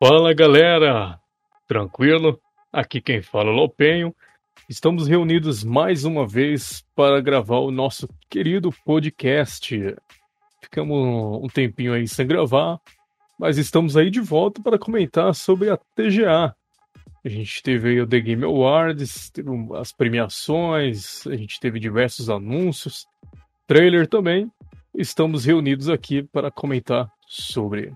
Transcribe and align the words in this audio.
Fala 0.00 0.32
galera, 0.32 1.18
tranquilo? 1.66 2.40
Aqui 2.72 3.00
quem 3.00 3.20
fala 3.20 3.48
é 3.48 3.52
o 3.52 3.56
Lopenho. 3.56 4.14
Estamos 4.68 5.08
reunidos 5.08 5.64
mais 5.64 6.04
uma 6.04 6.24
vez 6.24 6.86
para 6.94 7.20
gravar 7.20 7.58
o 7.58 7.72
nosso 7.72 8.08
querido 8.30 8.72
podcast. 8.84 9.96
Ficamos 10.62 11.42
um 11.42 11.48
tempinho 11.48 11.94
aí 11.94 12.06
sem 12.06 12.28
gravar, 12.28 12.78
mas 13.36 13.58
estamos 13.58 13.96
aí 13.96 14.08
de 14.08 14.20
volta 14.20 14.62
para 14.62 14.78
comentar 14.78 15.34
sobre 15.34 15.68
a 15.68 15.76
TGA. 15.76 16.54
A 17.24 17.28
gente 17.28 17.60
teve 17.60 17.88
aí 17.88 18.00
o 18.00 18.06
The 18.06 18.20
Game 18.20 18.44
Awards, 18.44 19.30
teve 19.30 19.50
as 19.74 19.90
premiações, 19.90 21.26
a 21.26 21.34
gente 21.34 21.58
teve 21.58 21.80
diversos 21.80 22.30
anúncios, 22.30 23.04
trailer 23.66 24.06
também. 24.06 24.48
Estamos 24.94 25.44
reunidos 25.44 25.88
aqui 25.88 26.22
para 26.22 26.52
comentar 26.52 27.10
sobre. 27.26 27.92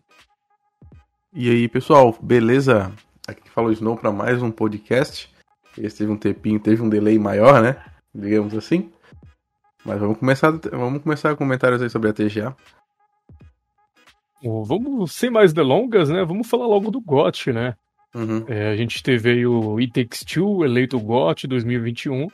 E 1.34 1.48
aí, 1.48 1.66
pessoal, 1.66 2.14
beleza? 2.20 2.92
Aqui 3.26 3.48
falou 3.48 3.72
Snow 3.72 3.96
para 3.96 4.12
mais 4.12 4.42
um 4.42 4.50
podcast. 4.50 5.30
Esse 5.78 5.96
teve 5.96 6.12
um 6.12 6.16
tempinho, 6.16 6.60
teve 6.60 6.82
um 6.82 6.90
delay 6.90 7.18
maior, 7.18 7.62
né? 7.62 7.82
Digamos 8.14 8.54
assim. 8.54 8.92
Mas 9.82 9.98
vamos 9.98 10.18
começar, 10.18 10.50
vamos 10.70 11.02
começar 11.02 11.34
comentários 11.34 11.80
aí 11.80 11.88
sobre 11.88 12.10
a 12.10 12.12
TGA. 12.12 12.54
Vamos, 14.42 15.12
sem 15.12 15.30
mais 15.30 15.54
delongas, 15.54 16.10
né? 16.10 16.22
Vamos 16.22 16.46
falar 16.46 16.66
logo 16.66 16.90
do 16.90 17.00
GOT, 17.00 17.50
né? 17.50 17.76
Uhum. 18.14 18.44
É, 18.46 18.68
a 18.68 18.76
gente 18.76 19.02
teve 19.02 19.30
aí 19.30 19.46
o 19.46 19.78
It 19.78 19.90
Takes 19.90 20.24
Two, 20.24 20.66
eleito 20.66 21.00
GOT 21.00 21.46
2021. 21.46 22.28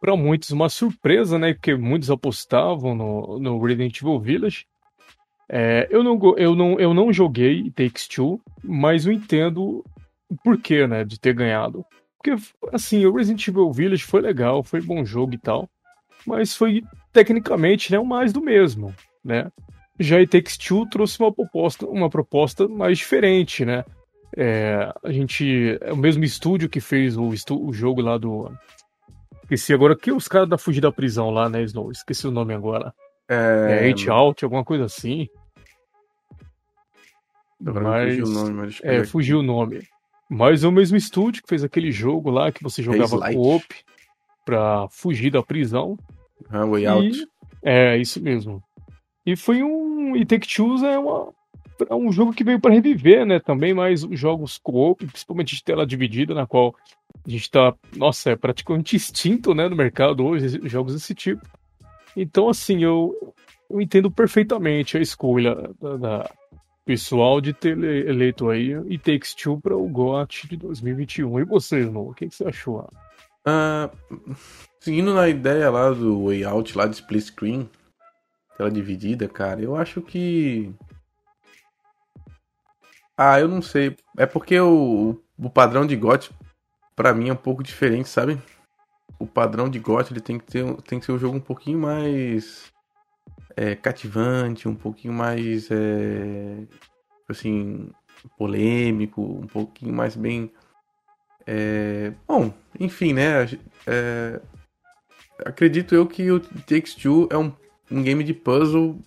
Para 0.00 0.16
muitos, 0.16 0.50
uma 0.52 0.68
surpresa, 0.68 1.36
né? 1.36 1.52
Porque 1.52 1.74
muitos 1.74 2.12
apostavam 2.12 2.94
no, 2.94 3.40
no 3.40 3.60
Resident 3.60 4.00
Evil 4.00 4.20
Village. 4.20 4.66
É, 5.48 5.86
eu, 5.90 6.02
não, 6.02 6.18
eu, 6.36 6.54
não, 6.54 6.80
eu 6.80 6.92
não 6.92 7.12
joguei 7.12 7.70
Takes 7.70 8.08
Two, 8.08 8.40
mas 8.62 9.06
eu 9.06 9.12
entendo 9.12 9.84
o 10.28 10.36
porquê, 10.42 10.86
né, 10.86 11.04
de 11.04 11.20
ter 11.20 11.34
ganhado. 11.34 11.84
Porque, 12.16 12.42
assim, 12.72 13.04
o 13.06 13.14
Resident 13.14 13.46
Evil 13.46 13.72
Village 13.72 14.02
foi 14.02 14.20
legal, 14.20 14.62
foi 14.62 14.80
bom 14.80 15.04
jogo 15.04 15.34
e 15.34 15.38
tal, 15.38 15.68
mas 16.26 16.56
foi, 16.56 16.82
tecnicamente, 17.12 17.92
né, 17.92 17.98
o 17.98 18.04
mais 18.04 18.32
do 18.32 18.40
mesmo, 18.40 18.92
né. 19.24 19.50
Já 19.98 20.16
It 20.16 20.30
Takes 20.30 20.58
Two 20.58 20.88
trouxe 20.90 21.18
uma 21.20 21.32
proposta, 21.32 21.86
uma 21.86 22.10
proposta 22.10 22.66
mais 22.68 22.98
diferente, 22.98 23.64
né. 23.64 23.84
É, 24.36 24.92
a 25.02 25.12
gente, 25.12 25.78
é 25.80 25.92
o 25.92 25.96
mesmo 25.96 26.24
estúdio 26.24 26.68
que 26.68 26.80
fez 26.80 27.16
o, 27.16 27.28
o 27.28 27.72
jogo 27.72 28.00
lá 28.02 28.18
do... 28.18 28.50
Esqueci 29.44 29.72
agora, 29.72 29.96
que 29.96 30.10
os 30.10 30.26
caras 30.26 30.48
da 30.48 30.58
Fugir 30.58 30.82
da 30.82 30.90
Prisão 30.90 31.30
lá, 31.30 31.48
né, 31.48 31.62
Snow? 31.62 31.92
Esqueci 31.92 32.26
o 32.26 32.32
nome 32.32 32.52
agora. 32.52 32.92
É, 33.28 33.80
é 33.80 33.86
Eight 33.86 34.08
Out, 34.08 34.44
alguma 34.44 34.64
coisa 34.64 34.84
assim. 34.84 35.28
mas, 37.60 38.16
fugiu 38.16 38.26
o 38.26 38.30
nome, 38.30 38.52
mas 38.52 38.80
é, 38.82 39.04
fugiu 39.04 39.38
o 39.40 39.42
nome. 39.42 39.88
Mas 40.28 40.64
é 40.64 40.68
o 40.68 40.72
mesmo 40.72 40.96
estúdio 40.96 41.42
que 41.42 41.48
fez 41.48 41.62
aquele 41.62 41.92
jogo 41.92 42.30
lá 42.30 42.50
que 42.50 42.62
você 42.62 42.82
jogava 42.82 43.32
co-op 43.32 43.64
pra 44.44 44.88
fugir 44.90 45.30
da 45.30 45.42
prisão. 45.42 45.96
Ah, 46.48 46.64
Way 46.64 46.82
e, 46.82 46.86
Out. 46.86 47.28
É, 47.62 47.96
isso 47.96 48.22
mesmo. 48.22 48.62
E 49.24 49.36
foi 49.36 49.62
um. 49.62 50.16
E 50.16 50.24
Take 50.24 50.46
Two 50.46 50.84
é, 50.84 50.98
uma, 50.98 51.32
é 51.88 51.94
um 51.94 52.12
jogo 52.12 52.32
que 52.32 52.44
veio 52.44 52.60
para 52.60 52.72
reviver, 52.72 53.26
né? 53.26 53.40
Também 53.40 53.74
mais 53.74 54.02
jogos 54.12 54.58
co-op, 54.58 55.04
principalmente 55.04 55.56
de 55.56 55.64
tela 55.64 55.86
dividida, 55.86 56.34
na 56.34 56.46
qual 56.46 56.74
a 57.26 57.30
gente 57.30 57.50
tá. 57.50 57.74
Nossa, 57.96 58.30
é 58.30 58.36
praticamente 58.36 58.94
extinto, 58.96 59.54
né? 59.54 59.68
No 59.68 59.76
mercado 59.76 60.24
hoje, 60.24 60.60
jogos 60.64 60.94
desse 60.94 61.14
tipo. 61.14 61.42
Então, 62.16 62.48
assim, 62.48 62.82
eu, 62.82 63.34
eu 63.68 63.80
entendo 63.80 64.10
perfeitamente 64.10 64.96
a 64.96 65.00
escolha 65.00 65.54
da, 65.80 65.96
da 65.96 66.30
pessoal 66.86 67.40
de 67.40 67.52
ter 67.52 67.76
eleito 67.76 68.48
aí 68.48 68.72
e 68.88 68.96
Takes 68.96 69.34
Two 69.34 69.60
para 69.60 69.76
o 69.76 69.88
GOT 69.88 70.48
de 70.48 70.56
2021. 70.56 71.40
E 71.40 71.44
você, 71.44 71.80
Snow, 71.80 72.10
o 72.10 72.14
que, 72.14 72.28
que, 72.28 72.34
você 72.34 72.44
achou? 72.44 72.88
Uh, 73.46 74.34
seguindo 74.80 75.12
na 75.12 75.28
ideia 75.28 75.68
lá 75.68 75.90
do 75.90 76.24
Way 76.26 76.44
Out, 76.44 76.78
lá 76.78 76.86
de 76.86 76.94
split 76.94 77.24
screen, 77.24 77.68
tela 78.56 78.70
dividida, 78.70 79.28
cara, 79.28 79.60
eu 79.60 79.76
acho 79.76 80.00
que. 80.00 80.72
Ah, 83.16 83.40
eu 83.40 83.48
não 83.48 83.60
sei. 83.60 83.96
É 84.16 84.26
porque 84.26 84.58
o, 84.60 85.20
o 85.38 85.50
padrão 85.50 85.86
de 85.86 85.96
GOT 85.96 86.30
para 86.94 87.12
mim 87.12 87.28
é 87.28 87.32
um 87.32 87.36
pouco 87.36 87.62
diferente, 87.62 88.08
sabe? 88.08 88.40
O 89.18 89.26
padrão 89.26 89.68
de 89.68 89.78
GOT 89.78 90.12
ele 90.12 90.20
tem 90.20 90.38
que 90.38 90.44
ter 90.44 90.64
tem 90.82 90.98
que 90.98 91.06
ser 91.06 91.12
um 91.12 91.18
jogo 91.18 91.36
um 91.36 91.40
pouquinho 91.40 91.78
mais 91.78 92.72
é, 93.56 93.74
cativante, 93.74 94.68
um 94.68 94.74
pouquinho 94.74 95.14
mais 95.14 95.70
é, 95.70 96.66
assim 97.28 97.90
polêmico, 98.36 99.22
um 99.22 99.46
pouquinho 99.46 99.94
mais 99.94 100.16
bem 100.16 100.52
é, 101.46 102.12
bom, 102.26 102.52
enfim, 102.78 103.12
né? 103.12 103.44
É, 103.86 104.40
acredito 105.44 105.94
eu 105.94 106.06
que 106.06 106.30
o 106.30 106.40
Takes 106.40 106.94
Two 106.94 107.28
é 107.30 107.38
um, 107.38 107.52
um 107.90 108.02
game 108.02 108.24
de 108.24 108.34
puzzle, 108.34 108.98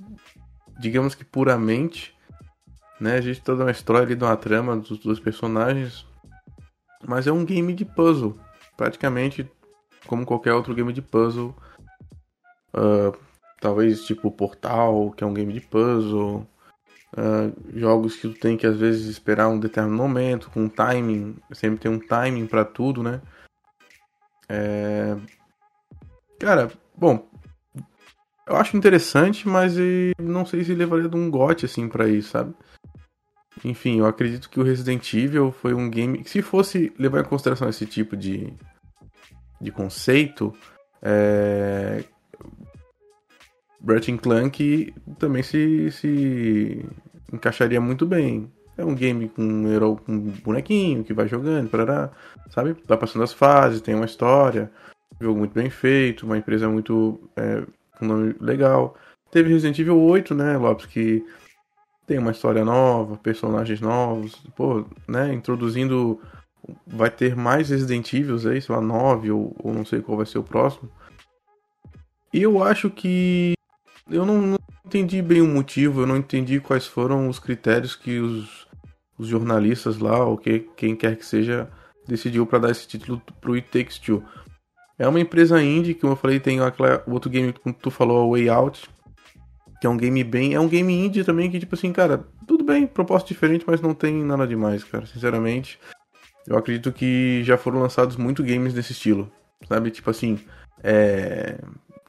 digamos 0.79 1.13
que 1.13 1.25
puramente, 1.25 2.15
né? 2.99 3.17
A 3.17 3.21
gente 3.21 3.41
toda 3.41 3.65
uma 3.65 3.71
história 3.71 4.03
ali 4.03 4.15
de 4.15 4.23
uma 4.23 4.37
trama 4.37 4.77
dos 4.77 4.97
dois 4.99 5.19
personagens, 5.19 6.05
mas 7.05 7.27
é 7.27 7.31
um 7.31 7.45
game 7.45 7.73
de 7.73 7.83
puzzle, 7.83 8.39
praticamente 8.77 9.49
como 10.07 10.25
qualquer 10.25 10.53
outro 10.53 10.73
game 10.73 10.93
de 10.93 11.01
puzzle. 11.01 11.55
Uh, 12.73 13.17
talvez 13.59 14.03
tipo 14.05 14.31
Portal, 14.31 15.11
que 15.11 15.23
é 15.23 15.27
um 15.27 15.33
game 15.33 15.53
de 15.53 15.61
puzzle. 15.61 16.47
Uh, 17.11 17.77
jogos 17.77 18.15
que 18.15 18.27
tu 18.29 18.33
tem 18.33 18.55
que 18.55 18.67
às 18.67 18.77
vezes 18.77 19.07
esperar 19.07 19.49
um 19.49 19.59
determinado 19.59 19.97
momento, 19.97 20.49
com 20.51 20.69
timing, 20.69 21.35
sempre 21.51 21.79
tem 21.79 21.91
um 21.91 21.99
timing 21.99 22.45
para 22.45 22.63
tudo, 22.63 23.01
né? 23.01 23.19
É... 24.47 25.17
Cara, 26.39 26.71
bom, 26.95 27.27
eu 28.47 28.55
acho 28.55 28.77
interessante, 28.77 29.47
mas 29.47 29.75
não 30.19 30.45
sei 30.45 30.63
se 30.63 30.73
levaria 30.73 31.09
de 31.09 31.15
um 31.15 31.29
gote 31.29 31.65
assim 31.65 31.89
para 31.89 32.07
isso, 32.07 32.29
sabe? 32.29 32.53
Enfim, 33.63 33.99
eu 33.99 34.05
acredito 34.05 34.49
que 34.49 34.59
o 34.59 34.63
Resident 34.63 35.13
Evil 35.13 35.51
foi 35.51 35.73
um 35.73 35.89
game 35.89 36.23
que 36.23 36.29
se 36.29 36.41
fosse 36.41 36.93
levar 36.97 37.21
em 37.21 37.27
consideração 37.27 37.67
esse 37.67 37.85
tipo 37.85 38.15
de, 38.15 38.53
de 39.59 39.71
conceito, 39.71 40.53
é... 41.01 42.03
Ratchet 43.87 44.17
Clank 44.17 44.93
também 45.17 45.41
se, 45.41 45.89
se 45.91 46.85
encaixaria 47.31 47.79
muito 47.79 48.05
bem. 48.05 48.51
É 48.77 48.83
um 48.83 48.95
game 48.95 49.29
com 49.29 49.41
um 49.41 49.71
herói 49.71 49.97
com 50.05 50.11
um 50.13 50.19
bonequinho 50.19 51.03
que 51.03 51.13
vai 51.13 51.27
jogando, 51.27 51.69
parará, 51.69 52.11
sabe? 52.49 52.75
Vai 52.85 52.97
passando 52.97 53.23
as 53.23 53.33
fases, 53.33 53.81
tem 53.81 53.95
uma 53.95 54.05
história, 54.05 54.71
jogo 55.19 55.39
muito 55.39 55.53
bem 55.53 55.69
feito, 55.69 56.25
uma 56.25 56.37
empresa 56.37 56.69
muito. 56.69 57.19
É, 57.35 57.63
um 58.01 58.07
nome 58.07 58.35
legal. 58.39 58.95
Teve 59.31 59.49
Resident 59.49 59.77
Evil 59.77 59.99
8, 59.99 60.33
né, 60.33 60.57
Lopes, 60.57 60.85
que 60.85 61.23
tem 62.07 62.17
uma 62.17 62.31
história 62.31 62.65
nova, 62.65 63.17
personagens 63.17 63.79
novos, 63.79 64.35
pô, 64.55 64.85
né, 65.07 65.33
introduzindo 65.33 66.19
vai 66.85 67.09
ter 67.09 67.35
mais 67.35 67.69
Resident 67.69 68.13
Evil 68.13 68.35
aí, 68.49 68.61
sei 68.61 68.75
lá, 68.75 68.81
9 68.81 69.31
ou, 69.31 69.55
ou, 69.61 69.73
não 69.73 69.85
sei 69.85 70.01
qual 70.01 70.17
vai 70.17 70.25
ser 70.25 70.37
o 70.39 70.43
próximo. 70.43 70.89
E 72.33 72.41
eu 72.41 72.63
acho 72.63 72.89
que 72.89 73.53
eu 74.09 74.25
não, 74.25 74.41
não, 74.41 74.57
entendi 74.85 75.21
bem 75.21 75.41
o 75.41 75.47
motivo, 75.47 76.01
eu 76.01 76.07
não 76.07 76.17
entendi 76.17 76.59
quais 76.59 76.85
foram 76.85 77.29
os 77.29 77.39
critérios 77.39 77.95
que 77.95 78.19
os, 78.19 78.67
os 79.17 79.27
jornalistas 79.27 79.97
lá, 79.99 80.23
ou 80.25 80.37
que, 80.37 80.59
quem 80.75 80.95
quer 80.95 81.15
que 81.15 81.25
seja, 81.25 81.69
decidiu 82.07 82.45
para 82.45 82.59
dar 82.59 82.71
esse 82.71 82.87
título 82.87 83.21
pro 83.39 83.53
It 83.53 83.69
Takes 83.69 83.99
Two. 83.99 84.23
É 84.97 85.07
uma 85.07 85.19
empresa 85.19 85.61
indie, 85.61 85.93
que 85.93 86.01
como 86.01 86.13
eu 86.13 86.17
falei, 86.17 86.39
tem 86.39 86.59
aquela, 86.59 87.03
o 87.07 87.13
outro 87.13 87.29
game 87.29 87.53
que 87.53 87.73
tu 87.73 87.89
falou, 87.89 88.25
a 88.25 88.37
Way 88.37 88.49
Out, 88.49 88.89
que 89.79 89.87
é 89.87 89.89
um 89.89 89.95
game 89.95 90.23
bem. 90.23 90.53
É 90.53 90.59
um 90.59 90.67
game 90.67 90.93
indie 90.93 91.23
também 91.23 91.49
que, 91.49 91.59
tipo 91.59 91.73
assim, 91.75 91.93
cara, 91.93 92.25
tudo 92.45 92.63
bem, 92.65 92.85
proposta 92.85 93.27
diferente, 93.27 93.63
mas 93.65 93.79
não 93.79 93.93
tem 93.93 94.13
nada 94.23 94.45
demais, 94.45 94.83
cara, 94.83 95.05
sinceramente 95.05 95.79
eu 96.49 96.57
acredito 96.57 96.91
que 96.91 97.43
já 97.43 97.57
foram 97.57 97.79
lançados 97.79 98.15
muito 98.15 98.43
games 98.43 98.73
desse 98.73 98.91
estilo. 98.91 99.31
Sabe? 99.67 99.91
Tipo 99.91 100.09
assim. 100.09 100.39
É... 100.83 101.59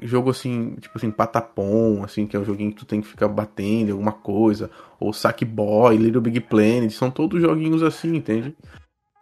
Jogo 0.02 0.30
assim, 0.30 0.76
tipo 0.80 0.96
assim, 0.96 1.10
Patapom, 1.10 2.02
assim, 2.02 2.26
que 2.26 2.34
é 2.34 2.40
um 2.40 2.44
joguinho 2.44 2.70
que 2.70 2.78
tu 2.78 2.86
tem 2.86 3.02
que 3.02 3.06
ficar 3.06 3.28
batendo 3.28 3.92
alguma 3.92 4.12
coisa. 4.12 4.70
Ou 4.98 5.12
Sackboy, 5.12 5.94
Little 5.98 6.22
Big 6.22 6.40
Planet, 6.40 6.90
são 6.90 7.10
todos 7.10 7.42
joguinhos 7.42 7.82
assim, 7.82 8.16
entende? 8.16 8.56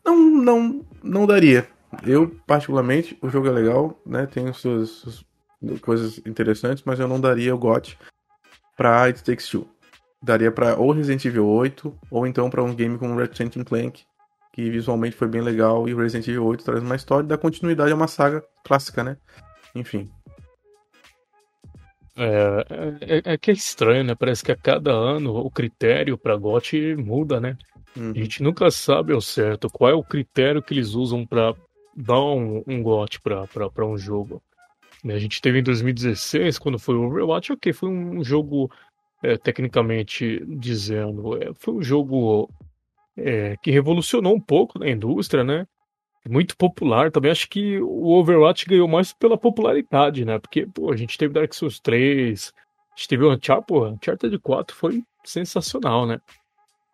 Não, 0.04 0.16
não, 0.16 0.86
não 1.02 1.26
daria. 1.26 1.66
Eu, 2.06 2.28
particularmente, 2.46 3.18
o 3.20 3.28
jogo 3.28 3.48
é 3.48 3.50
legal, 3.50 4.00
né? 4.06 4.26
Tem 4.26 4.52
suas, 4.52 4.90
suas 4.90 5.24
coisas 5.80 6.18
interessantes, 6.24 6.84
mas 6.86 7.00
eu 7.00 7.08
não 7.08 7.20
daria 7.20 7.52
o 7.52 7.58
GOT 7.58 7.98
pra 8.76 9.02
It 9.02 9.24
Takes 9.24 9.48
Two. 9.48 9.66
Daria 10.22 10.52
pra 10.52 10.76
ou 10.76 10.92
Resident 10.92 11.24
Evil 11.24 11.46
8, 11.46 11.98
ou 12.08 12.24
então 12.24 12.48
pra 12.48 12.62
um 12.62 12.72
game 12.72 12.96
como 12.98 13.18
Ratchet 13.18 13.64
Clank, 13.64 14.04
que 14.58 14.68
visualmente 14.70 15.14
foi 15.14 15.28
bem 15.28 15.40
legal, 15.40 15.88
e 15.88 15.94
o 15.94 15.98
Resident 15.98 16.26
Evil 16.26 16.44
8 16.46 16.64
traz 16.64 16.82
uma 16.82 16.96
história 16.96 17.24
e 17.24 17.28
dá 17.28 17.38
continuidade 17.38 17.92
a 17.92 17.94
uma 17.94 18.08
saga 18.08 18.42
clássica, 18.64 19.04
né? 19.04 19.16
Enfim. 19.72 20.10
É, 22.16 22.66
é, 23.00 23.34
é, 23.34 23.38
que 23.38 23.52
é 23.52 23.54
estranho, 23.54 24.02
né? 24.02 24.16
Parece 24.16 24.42
que 24.42 24.50
a 24.50 24.56
cada 24.56 24.90
ano 24.90 25.36
o 25.36 25.48
critério 25.48 26.18
pra 26.18 26.34
GOT 26.34 26.96
muda, 26.96 27.38
né? 27.38 27.56
Uhum. 27.96 28.10
A 28.10 28.14
gente 28.18 28.42
nunca 28.42 28.68
sabe 28.72 29.12
ao 29.12 29.20
certo 29.20 29.70
qual 29.70 29.92
é 29.92 29.94
o 29.94 30.02
critério 30.02 30.60
que 30.60 30.74
eles 30.74 30.94
usam 30.94 31.24
para 31.24 31.54
dar 31.96 32.20
um, 32.20 32.64
um 32.66 32.82
gote 32.82 33.20
para 33.20 33.86
um 33.86 33.96
jogo. 33.96 34.42
Né, 35.04 35.14
a 35.14 35.20
gente 35.20 35.40
teve 35.40 35.60
em 35.60 35.62
2016, 35.62 36.58
quando 36.58 36.80
foi 36.80 36.96
o 36.96 37.04
Overwatch, 37.04 37.52
ok, 37.52 37.72
foi 37.72 37.90
um 37.90 38.24
jogo, 38.24 38.68
é, 39.22 39.36
tecnicamente 39.36 40.44
dizendo, 40.48 41.40
é, 41.40 41.54
foi 41.54 41.74
um 41.74 41.82
jogo 41.82 42.50
é, 43.18 43.56
que 43.62 43.70
revolucionou 43.70 44.34
um 44.34 44.40
pouco 44.40 44.78
na 44.78 44.88
indústria, 44.88 45.44
né? 45.44 45.66
Muito 46.28 46.56
popular 46.56 47.10
também. 47.10 47.30
Acho 47.30 47.48
que 47.48 47.80
o 47.80 48.08
Overwatch 48.08 48.66
ganhou 48.66 48.88
mais 48.88 49.12
pela 49.12 49.38
popularidade, 49.38 50.24
né? 50.24 50.38
Porque, 50.38 50.66
pô, 50.66 50.92
a 50.92 50.96
gente 50.96 51.16
teve 51.16 51.34
Dark 51.34 51.52
Souls 51.54 51.80
3, 51.80 52.52
a 52.54 52.96
gente 52.96 53.08
teve 53.08 53.24
o 53.24 53.32
Uncharted, 53.32 53.66
pô, 53.66 53.86
Uncharted 53.86 54.38
4 54.38 54.76
foi 54.76 55.02
sensacional, 55.24 56.06
né? 56.06 56.20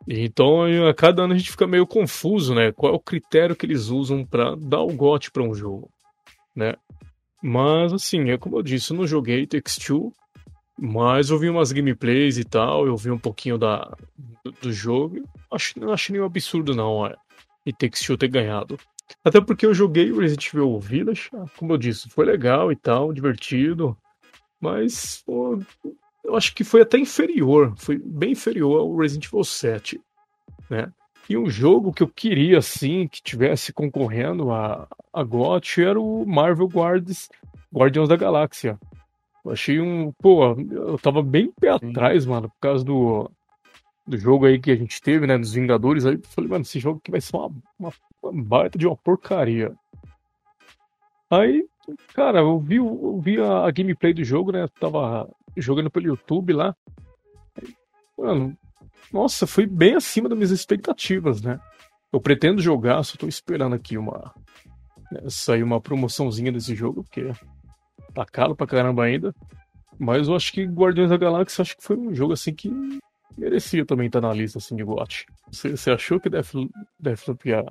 Então, 0.07 0.65
a 0.87 0.95
cada 0.95 1.23
ano 1.23 1.33
a 1.33 1.39
gente 1.39 1.51
fica 1.51 1.67
meio 1.67 1.87
confuso, 1.87 2.55
né? 2.55 2.73
Qual 2.73 2.93
é 2.93 2.97
o 2.97 3.01
critério 3.01 3.57
que 3.57 3.65
eles 3.65 3.89
usam 3.89 4.25
para 4.25 4.55
dar 4.55 4.83
o 4.83 4.93
gote 4.93 5.31
para 5.31 5.43
um 5.43 5.55
jogo, 5.55 5.89
né? 6.55 6.75
Mas, 7.43 7.93
assim, 7.93 8.31
é 8.31 8.39
como 8.39 8.59
eu 8.59 8.63
disse, 8.63 8.93
eu 8.93 8.97
não 8.99 9.07
joguei 9.07 9.47
Takes 9.47 9.77
Two, 9.77 10.13
mas 10.79 11.31
eu 11.31 11.39
vi 11.39 11.49
umas 11.49 11.73
gameplays 11.73 12.39
e 12.39 12.45
tal, 12.45 12.87
eu 12.87 12.97
vi 12.97 13.11
um 13.11 13.19
pouquinho 13.19 13.57
da, 13.57 13.97
do, 14.45 14.53
do 14.53 14.73
jogo. 14.73 15.23
Acho, 15.51 15.79
não 15.79 15.93
acho 15.93 16.13
nenhum 16.13 16.25
absurdo, 16.25 16.75
não, 16.75 17.07
é, 17.07 17.15
e 17.65 17.73
Takes 17.73 18.07
ter 18.19 18.29
ganhado. 18.29 18.79
Até 19.25 19.41
porque 19.41 19.67
eu 19.67 19.75
joguei 19.75 20.11
o 20.11 20.19
Resident 20.19 20.49
Evil 20.49 20.79
Village, 20.81 21.31
como 21.57 21.73
eu 21.73 21.79
disse, 21.79 22.09
foi 22.09 22.25
legal 22.25 22.73
e 22.73 22.77
tal, 22.77 23.13
divertido, 23.13 23.97
mas 24.61 25.23
pô, 25.27 25.59
eu 26.25 26.37
acho 26.37 26.55
que 26.55 26.65
foi 26.65 26.81
até 26.81 26.99
inferior, 26.99 27.75
foi 27.77 27.99
bem 27.99 28.33
inferior 28.33 28.81
ao 28.81 28.97
Resident 28.97 29.27
Evil 29.27 29.45
7, 29.45 30.01
né? 30.71 30.93
E 31.29 31.39
um 31.39 31.49
jogo 31.49 31.93
que 31.93 32.03
eu 32.03 32.09
queria, 32.09 32.59
assim, 32.59 33.09
que 33.09 33.23
tivesse 33.23 33.73
concorrendo 33.73 34.51
a, 34.51 34.87
a 35.11 35.23
GOT 35.23 35.83
era 35.83 35.99
o 35.99 36.27
Marvel 36.27 36.67
Guardians, 36.67 37.31
Guardiões 37.73 38.09
da 38.11 38.17
Galáxia. 38.17 38.79
Achei 39.47 39.81
um. 39.81 40.13
Pô, 40.13 40.57
eu 40.71 40.99
tava 40.99 41.23
bem 41.23 41.53
pé 41.61 41.71
atrás, 41.71 42.25
mano, 42.25 42.49
por 42.49 42.61
causa 42.61 42.85
do, 42.85 43.31
do 44.07 44.17
jogo 44.17 44.47
aí 44.47 44.59
que 44.59 44.71
a 44.71 44.77
gente 44.77 45.01
teve, 45.03 45.27
né, 45.27 45.37
dos 45.37 45.53
Vingadores. 45.53 46.07
Aí 46.07 46.15
eu 46.15 46.21
falei, 46.25 46.51
mano, 46.51 46.63
esse 46.63 46.81
jogo 46.81 46.99
aqui 46.99 47.11
vai 47.11 47.21
ser 47.21 47.37
uma, 47.37 47.51
uma, 47.79 47.93
uma 48.23 48.45
baita 48.45 48.79
de 48.79 48.87
uma 48.87 48.97
porcaria. 48.97 49.73
Aí, 51.31 51.67
cara, 52.15 52.41
eu 52.41 52.59
vi, 52.59 52.77
eu 52.77 53.21
vi 53.21 53.41
a, 53.41 53.67
a 53.67 53.71
gameplay 53.71 54.15
do 54.15 54.25
jogo, 54.25 54.53
né? 54.53 54.63
Eu 54.63 54.69
tava 54.69 55.29
jogando 55.57 55.91
pelo 55.91 56.07
YouTube 56.07 56.53
lá. 56.53 56.75
Mano, 58.17 58.57
nossa, 59.13 59.47
foi 59.47 59.67
bem 59.67 59.95
acima 59.95 60.29
das 60.29 60.39
minhas 60.39 60.51
expectativas, 60.51 61.43
né? 61.43 61.61
Eu 62.13 62.21
pretendo 62.21 62.63
jogar, 62.63 63.03
só 63.03 63.17
tô 63.17 63.27
esperando 63.27 63.75
aqui 63.75 63.99
uma. 63.99 64.33
Né, 65.11 65.21
sair 65.29 65.63
uma 65.63 65.81
promoçãozinha 65.81 66.51
desse 66.51 66.75
jogo, 66.75 67.03
porque 67.05 67.31
tá 68.15 68.25
caro 68.25 68.55
pra 68.55 68.67
caramba 68.67 69.05
ainda. 69.05 69.35
Mas 69.99 70.29
eu 70.29 70.35
acho 70.35 70.53
que 70.53 70.65
Guardiões 70.65 71.11
da 71.11 71.17
Galáxia 71.17 71.63
acho 71.63 71.77
que 71.77 71.85
foi 71.85 71.97
um 71.97 72.15
jogo 72.15 72.33
assim 72.33 72.53
que 72.55 72.71
merecia 73.37 73.85
também 73.85 74.07
estar 74.07 74.21
na 74.21 74.33
lista 74.33 74.59
assim, 74.59 74.77
de 74.77 74.85
GOT. 74.85 75.27
Você, 75.51 75.77
você 75.77 75.91
achou 75.91 76.21
que 76.21 76.31
Deathloop, 76.31 76.73
Deathloop 76.99 77.49
ia 77.49 77.65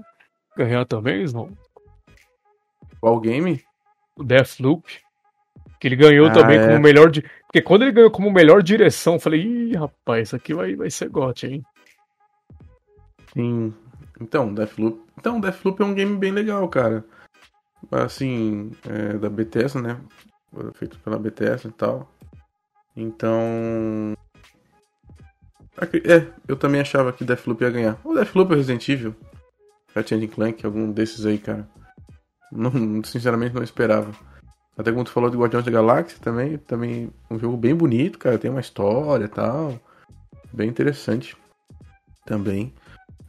ganhar 0.56 0.86
também, 0.86 1.26
não? 1.34 1.50
Qual 3.00 3.20
game? 3.20 3.62
O 4.16 4.24
Deathloop. 4.24 4.84
Que 5.80 5.88
ele 5.88 5.96
ganhou 5.98 6.28
ah, 6.28 6.32
também 6.32 6.58
é. 6.58 6.68
como 6.68 6.80
melhor. 6.80 7.12
De... 7.12 7.22
Porque 7.46 7.62
quando 7.62 7.82
ele 7.82 7.92
ganhou 7.92 8.12
como 8.12 8.32
melhor 8.32 8.64
direção, 8.64 9.16
eu 9.16 9.20
falei, 9.20 9.42
ih, 9.42 9.76
rapaz, 9.76 10.30
isso 10.30 10.36
aqui 10.36 10.54
vai, 10.54 10.76
vai 10.76 10.90
ser 10.90 11.10
GOT, 11.10 11.48
hein? 11.48 11.64
Sim. 13.34 13.74
Então, 14.22 14.54
Deathloop. 14.54 15.02
Então, 15.20 15.40
Deathloop 15.42 15.82
é 15.82 15.86
um 15.86 15.94
game 15.94 16.16
bem 16.18 16.32
legal, 16.32 16.68
cara. 16.70 17.04
Assim, 17.92 18.72
é, 18.88 19.18
da 19.18 19.30
BTS, 19.30 19.82
né? 19.82 20.00
Feito 20.74 21.00
pela 21.00 21.20
BTS 21.20 21.68
e 21.68 21.72
tal. 21.72 22.12
Então. 22.96 24.16
É, 26.06 26.28
eu 26.48 26.56
também 26.56 26.82
achava 26.82 27.12
que 27.12 27.24
Deathloop 27.24 27.64
ia 27.64 27.72
ganhar. 27.72 28.00
O 28.04 28.14
Deathloop 28.14 28.54
é 28.54 28.56
Resident 28.56 28.88
Evil. 28.88 29.16
Ratchet 29.96 30.28
Clank, 30.28 30.66
algum 30.66 30.92
desses 30.92 31.26
aí, 31.26 31.38
cara. 31.38 31.68
Não, 32.52 32.72
sinceramente 33.04 33.56
não 33.56 33.64
esperava. 33.64 34.12
Até 34.78 34.92
como 34.92 35.04
tu 35.04 35.12
falou 35.12 35.30
de 35.30 35.38
Guardiões 35.38 35.66
da 35.66 35.72
Galáxia 35.72 36.18
também, 36.20 36.58
também 36.58 37.12
um 37.30 37.38
jogo 37.38 37.56
bem 37.56 37.76
bonito, 37.76 38.18
cara, 38.18 38.40
tem 38.40 38.50
uma 38.50 38.60
história 38.60 39.26
e 39.26 39.28
tal, 39.28 39.80
bem 40.52 40.68
interessante 40.68 41.38
também. 42.26 42.74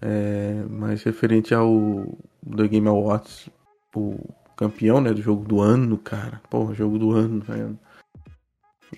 É, 0.01 0.65
mas 0.71 1.03
referente 1.03 1.55
ao 1.55 2.17
The 2.57 2.69
Game 2.69 2.89
Awards, 2.89 3.51
o 3.95 4.17
campeão, 4.57 5.01
né, 5.01 5.13
do 5.13 5.23
jogo 5.23 5.45
do 5.45 5.61
ano, 5.61 5.99
cara, 5.99 6.41
porra, 6.49 6.75
jogo 6.75 6.99
do 6.99 7.13
ano, 7.13 7.41
velho. 7.41 7.79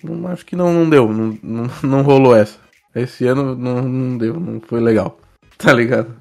Não, 0.03 0.27
acho 0.27 0.45
que 0.45 0.55
não, 0.55 0.71
não 0.73 0.89
deu, 0.89 1.11
não, 1.11 1.37
não, 1.41 1.67
não 1.83 2.01
rolou 2.01 2.35
essa. 2.35 2.59
Esse 2.95 3.25
ano 3.27 3.55
não, 3.55 3.81
não 3.81 4.17
deu, 4.17 4.39
não 4.39 4.59
foi 4.61 4.79
legal, 4.79 5.19
tá 5.57 5.73
ligado? 5.73 6.15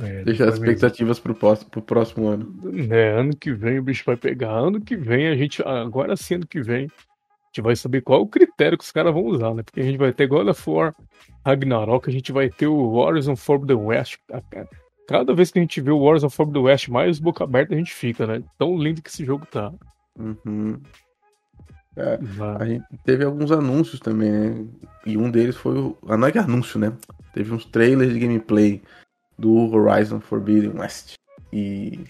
É, 0.00 0.24
Deixar 0.24 0.48
as 0.48 0.54
expectativas 0.54 1.18
pro 1.18 1.34
próximo, 1.34 1.70
pro 1.70 1.82
próximo 1.82 2.28
ano. 2.28 2.54
É, 2.90 3.10
ano 3.10 3.36
que 3.36 3.52
vem 3.52 3.78
o 3.78 3.82
bicho 3.82 4.04
vai 4.06 4.16
pegar. 4.16 4.52
Ano 4.52 4.80
que 4.80 4.96
vem 4.96 5.28
a 5.28 5.36
gente. 5.36 5.62
Agora 5.62 6.16
sim, 6.16 6.36
ano 6.36 6.46
que 6.46 6.62
vem. 6.62 6.86
A 6.86 7.54
gente 7.54 7.62
vai 7.62 7.76
saber 7.76 8.00
qual 8.00 8.20
é 8.20 8.22
o 8.22 8.26
critério 8.26 8.78
que 8.78 8.84
os 8.84 8.90
caras 8.90 9.12
vão 9.12 9.24
usar, 9.24 9.52
né? 9.52 9.62
Porque 9.62 9.80
a 9.80 9.82
gente 9.82 9.98
vai 9.98 10.10
ter 10.10 10.26
God 10.26 10.48
of 10.48 10.70
War 10.70 10.94
Ragnarok, 11.44 12.08
a 12.08 12.12
gente 12.12 12.32
vai 12.32 12.48
ter 12.48 12.66
o 12.66 12.94
Horizon 12.94 13.36
Forbidden 13.36 13.76
West. 13.76 14.18
Cada 15.08 15.34
vez 15.34 15.50
que 15.50 15.58
a 15.58 15.62
gente 15.62 15.80
vê 15.80 15.90
o 15.90 16.00
Horizon 16.00 16.30
Forbidden 16.30 16.62
West, 16.62 16.88
mais 16.88 17.18
boca 17.18 17.44
aberta 17.44 17.74
a 17.74 17.78
gente 17.78 17.92
fica, 17.92 18.26
né? 18.26 18.42
Tão 18.58 18.76
lindo 18.78 19.02
que 19.02 19.10
esse 19.10 19.24
jogo 19.24 19.46
tá. 19.46 19.72
Uhum. 20.18 20.80
É, 21.96 22.18
a 22.58 22.64
gente 22.64 22.84
teve 23.04 23.24
alguns 23.24 23.52
anúncios 23.52 24.00
também, 24.00 24.30
né? 24.30 24.66
E 25.04 25.16
um 25.16 25.30
deles 25.30 25.56
foi 25.56 25.78
o. 25.78 25.96
Ah, 26.08 26.16
não 26.16 26.28
é 26.28 26.32
que 26.32 26.38
anúncio, 26.38 26.78
né? 26.78 26.92
Teve 27.34 27.52
uns 27.52 27.64
trailers 27.64 28.12
de 28.12 28.18
gameplay 28.18 28.82
do 29.38 29.54
Horizon 29.74 30.20
Forbidden 30.20 30.78
West. 30.78 31.14
E. 31.52 32.00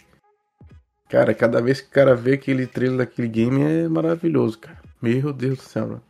Cara, 1.09 1.35
cada 1.35 1.61
vez 1.61 1.81
que 1.81 1.89
o 1.89 1.93
cara 1.93 2.15
vê 2.15 2.35
aquele 2.35 2.67
trailer 2.67 2.99
daquele 2.99 3.29
game 3.29 3.63
é 3.63 3.89
maravilhoso, 3.89 4.59
cara. 4.59 4.79
Meu 5.01 5.33
Deus 5.33 5.59
do 5.59 5.65
céu, 5.65 5.87
mano. 5.89 6.03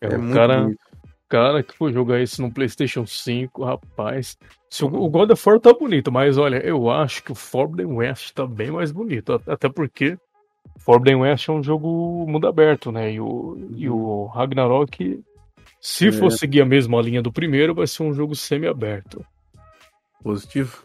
É, 0.00 0.06
é 0.06 0.16
muito 0.16 0.34
cara, 0.34 0.62
bonito. 0.62 0.86
Cara, 1.28 1.62
que 1.62 1.76
for 1.76 1.92
jogar 1.92 2.20
isso 2.20 2.40
no 2.40 2.52
PlayStation 2.52 3.04
5, 3.04 3.64
rapaz. 3.64 4.38
Se 4.76 4.84
o, 4.84 4.88
o 4.88 5.08
God 5.08 5.30
of 5.30 5.48
War 5.48 5.58
tá 5.58 5.72
bonito, 5.72 6.12
mas 6.12 6.36
olha, 6.36 6.56
eu 6.56 6.90
acho 6.90 7.24
que 7.24 7.32
o 7.32 7.34
Forbidden 7.34 7.94
West 7.94 8.34
tá 8.34 8.46
bem 8.46 8.70
mais 8.70 8.92
bonito. 8.92 9.40
Até 9.46 9.70
porque 9.70 10.18
Forbidden 10.80 11.22
West 11.22 11.48
é 11.48 11.52
um 11.52 11.62
jogo 11.62 12.26
mundo 12.28 12.46
aberto, 12.46 12.92
né? 12.92 13.10
E 13.10 13.18
o, 13.18 13.56
e 13.74 13.88
o 13.88 14.26
Ragnarok, 14.26 15.24
se 15.80 16.08
é. 16.08 16.12
for 16.12 16.30
seguir 16.30 16.60
a 16.60 16.66
mesma 16.66 17.00
linha 17.00 17.22
do 17.22 17.32
primeiro, 17.32 17.74
vai 17.74 17.86
ser 17.86 18.02
um 18.02 18.12
jogo 18.12 18.36
semi-aberto 18.36 19.24
positivo. 20.22 20.84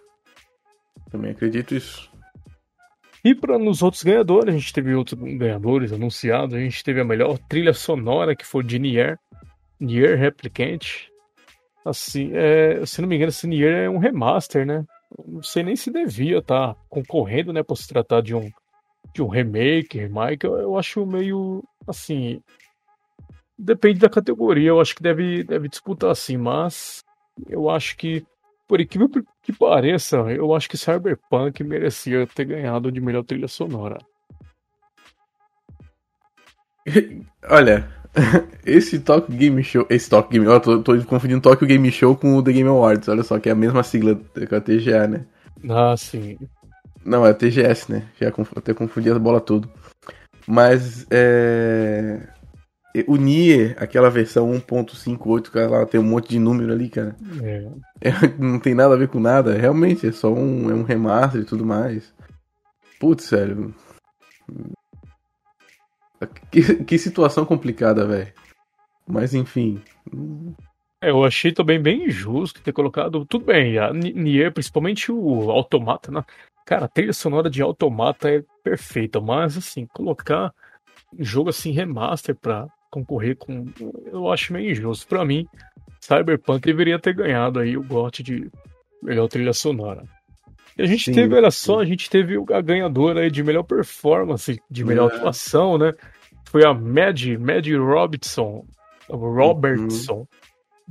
Também 1.12 1.32
acredito 1.32 1.76
isso. 1.76 2.10
E 3.26 3.36
para 3.36 3.60
nos 3.60 3.82
outros 3.82 4.04
ganhadores, 4.04 4.56
a 4.56 4.58
gente 4.58 4.72
teve 4.72 4.96
outros 4.96 5.20
ganhadores 5.20 5.92
anunciados. 5.92 6.56
A 6.56 6.60
gente 6.60 6.82
teve 6.82 7.02
a 7.02 7.06
melhor 7.06 7.38
trilha 7.50 7.74
sonora, 7.74 8.38
que 8.38 8.46
foi 8.46 8.64
de 8.64 8.80
Nier, 8.80 9.20
Nier 9.78 10.18
Replicant. 10.18 11.11
Assim, 11.86 12.32
é, 12.34 12.86
se 12.86 13.02
não 13.02 13.08
me 13.10 13.16
engano, 13.16 13.30
esse 13.30 13.48
Nier 13.48 13.86
é 13.86 13.90
um 13.90 13.98
remaster, 13.98 14.66
né? 14.66 14.86
Não 15.26 15.42
sei 15.42 15.64
nem 15.64 15.76
se 15.76 15.92
devia 15.92 16.38
estar 16.38 16.74
tá 16.74 16.80
concorrendo, 16.90 17.52
né, 17.52 17.64
por 17.64 17.76
se 17.76 17.88
tratar 17.88 18.22
de 18.22 18.36
um, 18.36 18.50
de 19.14 19.22
um 19.22 19.28
remake, 19.28 19.98
remake. 19.98 20.46
Eu, 20.46 20.58
eu 20.58 20.78
acho 20.78 21.06
meio, 21.06 21.64
assim, 21.88 22.42
depende 23.58 24.00
da 24.00 24.10
categoria. 24.10 24.70
Eu 24.70 24.80
acho 24.80 24.96
que 24.96 25.04
deve, 25.04 25.44
deve 25.44 25.68
disputar 25.68 26.12
assim, 26.12 26.38
mas 26.38 27.04
eu 27.50 27.70
acho 27.70 27.98
que 27.98 28.26
por 28.72 28.80
incrível 28.80 29.10
que 29.44 29.52
pareça, 29.52 30.16
eu 30.32 30.56
acho 30.56 30.70
que 30.70 30.78
Cyberpunk 30.78 31.62
merecia 31.62 32.26
ter 32.26 32.46
ganhado 32.46 32.90
de 32.90 33.02
melhor 33.02 33.22
trilha 33.22 33.50
sonora. 33.50 33.98
Olha, 37.50 37.90
esse 38.66 39.00
Tokyo 39.00 39.36
Game 39.36 39.64
Show. 39.64 39.86
Esse 39.90 40.10
Tokyo 40.10 40.32
Game. 40.32 40.46
Eu 40.46 40.60
tô, 40.60 40.82
tô 40.82 41.02
confundindo 41.06 41.42
Tokyo 41.42 41.68
Game 41.68 41.92
Show 41.92 42.16
com 42.16 42.36
o 42.36 42.44
The 42.44 42.52
Game 42.52 42.70
Awards. 42.70 43.08
Olha 43.08 43.24
só, 43.24 43.40
que 43.40 43.50
é 43.50 43.52
a 43.52 43.56
mesma 43.56 43.84
sigla 43.84 44.16
com 44.16 44.56
a 44.56 44.62
TGA, 44.62 45.08
né? 45.08 45.26
Ah, 45.70 45.96
sim. 45.98 46.38
Não, 47.06 47.26
é 47.26 47.32
a 47.32 47.34
TGS, 47.34 47.92
né? 47.92 48.08
Já 48.20 48.32
até 48.56 48.74
confundi 48.74 49.10
as 49.10 49.18
bolas 49.18 49.44
tudo. 49.44 49.70
Mas 50.48 51.06
é 51.10 52.20
o 53.08 53.16
Nier, 53.16 53.76
aquela 53.80 54.10
versão 54.10 54.52
1.58, 54.52 55.50
cara, 55.50 55.70
lá 55.70 55.86
tem 55.86 56.00
um 56.00 56.04
monte 56.04 56.30
de 56.30 56.40
número 56.40 56.74
ali, 56.74 56.90
cara. 56.90 57.16
É. 57.42 57.68
É, 58.04 58.10
não 58.40 58.58
tem 58.58 58.74
nada 58.74 58.96
a 58.96 58.98
ver 58.98 59.10
com 59.10 59.20
nada. 59.20 59.56
Realmente, 59.56 60.08
é 60.08 60.12
só 60.12 60.34
um, 60.34 60.72
é 60.72 60.74
um 60.74 60.82
remaster 60.82 61.42
e 61.42 61.46
tudo 61.46 61.64
mais. 61.64 62.12
Putz, 63.00 63.26
sério. 63.26 63.76
Que, 66.52 66.84
que 66.84 66.98
situação 66.98 67.46
complicada, 67.46 68.06
velho. 68.06 68.34
Mas 69.08 69.34
enfim. 69.34 69.82
É, 71.02 71.10
eu 71.10 71.24
achei 71.24 71.52
também 71.52 71.82
bem 71.82 72.06
injusto 72.06 72.62
ter 72.62 72.72
colocado. 72.72 73.26
Tudo 73.26 73.46
bem, 73.46 73.78
a 73.78 73.92
Nier, 73.92 74.54
principalmente 74.54 75.12
o 75.12 75.50
Automata, 75.50 76.12
né? 76.12 76.24
Cara, 76.66 76.86
a 76.86 76.90
trilha 76.90 77.14
sonora 77.14 77.50
de 77.50 77.62
Automata 77.62 78.30
é 78.30 78.44
perfeita, 78.64 79.20
mas 79.20 79.58
assim, 79.58 79.88
colocar 79.88 80.54
um 81.18 81.24
jogo 81.24 81.50
assim 81.50 81.72
remaster 81.72 82.36
pra 82.36 82.68
concorrer 82.90 83.36
com. 83.36 83.66
Eu 84.06 84.32
acho 84.32 84.54
meio 84.54 84.72
injusto. 84.72 85.08
Pra 85.08 85.26
mim, 85.26 85.48
Cyberpunk 86.00 86.66
deveria 86.66 87.00
ter 87.00 87.14
ganhado 87.14 87.60
aí 87.60 87.76
o 87.76 87.84
GOT 87.84 88.22
de 88.22 88.50
melhor 89.02 89.28
trilha 89.28 89.54
sonora. 89.54 90.04
E 90.78 90.84
a 90.84 90.86
gente 90.86 91.06
sim, 91.06 91.14
teve, 91.14 91.36
olha 91.36 91.52
só, 91.52 91.80
a 91.80 91.86
gente 91.86 92.10
teve 92.10 92.36
a 92.54 92.62
ganhadora 92.62 93.22
aí 93.22 93.32
de 93.32 93.44
melhor 93.44 93.64
performance, 93.64 94.62
de 94.70 94.86
melhor 94.86 95.12
é. 95.12 95.16
atuação, 95.16 95.78
né? 95.78 95.94
Foi 96.52 96.66
a 96.66 96.74
Mad, 96.74 97.20
Mad 97.40 97.66
Robertson. 97.68 98.66
Robertson. 99.10 100.20
Uhum 100.20 100.28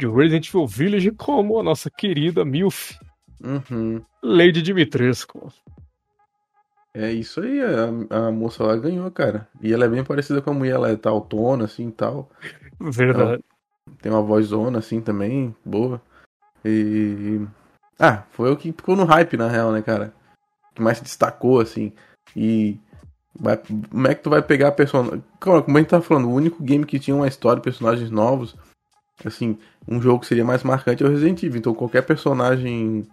de 0.01 0.07
Resident 0.09 0.49
Evil 0.49 0.67
Village 0.67 1.11
como 1.13 1.61
a 1.61 1.63
nossa 1.63 1.91
querida 1.91 2.43
Milf. 2.43 2.99
Uhum. 3.43 4.03
Lady 4.23 4.63
Dimitrescu. 4.63 5.53
É 6.95 7.13
isso 7.13 7.41
aí, 7.41 7.61
a, 7.61 8.27
a, 8.27 8.33
moça 8.33 8.65
lá 8.65 8.77
ganhou, 8.77 9.09
cara. 9.11 9.47
E 9.61 9.73
ela 9.73 9.85
é 9.85 9.89
bem 9.89 10.03
parecida 10.03 10.43
com 10.43 10.51
a 10.51 10.55
mulher, 10.55 10.75
ela 10.75 10.91
é 10.91 10.97
tautona, 10.97 11.65
assim 11.65 11.89
e 11.89 11.93
tal. 11.93 12.31
Verdade. 12.81 13.23
Ela 13.31 13.41
tem 14.01 14.11
uma 14.11 14.23
vozona, 14.23 14.79
assim, 14.79 15.01
também, 15.01 15.55
boa. 15.65 16.03
E. 16.65 17.41
Ah, 17.99 18.25
foi 18.31 18.51
o 18.51 18.57
que 18.57 18.73
ficou 18.73 18.97
no 18.97 19.05
hype, 19.05 19.37
na 19.37 19.49
real, 19.49 19.71
né, 19.71 19.83
cara? 19.83 20.13
Que 20.75 20.83
mais 20.83 20.99
se 20.99 21.05
destacou, 21.05 21.61
assim. 21.61 21.93
E. 22.35 22.77
Vai, 23.39 23.57
como 23.57 24.09
é 24.09 24.15
que 24.15 24.23
tu 24.23 24.31
vai 24.31 24.43
pegar 24.43 24.69
a 24.69 24.73
personagem. 24.73 25.23
Como 25.39 25.77
a 25.77 25.81
gente 25.81 25.89
tá 25.89 26.01
falando, 26.01 26.29
o 26.29 26.35
único 26.35 26.63
game 26.63 26.85
que 26.85 26.99
tinha 26.99 27.17
uma 27.17 27.29
história, 27.29 27.63
personagens 27.63 28.11
novos 28.11 28.57
assim, 29.29 29.59
um 29.87 30.01
jogo 30.01 30.21
que 30.21 30.27
seria 30.27 30.45
mais 30.45 30.63
marcante 30.63 31.03
é 31.03 31.07
o 31.07 31.11
Resident 31.11 31.43
Evil. 31.43 31.59
Então 31.59 31.75
qualquer 31.75 32.03
personagem 32.03 33.07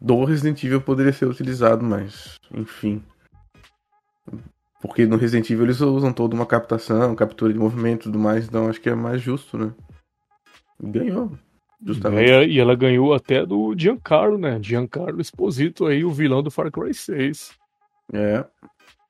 do 0.00 0.24
Resident 0.24 0.62
Evil 0.64 0.80
poderia 0.80 1.12
ser 1.12 1.26
utilizado, 1.26 1.84
mas 1.84 2.38
enfim. 2.52 3.02
Porque 4.80 5.06
no 5.06 5.16
Resident 5.16 5.50
Evil 5.50 5.66
eles 5.66 5.80
usam 5.80 6.12
toda 6.12 6.34
uma 6.34 6.46
captação, 6.46 7.14
captura 7.14 7.52
de 7.52 7.58
movimento 7.58 8.02
e 8.02 8.04
tudo 8.04 8.18
mais, 8.18 8.46
então 8.46 8.68
acho 8.68 8.80
que 8.80 8.88
é 8.88 8.94
mais 8.94 9.20
justo, 9.20 9.58
né? 9.58 9.72
Ganhou. 10.82 11.32
Justamente. 11.84 12.30
É, 12.30 12.46
e 12.46 12.58
ela 12.58 12.74
ganhou 12.74 13.14
até 13.14 13.44
do 13.44 13.74
Giancarlo, 13.76 14.38
né? 14.38 14.58
Giancarlo 14.62 15.20
Esposito 15.20 15.86
aí, 15.86 16.04
o 16.04 16.10
vilão 16.10 16.42
do 16.42 16.50
Far 16.50 16.70
Cry 16.70 16.94
6. 16.94 17.52
É, 18.12 18.44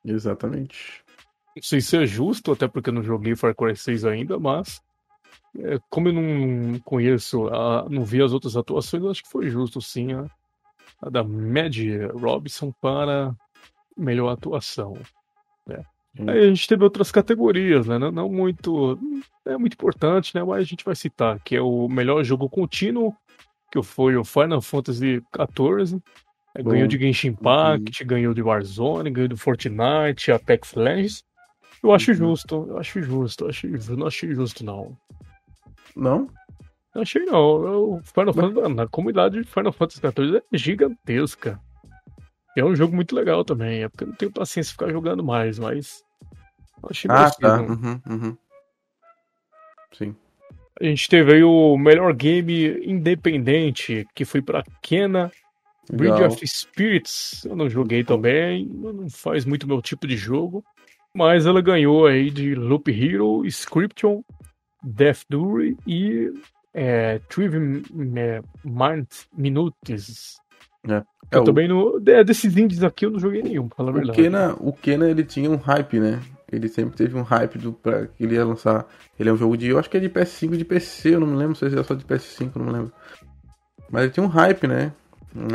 exatamente. 0.05 1.05
Não 1.57 1.63
sei 1.63 1.81
se 1.81 1.97
é 1.97 2.07
justo, 2.07 2.53
até 2.53 2.69
porque 2.69 2.91
eu 2.91 2.95
não 2.95 3.03
joguei 3.03 3.35
Far 3.35 3.55
Cry 3.55 3.77
6 3.77 4.05
ainda, 4.05 4.39
mas 4.39 4.81
é, 5.59 5.79
como 5.89 6.09
eu 6.09 6.13
não 6.13 6.79
conheço, 6.81 7.49
a, 7.49 7.89
não 7.89 8.05
vi 8.05 8.23
as 8.23 8.33
outras 8.33 8.57
atuações, 8.57 9.03
eu 9.03 9.11
acho 9.11 9.23
que 9.23 9.31
foi 9.31 9.49
justo 9.49 9.81
sim 9.81 10.13
a, 10.13 10.27
a 11.03 11.11
da 11.11 11.25
Mad 11.25 11.77
Robson 12.15 12.73
para 12.81 13.35
melhor 13.97 14.31
atuação. 14.31 14.95
Né? 15.67 15.85
Aí 16.19 16.41
a 16.41 16.49
gente 16.49 16.67
teve 16.67 16.83
outras 16.83 17.13
categorias, 17.13 17.87
né? 17.87 17.99
Não, 17.99 18.11
não, 18.11 18.29
muito. 18.29 18.99
É 19.47 19.57
muito 19.57 19.75
importante, 19.75 20.35
né? 20.35 20.43
Mas 20.43 20.59
a 20.59 20.65
gente 20.65 20.85
vai 20.85 20.95
citar, 20.95 21.39
que 21.41 21.55
é 21.55 21.61
o 21.61 21.89
melhor 21.89 22.23
jogo 22.25 22.49
contínuo, 22.49 23.15
que 23.71 23.81
foi 23.83 24.17
o 24.17 24.25
Final 24.25 24.61
Fantasy 24.61 25.23
XIV. 25.35 26.03
É, 26.55 26.63
ganhou 26.63 26.89
de 26.89 26.99
Genshin 26.99 27.29
Impact, 27.29 28.03
uhum. 28.03 28.09
ganhou 28.09 28.35
de 28.35 28.43
Warzone, 28.43 29.11
ganhou 29.11 29.29
do 29.29 29.37
Fortnite, 29.37 30.33
Apex 30.33 30.75
Legends. 30.75 31.25
Eu 31.83 31.93
acho 31.93 32.11
uhum. 32.11 32.17
justo, 32.17 32.67
eu 32.69 32.79
acho 32.79 33.03
justo, 33.03 33.45
eu 33.45 33.49
acho, 33.49 33.67
eu 33.67 33.97
não 33.97 34.07
achei 34.07 34.35
justo, 34.35 34.65
não. 34.65 34.97
Não? 35.97 36.29
Não 36.95 37.03
achei 37.03 37.25
não. 37.25 37.95
O 37.95 38.01
Final 38.03 38.35
Fantasy, 38.35 38.75
na 38.75 38.87
comunidade 38.87 39.41
de 39.41 39.49
Final 39.49 39.73
Fantasy 39.73 40.01
XIV 40.01 40.43
é 40.53 40.59
gigantesca. 40.59 41.61
é 42.57 42.65
um 42.65 42.75
jogo 42.75 42.95
muito 42.95 43.15
legal 43.15 43.45
também. 43.45 43.85
É 43.85 43.89
porque 43.89 44.05
eu 44.05 44.09
não 44.09 44.15
tenho 44.15 44.33
paciência 44.33 44.71
de 44.71 44.73
ficar 44.73 44.91
jogando 44.91 45.23
mais, 45.23 45.59
mas. 45.59 46.03
Achei 46.89 47.11
ah, 47.11 47.31
tá. 47.31 47.61
Uhum, 47.61 48.01
uhum. 48.09 48.37
Sim. 49.93 50.17
A 50.81 50.85
gente 50.85 51.09
teve 51.09 51.35
aí 51.35 51.45
o 51.45 51.77
melhor 51.77 52.13
game 52.15 52.81
independente, 52.85 54.07
que 54.15 54.25
foi 54.25 54.41
pra 54.41 54.65
Kena. 54.83 55.31
Bridge 55.93 56.23
of 56.23 56.47
Spirits, 56.47 57.45
eu 57.45 57.57
não 57.57 57.69
joguei 57.69 58.05
também, 58.05 58.67
não 58.67 59.09
faz 59.11 59.45
muito 59.45 59.67
meu 59.67 59.83
tipo 59.83 60.07
de 60.07 60.17
jogo. 60.17 60.65
Mas 61.13 61.45
ela 61.45 61.61
ganhou 61.61 62.07
aí 62.07 62.31
de 62.31 62.55
Loop 62.55 62.89
Hero, 62.89 63.45
Scription 63.47 64.23
Death 64.83 65.25
Dury 65.29 65.77
e 65.87 66.33
é, 66.73 67.21
Trivium 67.29 67.83
é, 68.17 68.41
Minutes. 69.37 70.39
É. 70.89 71.03
Eu 71.31 71.43
é, 71.43 71.45
também 71.45 71.69
não. 71.69 72.01
É, 72.07 72.25
desses 72.25 72.57
indies 72.57 72.83
aqui 72.83 73.07
eu 73.07 73.11
não 73.11 73.19
joguei 73.19 73.43
nenhum, 73.43 73.69
pra 73.69 73.77
falar 73.77 73.91
a 73.91 73.95
verdade. 73.95 74.21
Kena, 74.21 74.57
o 74.59 74.73
Kena 74.73 75.09
ele 75.09 75.25
tinha 75.25 75.51
um 75.51 75.57
hype, 75.57 76.01
né? 76.01 76.21
Ele 76.51 76.69
sempre 76.69 76.97
teve 76.97 77.17
um 77.17 77.23
hype 77.23 77.59
do, 77.59 77.73
pra 77.73 78.07
que 78.07 78.25
ele 78.25 78.35
ia 78.35 78.45
lançar. 78.45 78.87
Ele 79.19 79.29
é 79.29 79.33
um 79.33 79.37
jogo 79.37 79.57
de. 79.57 79.69
Eu 79.69 79.79
acho 79.79 79.89
que 79.89 79.97
é 79.97 80.01
de 80.01 80.09
PS5 80.09 80.57
de 80.57 80.65
PC, 80.65 81.15
eu 81.15 81.21
não 81.21 81.27
me 81.27 81.37
lembro 81.37 81.55
se 81.55 81.67
é 81.67 81.83
só 81.83 81.95
de 81.95 82.05
PS5, 82.05 82.51
eu 82.55 82.59
não 82.63 82.67
me 82.67 82.73
lembro. 82.73 82.93
Mas 83.91 84.05
ele 84.05 84.13
tinha 84.13 84.25
um 84.25 84.29
hype, 84.29 84.67
né? 84.67 84.93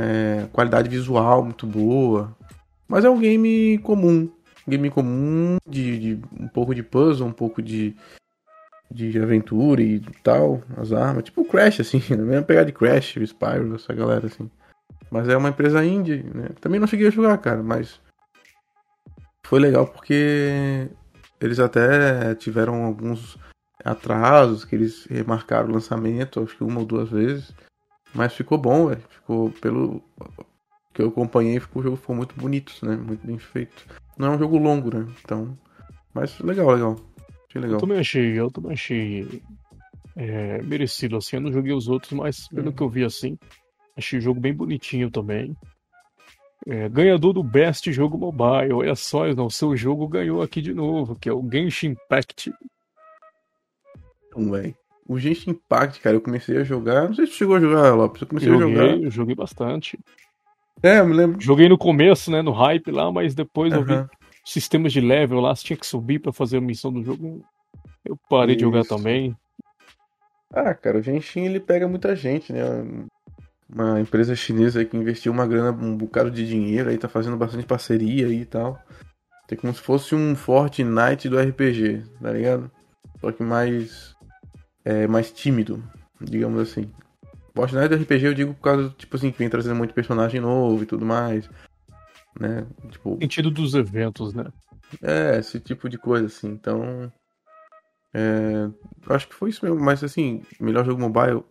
É, 0.02 0.48
qualidade 0.54 0.90
visual 0.90 1.44
muito 1.44 1.68
boa. 1.68 2.36
Mas 2.88 3.04
é 3.04 3.10
um 3.10 3.20
game 3.20 3.78
comum. 3.80 4.30
game 4.68 4.90
comum 4.90 5.58
de, 5.68 6.00
de 6.00 6.22
um 6.40 6.48
pouco 6.48 6.74
de 6.74 6.84
puzzle, 6.84 7.28
um 7.28 7.32
pouco 7.32 7.62
de, 7.62 7.96
de 8.92 9.20
aventura 9.20 9.82
e 9.82 10.00
tal, 10.24 10.62
as 10.78 10.94
armas, 10.94 11.24
tipo 11.24 11.46
Crash, 11.46 11.80
assim, 11.82 12.02
na 12.16 12.24
mesma 12.24 12.44
pegada 12.44 12.68
de 12.68 12.72
Crash, 12.72 13.16
Spyro, 13.18 13.76
essa 13.76 13.94
galera, 13.94 14.28
assim. 14.28 14.50
Mas 15.12 15.28
é 15.28 15.38
uma 15.38 15.50
empresa 15.50 15.84
indie, 15.84 16.24
né? 16.34 16.50
Também 16.60 16.80
não 16.80 16.88
cheguei 16.88 17.08
a 17.08 17.12
jogar, 17.12 17.38
cara, 17.38 17.62
mas 17.62 18.00
foi 19.46 19.60
legal 19.60 19.88
porque 19.88 20.90
eles 21.40 21.60
até 21.60 22.34
tiveram 22.36 22.84
alguns 22.84 23.38
atrasos, 23.84 24.66
que 24.66 24.76
eles 24.76 25.06
remarcaram 25.06 25.70
o 25.70 25.74
lançamento, 25.74 26.42
acho 26.42 26.58
que 26.58 26.64
uma 26.64 26.80
ou 26.80 26.86
duas 26.86 27.10
vezes. 27.10 27.54
Mas 28.16 28.34
ficou 28.34 28.58
bom, 28.58 28.88
velho. 28.88 29.04
Ficou 29.10 29.52
pelo 29.52 30.02
que 30.94 31.02
eu 31.02 31.10
acompanhei, 31.10 31.60
ficou, 31.60 31.82
o 31.82 31.84
jogo 31.84 31.98
ficou 31.98 32.16
muito 32.16 32.34
bonito, 32.36 32.74
né? 32.82 32.96
Muito 32.96 33.28
bem 33.28 33.38
feito. 33.38 33.86
Não 34.18 34.30
é 34.30 34.36
um 34.36 34.40
jogo 34.40 34.58
longo, 34.58 34.96
né? 34.96 35.06
Então, 35.22 35.58
mas 36.14 36.40
legal, 36.40 36.72
legal. 36.72 36.96
Achei 37.50 37.62
legal. 37.62 37.76
Eu 37.76 37.82
também 37.82 38.00
achei, 38.00 38.40
eu 38.40 38.50
também 38.50 38.72
achei 38.72 39.44
é, 40.16 40.62
merecido, 40.62 41.18
assim. 41.18 41.36
Eu 41.36 41.42
não 41.42 41.52
joguei 41.52 41.74
os 41.74 41.90
outros, 41.90 42.14
mas 42.14 42.48
pelo 42.48 42.72
que 42.72 42.82
eu 42.82 42.90
vi 42.90 43.04
assim, 43.04 43.38
achei 43.98 44.18
o 44.18 44.22
jogo 44.22 44.40
bem 44.40 44.54
bonitinho 44.54 45.12
também. 45.12 45.56
É, 46.66 46.88
ganhador 46.88 47.34
do 47.34 47.44
Best 47.44 47.92
Jogo 47.92 48.18
Mobile. 48.18 48.74
Olha 48.74 48.96
só, 48.96 49.28
não, 49.34 49.50
seu 49.50 49.76
jogo 49.76 50.08
ganhou 50.08 50.42
aqui 50.42 50.62
de 50.62 50.74
novo, 50.74 51.16
que 51.16 51.28
é 51.28 51.34
o 51.34 51.48
Genshin 51.52 51.90
Impact. 51.90 52.52
Então, 54.28 54.50
velho. 54.52 54.76
O 55.08 55.20
Genshin 55.20 55.52
Impact, 55.52 56.02
cara, 56.02 56.16
eu 56.16 56.22
comecei 56.22 56.58
a 56.58 56.64
jogar. 56.64 57.08
Não 57.08 57.14
sei 57.14 57.26
se 57.26 57.34
você 57.34 57.38
chegou 57.38 57.56
a 57.56 57.60
jogar, 57.60 57.94
Lopes. 57.94 58.22
Eu 58.22 58.28
comecei 58.28 58.50
joguei, 58.50 58.68
a 58.68 58.70
jogar. 58.70 59.04
Eu 59.04 59.12
joguei 59.12 59.36
bastante. 59.36 60.00
É, 60.82 61.00
eu 61.00 61.08
me 61.08 61.14
lembro. 61.14 61.40
Joguei 61.40 61.70
no 61.70 61.78
começo, 61.78 62.32
né, 62.32 62.42
no 62.42 62.52
hype 62.52 62.92
lá, 62.92 63.12
mas 63.12 63.36
depois 63.36 63.72
uhum. 63.72 63.80
eu 63.80 63.86
vi 63.86 64.10
sistemas 64.46 64.94
de 64.94 65.02
level 65.02 65.40
lá, 65.40 65.56
você 65.56 65.64
tinha 65.64 65.78
que 65.78 65.88
subir 65.88 66.20
para 66.20 66.32
fazer 66.32 66.58
a 66.58 66.62
missão 66.62 66.94
do 66.94 67.04
jogo. 67.04 67.44
Eu 68.04 68.18
parei 68.30 68.56
Isso. 68.56 68.60
de 68.60 68.64
jogar 68.64 68.84
também. 68.84 69.36
Ah, 70.54 70.74
cara, 70.74 71.00
o 71.00 71.02
Genshin 71.02 71.46
ele 71.46 71.60
pega 71.60 71.88
muita 71.88 72.16
gente, 72.16 72.54
né? 72.54 72.62
Uma 73.68 74.00
empresa 74.00 74.36
chinesa 74.36 74.86
que 74.86 74.96
investiu 74.96 75.32
uma 75.32 75.48
grana, 75.48 75.72
um 75.72 75.98
bocado 75.98 76.30
de 76.30 76.48
dinheiro 76.48 76.90
aí, 76.90 76.98
tá 76.98 77.10
fazendo 77.10 77.36
bastante 77.36 77.66
parceria 77.66 78.28
aí 78.28 78.42
e 78.42 78.46
tal. 78.46 78.80
Tem 79.48 79.58
como 79.58 79.74
se 79.74 79.82
fosse 79.82 80.14
um 80.14 80.36
Fortnite 80.36 81.28
do 81.28 81.40
RPG, 81.40 82.04
tá 82.22 82.32
ligado? 82.32 82.72
Só 83.20 83.32
que 83.32 83.44
mais. 83.44 84.15
É, 84.86 85.08
mais 85.08 85.32
tímido, 85.32 85.84
digamos 86.22 86.62
assim. 86.62 86.90
Fortnite 87.54 87.90
do 87.90 87.96
RPG 87.96 88.26
eu 88.26 88.34
digo 88.34 88.54
por 88.54 88.62
causa, 88.62 88.94
tipo 88.98 89.16
assim, 89.16 89.32
que 89.32 89.38
vem 89.40 89.50
trazendo 89.50 89.76
muito 89.76 89.94
personagem 89.94 90.40
novo 90.40 90.84
e 90.84 90.86
tudo 90.86 91.06
mais 91.06 91.50
né? 92.40 92.66
Tipo, 92.90 93.18
sentido 93.22 93.50
dos 93.50 93.74
eventos, 93.74 94.34
né? 94.34 94.46
É, 95.02 95.38
esse 95.40 95.60
tipo 95.60 95.90
de 95.90 95.98
coisa, 95.98 96.28
assim. 96.28 96.48
Então, 96.48 97.12
é, 98.14 98.70
acho 99.10 99.28
que 99.28 99.36
foi 99.36 99.50
isso 99.50 99.66
mesmo. 99.66 99.80
Mas, 99.80 100.04
assim, 100.04 100.44
melhor 100.60 100.86
jogo 100.86 101.02
mobile, 101.02 101.44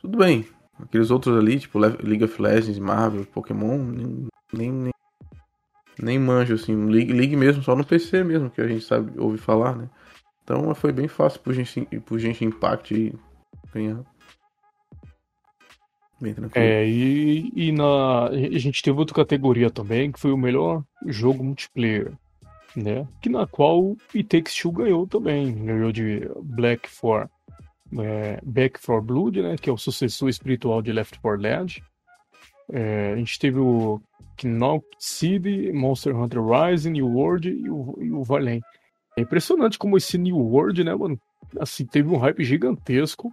tudo 0.00 0.18
bem. 0.18 0.46
Aqueles 0.80 1.10
outros 1.10 1.36
ali, 1.36 1.58
tipo 1.60 1.78
League 1.78 2.24
of 2.24 2.40
Legends, 2.40 2.78
Marvel, 2.78 3.26
Pokémon, 3.26 3.78
nem, 3.78 4.28
nem, 4.52 4.72
nem, 4.72 4.92
nem 6.00 6.18
manjo, 6.18 6.54
assim. 6.54 6.86
League, 6.86 7.12
League 7.12 7.36
mesmo, 7.36 7.62
só 7.62 7.76
no 7.76 7.84
PC 7.84 8.24
mesmo, 8.24 8.50
que 8.50 8.60
a 8.60 8.66
gente 8.66 8.84
sabe, 8.84 9.12
ouve 9.18 9.36
falar, 9.36 9.76
né? 9.76 9.90
Então 10.42 10.74
foi 10.74 10.92
bem 10.92 11.08
fácil 11.08 11.40
pro 11.40 11.52
Genshin, 11.52 11.84
pro 11.84 12.18
Genshin 12.18 12.46
Impact 12.46 13.14
ganhar. 13.72 14.04
Bem 16.20 16.34
tranquilo. 16.34 16.66
É, 16.66 16.86
e, 16.86 17.50
e 17.54 17.72
na, 17.72 18.26
a 18.26 18.58
gente 18.58 18.82
teve 18.82 18.98
outra 18.98 19.14
categoria 19.14 19.70
também, 19.70 20.12
que 20.12 20.20
foi 20.20 20.32
o 20.32 20.36
melhor 20.36 20.84
jogo 21.06 21.42
multiplayer, 21.42 22.12
né? 22.76 23.08
Que 23.22 23.30
na 23.30 23.46
qual 23.46 23.82
o 23.82 23.96
It 24.14 24.24
Takes 24.24 24.54
Two 24.54 24.72
ganhou 24.72 25.06
também, 25.06 25.64
ganhou 25.64 25.90
de 25.90 26.28
Black 26.42 26.88
4. 27.00 27.30
é, 28.00 28.38
Back 28.42 28.78
for 28.80 29.00
Blood, 29.00 29.40
né, 29.40 29.56
que 29.56 29.70
é 29.70 29.72
o 29.72 29.78
sucessor 29.78 30.28
espiritual 30.28 30.82
de 30.82 30.92
Left 30.92 31.18
4 31.20 31.40
Dead. 31.40 31.78
É, 32.72 33.12
a 33.14 33.16
gente 33.16 33.38
teve 33.38 33.58
o 33.58 34.00
Knock 34.44 34.86
City, 34.98 35.72
Monster 35.72 36.14
Hunter 36.16 36.40
Rising, 36.42 36.90
New 36.90 37.08
World 37.08 37.48
e 37.48 37.68
o, 37.70 37.98
e 38.00 38.12
o. 38.12 38.22
É 39.20 39.22
impressionante 39.22 39.78
como 39.78 39.98
esse 39.98 40.16
New 40.16 40.38
World, 40.38 40.82
né, 40.82 40.94
mano, 40.94 41.20
assim, 41.60 41.84
teve 41.84 42.08
um 42.08 42.16
hype 42.16 42.42
gigantesco 42.42 43.30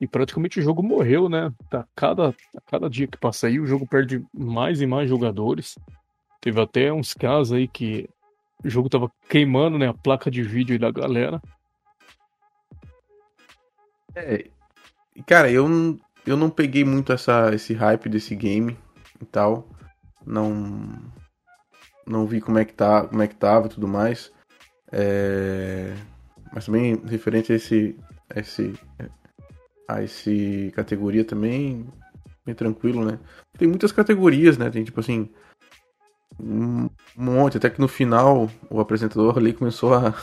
e 0.00 0.06
praticamente 0.06 0.60
o 0.60 0.62
jogo 0.62 0.84
morreu, 0.84 1.28
né? 1.28 1.52
A 1.72 1.84
cada, 1.96 2.28
a 2.28 2.60
cada 2.64 2.88
dia 2.88 3.08
que 3.08 3.18
passa 3.18 3.48
aí, 3.48 3.58
o 3.58 3.66
jogo 3.66 3.88
perde 3.88 4.24
mais 4.32 4.80
e 4.80 4.86
mais 4.86 5.08
jogadores. 5.08 5.76
Teve 6.40 6.60
até 6.60 6.92
uns 6.92 7.12
casos 7.12 7.54
aí 7.54 7.66
que 7.66 8.08
o 8.64 8.70
jogo 8.70 8.88
tava 8.88 9.10
queimando, 9.28 9.76
né, 9.76 9.88
a 9.88 9.94
placa 9.94 10.30
de 10.30 10.44
vídeo 10.44 10.78
da 10.78 10.92
galera. 10.92 11.42
É, 14.14 14.46
cara, 15.26 15.50
eu, 15.50 15.98
eu 16.24 16.36
não 16.36 16.48
peguei 16.48 16.84
muito 16.84 17.12
essa, 17.12 17.52
esse 17.52 17.74
hype 17.74 18.08
desse 18.08 18.36
game 18.36 18.78
e 19.20 19.24
tal. 19.24 19.68
Não 20.24 21.02
não 22.06 22.24
vi 22.24 22.40
como 22.40 22.58
é 22.60 22.64
que 22.64 22.72
tá, 22.72 23.08
como 23.08 23.22
é 23.22 23.26
que 23.26 23.34
tava 23.34 23.66
e 23.66 23.70
tudo 23.70 23.88
mais. 23.88 24.32
É, 24.92 25.94
mas 26.52 26.66
também 26.66 27.00
referente 27.06 27.52
a 27.52 27.56
esse 27.56 27.96
a 28.34 28.40
esse 28.40 28.74
a 29.88 30.02
esse 30.02 30.72
categoria 30.74 31.24
também 31.24 31.86
bem 32.44 32.54
tranquilo, 32.54 33.04
né? 33.04 33.18
Tem 33.58 33.66
muitas 33.66 33.92
categorias, 33.92 34.56
né? 34.56 34.70
Tem 34.70 34.84
tipo 34.84 35.00
assim 35.00 35.28
um 36.38 36.88
monte, 37.16 37.56
até 37.56 37.70
que 37.70 37.80
no 37.80 37.88
final 37.88 38.50
o 38.70 38.80
apresentador 38.80 39.38
ali 39.38 39.52
começou 39.52 39.94
a, 39.94 40.14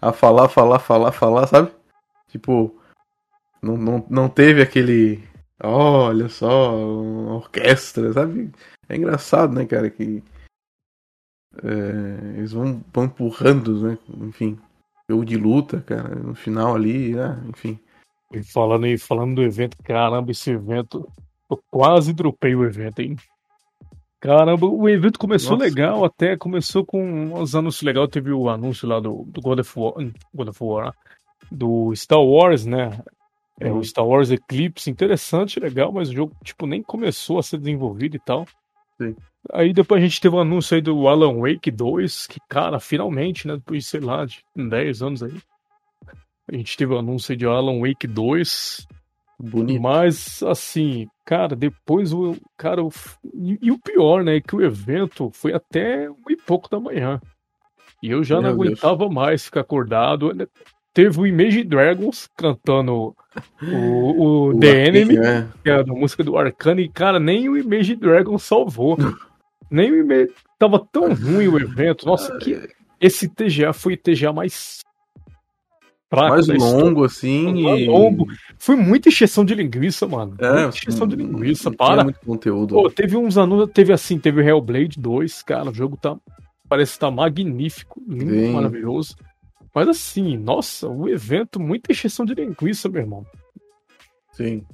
a 0.00 0.12
falar, 0.12 0.48
falar, 0.48 0.78
falar, 0.78 1.12
falar, 1.12 1.46
sabe? 1.46 1.70
Tipo, 2.28 2.76
não, 3.62 3.76
não, 3.76 4.06
não 4.10 4.28
teve 4.28 4.60
aquele. 4.62 5.22
Olha 5.62 6.28
só, 6.28 6.74
orquestra, 6.74 8.12
sabe? 8.12 8.50
É 8.88 8.96
engraçado, 8.96 9.54
né, 9.54 9.64
cara? 9.64 9.88
Que. 9.88 10.22
É, 11.62 12.38
eles 12.38 12.52
vão, 12.52 12.82
vão 12.92 13.04
empurrando, 13.04 13.80
né? 13.80 13.98
Enfim, 14.22 14.58
jogo 15.08 15.24
de 15.24 15.36
luta, 15.36 15.80
cara, 15.80 16.14
no 16.14 16.34
final 16.34 16.74
ali, 16.74 17.14
né? 17.14 17.42
Enfim. 17.48 17.78
E 18.32 18.42
falando, 18.42 18.86
e 18.86 18.98
falando 18.98 19.36
do 19.36 19.42
evento, 19.42 19.76
caramba, 19.82 20.30
esse 20.30 20.50
evento. 20.50 21.08
Eu 21.50 21.62
quase 21.70 22.12
dropei 22.12 22.54
o 22.54 22.64
evento, 22.64 23.00
hein? 23.00 23.16
Caramba, 24.18 24.66
o 24.66 24.88
evento 24.88 25.18
começou 25.18 25.52
Nossa. 25.52 25.64
legal, 25.64 26.04
até 26.04 26.34
começou 26.36 26.84
com 26.84 27.34
uns 27.34 27.54
anúncios 27.54 27.82
legais. 27.82 28.08
Teve 28.08 28.32
o 28.32 28.48
anúncio 28.48 28.88
lá 28.88 28.98
do, 28.98 29.24
do 29.26 29.40
God, 29.40 29.58
of 29.60 29.78
War, 29.78 29.94
God 30.34 30.48
of 30.48 30.64
War, 30.64 30.94
do 31.52 31.94
Star 31.94 32.22
Wars, 32.22 32.64
né? 32.64 32.98
É, 33.60 33.70
o 33.70 33.76
uhum. 33.76 33.84
Star 33.84 34.06
Wars 34.06 34.30
Eclipse, 34.30 34.90
interessante, 34.90 35.60
legal, 35.60 35.92
mas 35.92 36.08
o 36.08 36.14
jogo, 36.14 36.34
tipo, 36.42 36.66
nem 36.66 36.82
começou 36.82 37.38
a 37.38 37.42
ser 37.42 37.58
desenvolvido 37.58 38.16
e 38.16 38.18
tal. 38.18 38.46
Sim. 39.00 39.16
Aí 39.52 39.72
depois 39.72 40.02
a 40.02 40.06
gente 40.06 40.20
teve 40.20 40.34
o 40.34 40.38
um 40.38 40.42
anúncio 40.42 40.74
aí 40.74 40.80
do 40.80 41.06
Alan 41.06 41.38
Wake 41.38 41.70
2, 41.70 42.26
que, 42.26 42.40
cara, 42.48 42.80
finalmente, 42.80 43.46
né? 43.46 43.56
Depois, 43.56 43.86
sei 43.86 44.00
lá, 44.00 44.24
de 44.24 44.42
10 44.56 45.02
anos 45.02 45.22
aí. 45.22 45.38
A 46.50 46.56
gente 46.56 46.76
teve 46.76 46.92
o 46.92 46.96
um 46.96 46.98
anúncio 47.00 47.32
aí 47.32 47.36
de 47.36 47.46
Alan 47.46 47.80
Wake 47.80 48.06
2. 48.06 48.86
Bonito. 49.38 49.82
Mas, 49.82 50.42
assim, 50.42 51.06
cara, 51.24 51.56
depois 51.56 52.12
o. 52.12 52.36
Cara, 52.56 52.82
o, 52.82 52.90
e, 53.34 53.58
e, 53.60 53.70
o 53.70 53.78
pior, 53.78 54.22
né? 54.22 54.40
Que 54.40 54.54
o 54.54 54.62
evento 54.62 55.30
foi 55.32 55.52
até 55.52 56.08
um 56.08 56.16
e 56.30 56.36
pouco 56.36 56.70
da 56.70 56.78
manhã. 56.78 57.20
E 58.02 58.10
eu 58.10 58.22
já 58.22 58.40
Meu 58.40 58.42
não 58.42 58.50
aguentava 58.50 58.98
Deus. 58.98 59.14
mais 59.14 59.44
ficar 59.44 59.60
acordado. 59.60 60.30
Teve 60.94 61.20
o 61.20 61.26
Image 61.26 61.64
Dragons 61.64 62.30
cantando 62.36 63.16
o, 63.60 64.50
o, 64.50 64.54
The 64.60 64.86
Enemy, 64.86 65.16
né? 65.16 65.48
que 65.62 65.68
é 65.68 65.80
a 65.80 65.84
música 65.84 66.22
do 66.22 66.38
Arcane, 66.38 66.82
e, 66.82 66.88
cara, 66.88 67.18
nem 67.18 67.48
o 67.48 67.56
Image 67.56 67.96
Dragons 67.96 68.44
salvou. 68.44 68.96
nem 69.68 69.90
o 69.90 69.98
Image. 69.98 70.32
Tava 70.56 70.78
tão 70.78 71.12
ruim 71.12 71.48
o 71.48 71.58
evento. 71.58 72.06
Nossa, 72.06 72.38
que. 72.38 72.56
Esse 73.00 73.28
TGA 73.28 73.72
foi 73.72 73.94
o 73.94 73.96
TGA 73.98 74.32
mais. 74.32 74.82
Mais 76.12 76.46
longo, 76.46 77.04
assim. 77.04 77.60
Mais 77.60 77.86
longo. 77.88 78.26
Foi 78.56 78.76
muita 78.76 79.08
encheção 79.08 79.44
de 79.44 79.52
linguiça, 79.52 80.06
mano. 80.06 80.36
É, 80.38 80.62
muita 80.62 80.78
encheção 80.78 81.08
de 81.08 81.16
linguiça. 81.16 81.72
Para. 81.72 82.04
muito 82.04 82.20
conteúdo. 82.20 82.76
Pô, 82.76 82.88
teve 82.88 83.16
uns 83.16 83.36
anúncios, 83.36 83.72
teve 83.74 83.92
assim, 83.92 84.16
teve 84.16 84.40
o 84.40 84.48
Hellblade 84.48 85.00
2, 85.00 85.42
cara, 85.42 85.70
o 85.70 85.74
jogo 85.74 85.96
tá. 85.96 86.16
Parece 86.68 86.92
estar 86.92 87.08
tá 87.08 87.12
magnífico, 87.12 88.00
lindo, 88.08 88.30
Sim. 88.30 88.52
maravilhoso. 88.52 89.16
Mas 89.74 89.88
assim, 89.88 90.36
nossa, 90.36 90.88
o 90.88 91.08
evento, 91.08 91.58
muita 91.58 91.90
encheção 91.90 92.24
de 92.24 92.34
linguiça, 92.34 92.88
meu 92.88 93.02
irmão. 93.02 93.26
Sim. 94.32 94.64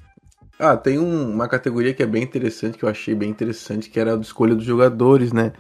Ah, 0.59 0.77
tem 0.77 0.99
um, 0.99 1.33
uma 1.33 1.49
categoria 1.49 1.95
que 1.95 2.03
é 2.03 2.07
bem 2.07 2.23
interessante, 2.23 2.77
que 2.77 2.85
eu 2.85 2.89
achei 2.89 3.15
bem 3.15 3.31
interessante, 3.31 3.89
que 3.89 3.99
era 3.99 4.15
a 4.15 4.21
escolha 4.21 4.55
dos 4.55 4.65
jogadores, 4.65 5.33
né? 5.33 5.53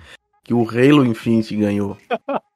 Que 0.44 0.52
o 0.52 0.68
Halo 0.68 1.06
Infinite 1.06 1.56
ganhou. 1.56 1.96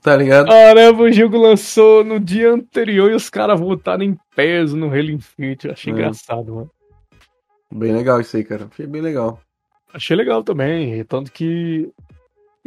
Tá 0.00 0.16
ligado? 0.16 0.46
Caramba, 0.46 1.02
o 1.02 1.12
jogo 1.12 1.36
lançou 1.36 2.04
no 2.04 2.20
dia 2.20 2.52
anterior 2.52 3.10
e 3.10 3.14
os 3.14 3.28
caras 3.28 3.58
votaram 3.58 4.04
em 4.04 4.16
peso 4.34 4.76
no 4.76 4.86
Halo 4.86 5.10
Infinite. 5.10 5.66
Eu 5.66 5.72
achei 5.72 5.92
é. 5.92 5.96
engraçado, 5.96 6.54
mano. 6.54 6.70
Bem 7.70 7.92
legal 7.92 8.20
isso 8.20 8.36
aí, 8.36 8.44
cara. 8.44 8.68
Achei 8.70 8.86
bem 8.86 9.02
legal. 9.02 9.40
Achei 9.92 10.16
legal 10.16 10.42
também. 10.42 11.02
Tanto 11.04 11.32
que. 11.32 11.90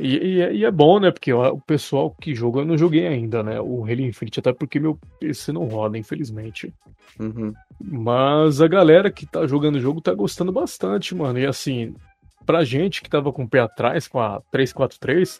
E, 0.01 0.17
e, 0.17 0.41
é, 0.41 0.53
e 0.53 0.65
é 0.65 0.71
bom, 0.71 0.99
né? 0.99 1.11
Porque 1.11 1.31
o 1.31 1.59
pessoal 1.59 2.09
que 2.19 2.33
joga, 2.33 2.61
eu 2.61 2.65
não 2.65 2.77
joguei 2.77 3.05
ainda, 3.05 3.43
né? 3.43 3.61
O 3.61 3.83
Halo 3.83 4.01
Infinite, 4.01 4.39
até 4.39 4.51
porque 4.51 4.79
meu 4.79 4.97
PC 5.19 5.51
não 5.51 5.67
roda, 5.67 5.97
infelizmente. 5.97 6.73
Uhum. 7.19 7.53
Mas 7.79 8.61
a 8.61 8.67
galera 8.67 9.11
que 9.11 9.27
tá 9.27 9.45
jogando 9.45 9.75
o 9.75 9.79
jogo 9.79 10.01
tá 10.01 10.13
gostando 10.13 10.51
bastante, 10.51 11.13
mano. 11.13 11.37
E 11.37 11.45
assim, 11.45 11.93
pra 12.45 12.63
gente 12.63 13.01
que 13.01 13.09
tava 13.09 13.31
com 13.31 13.43
o 13.43 13.49
pé 13.49 13.59
atrás 13.59 14.07
com 14.07 14.19
a 14.19 14.41
343 14.51 15.39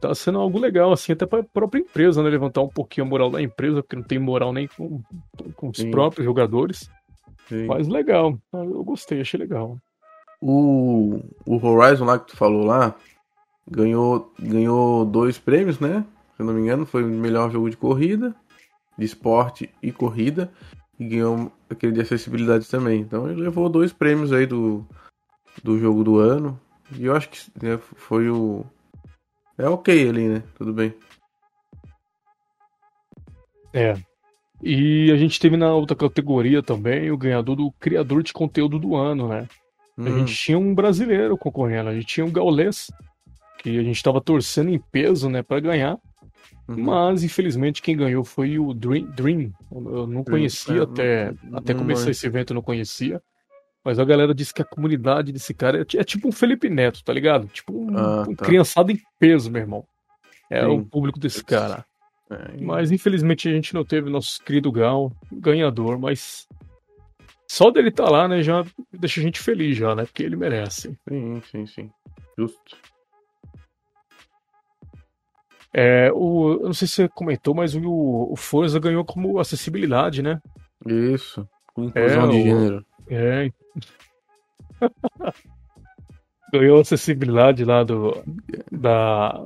tá 0.00 0.14
sendo 0.14 0.38
algo 0.38 0.58
legal, 0.58 0.92
assim, 0.92 1.12
até 1.12 1.26
para 1.26 1.40
a 1.40 1.44
própria 1.44 1.80
empresa, 1.80 2.22
né? 2.22 2.30
Levantar 2.30 2.62
um 2.62 2.68
pouquinho 2.68 3.06
a 3.06 3.10
moral 3.10 3.30
da 3.30 3.42
empresa, 3.42 3.82
porque 3.82 3.96
não 3.96 4.02
tem 4.02 4.18
moral 4.18 4.52
nem 4.52 4.68
com, 4.68 5.02
com 5.54 5.68
os 5.68 5.76
Sim. 5.76 5.90
próprios 5.90 6.24
jogadores. 6.24 6.90
Sim. 7.48 7.66
Mas 7.66 7.88
legal, 7.88 8.38
eu 8.52 8.84
gostei, 8.84 9.20
achei 9.20 9.38
legal. 9.38 9.78
O, 10.40 11.20
o 11.46 11.66
Horizon 11.66 12.04
lá 12.04 12.18
que 12.18 12.28
tu 12.28 12.36
falou 12.36 12.64
lá, 12.64 12.94
ganhou, 13.68 14.32
ganhou 14.38 15.04
dois 15.04 15.38
prêmios, 15.38 15.80
né? 15.80 16.04
Se 16.34 16.42
eu 16.42 16.46
não 16.46 16.54
me 16.54 16.60
engano, 16.60 16.86
foi 16.86 17.02
o 17.02 17.06
melhor 17.06 17.50
jogo 17.50 17.70
de 17.70 17.76
corrida, 17.76 18.34
de 18.98 19.04
esporte 19.04 19.70
e 19.82 19.90
corrida, 19.90 20.52
e 20.98 21.06
ganhou 21.06 21.50
aquele 21.68 21.92
de 21.92 22.00
acessibilidade 22.00 22.68
também. 22.68 23.00
Então 23.00 23.30
ele 23.30 23.42
levou 23.42 23.68
dois 23.68 23.92
prêmios 23.92 24.32
aí 24.32 24.46
do, 24.46 24.86
do 25.62 25.78
jogo 25.78 26.04
do 26.04 26.18
ano. 26.18 26.60
E 26.96 27.06
eu 27.06 27.16
acho 27.16 27.28
que 27.28 27.38
né, 27.60 27.78
foi 27.78 28.30
o, 28.30 28.64
é 29.58 29.68
ok 29.68 30.08
ali, 30.08 30.28
né? 30.28 30.42
Tudo 30.56 30.72
bem. 30.72 30.94
É. 33.72 33.94
E 34.62 35.10
a 35.12 35.16
gente 35.16 35.38
teve 35.38 35.56
na 35.56 35.74
outra 35.74 35.96
categoria 35.96 36.62
também 36.62 37.10
o 37.10 37.16
ganhador 37.16 37.56
do 37.56 37.70
criador 37.72 38.22
de 38.22 38.32
conteúdo 38.32 38.78
do 38.78 38.94
ano, 38.94 39.28
né? 39.28 39.48
Hum. 39.98 40.06
A 40.06 40.10
gente 40.18 40.34
tinha 40.34 40.58
um 40.58 40.74
brasileiro 40.74 41.36
concorrendo, 41.36 41.88
a 41.88 41.94
gente 41.94 42.06
tinha 42.06 42.24
um 42.24 42.32
gaulês, 42.32 42.90
que 43.66 43.78
a 43.80 43.82
gente 43.82 43.96
estava 43.96 44.20
torcendo 44.20 44.70
em 44.70 44.78
peso, 44.78 45.28
né, 45.28 45.42
para 45.42 45.58
ganhar. 45.58 45.98
Uhum. 46.68 46.84
Mas, 46.84 47.24
infelizmente, 47.24 47.82
quem 47.82 47.96
ganhou 47.96 48.24
foi 48.24 48.60
o 48.60 48.72
Dream. 48.72 49.06
Dream. 49.06 49.52
Eu 49.72 50.06
não 50.06 50.22
conhecia 50.22 50.74
Dream. 50.74 50.84
até, 50.84 51.32
não, 51.42 51.58
até 51.58 51.74
começar 51.74 52.10
esse 52.10 52.24
evento, 52.24 52.52
eu 52.52 52.54
não 52.54 52.62
conhecia. 52.62 53.20
Mas 53.84 53.98
a 53.98 54.04
galera 54.04 54.32
disse 54.32 54.54
que 54.54 54.62
a 54.62 54.64
comunidade 54.64 55.32
desse 55.32 55.52
cara 55.52 55.78
é, 55.78 55.96
é 55.98 56.04
tipo 56.04 56.28
um 56.28 56.32
Felipe 56.32 56.68
Neto, 56.70 57.02
tá 57.04 57.12
ligado? 57.12 57.48
Tipo 57.48 57.72
um, 57.76 57.96
ah, 57.96 58.24
tá. 58.24 58.30
um 58.30 58.34
criançado 58.36 58.92
em 58.92 59.00
peso, 59.18 59.50
meu 59.50 59.62
irmão. 59.62 59.84
É 60.48 60.60
Sim. 60.60 60.68
o 60.68 60.84
público 60.84 61.18
desse 61.18 61.44
cara. 61.44 61.84
É, 62.30 62.60
mas 62.60 62.90
infelizmente 62.90 63.48
a 63.48 63.52
gente 63.52 63.74
não 63.74 63.84
teve 63.84 64.10
nosso 64.10 64.42
querido 64.42 64.70
Gal 64.72 65.12
ganhador, 65.30 65.98
mas 65.98 66.48
só 67.48 67.70
dele 67.70 67.88
estar 67.88 68.04
tá 68.04 68.10
lá, 68.10 68.28
né, 68.28 68.42
já 68.42 68.64
deixa 68.92 69.20
a 69.20 69.22
gente 69.22 69.40
feliz 69.40 69.76
já, 69.76 69.94
né? 69.94 70.04
Porque 70.04 70.22
ele 70.22 70.36
merece. 70.36 70.96
Sim, 71.08 71.42
sim, 71.50 71.66
sim. 71.66 71.90
Justo. 72.36 72.76
É, 75.78 76.10
o, 76.10 76.52
eu 76.52 76.66
não 76.68 76.72
sei 76.72 76.88
se 76.88 76.94
você 76.94 77.08
comentou, 77.10 77.54
mas 77.54 77.74
o, 77.74 77.82
o 77.84 78.34
Forza 78.34 78.80
ganhou 78.80 79.04
como 79.04 79.38
acessibilidade, 79.38 80.22
né? 80.22 80.40
Isso, 80.86 81.46
com 81.74 81.84
inclusão 81.84 82.24
é, 82.24 82.28
de 82.28 82.42
gênero. 82.42 82.86
É. 83.10 83.50
Ganhou 86.50 86.80
acessibilidade 86.80 87.62
lá 87.62 87.84
do. 87.84 88.22
Da. 88.72 89.44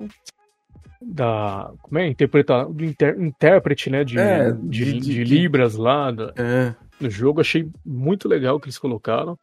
Da. 1.02 1.72
Como 1.82 1.98
é? 1.98 2.06
Interpretar. 2.06 2.66
Do 2.66 2.84
inter, 2.84 3.20
intérprete, 3.20 3.90
né? 3.90 4.04
De, 4.04 4.16
é, 4.16 4.52
de, 4.52 5.00
de, 5.00 5.00
de, 5.00 5.24
Libras 5.24 5.74
lá 5.74 6.12
do, 6.12 6.32
é. 6.36 6.76
no 7.00 7.10
jogo. 7.10 7.40
Achei 7.40 7.68
muito 7.84 8.28
legal 8.28 8.60
que 8.60 8.66
eles 8.66 8.78
colocaram. 8.78 9.36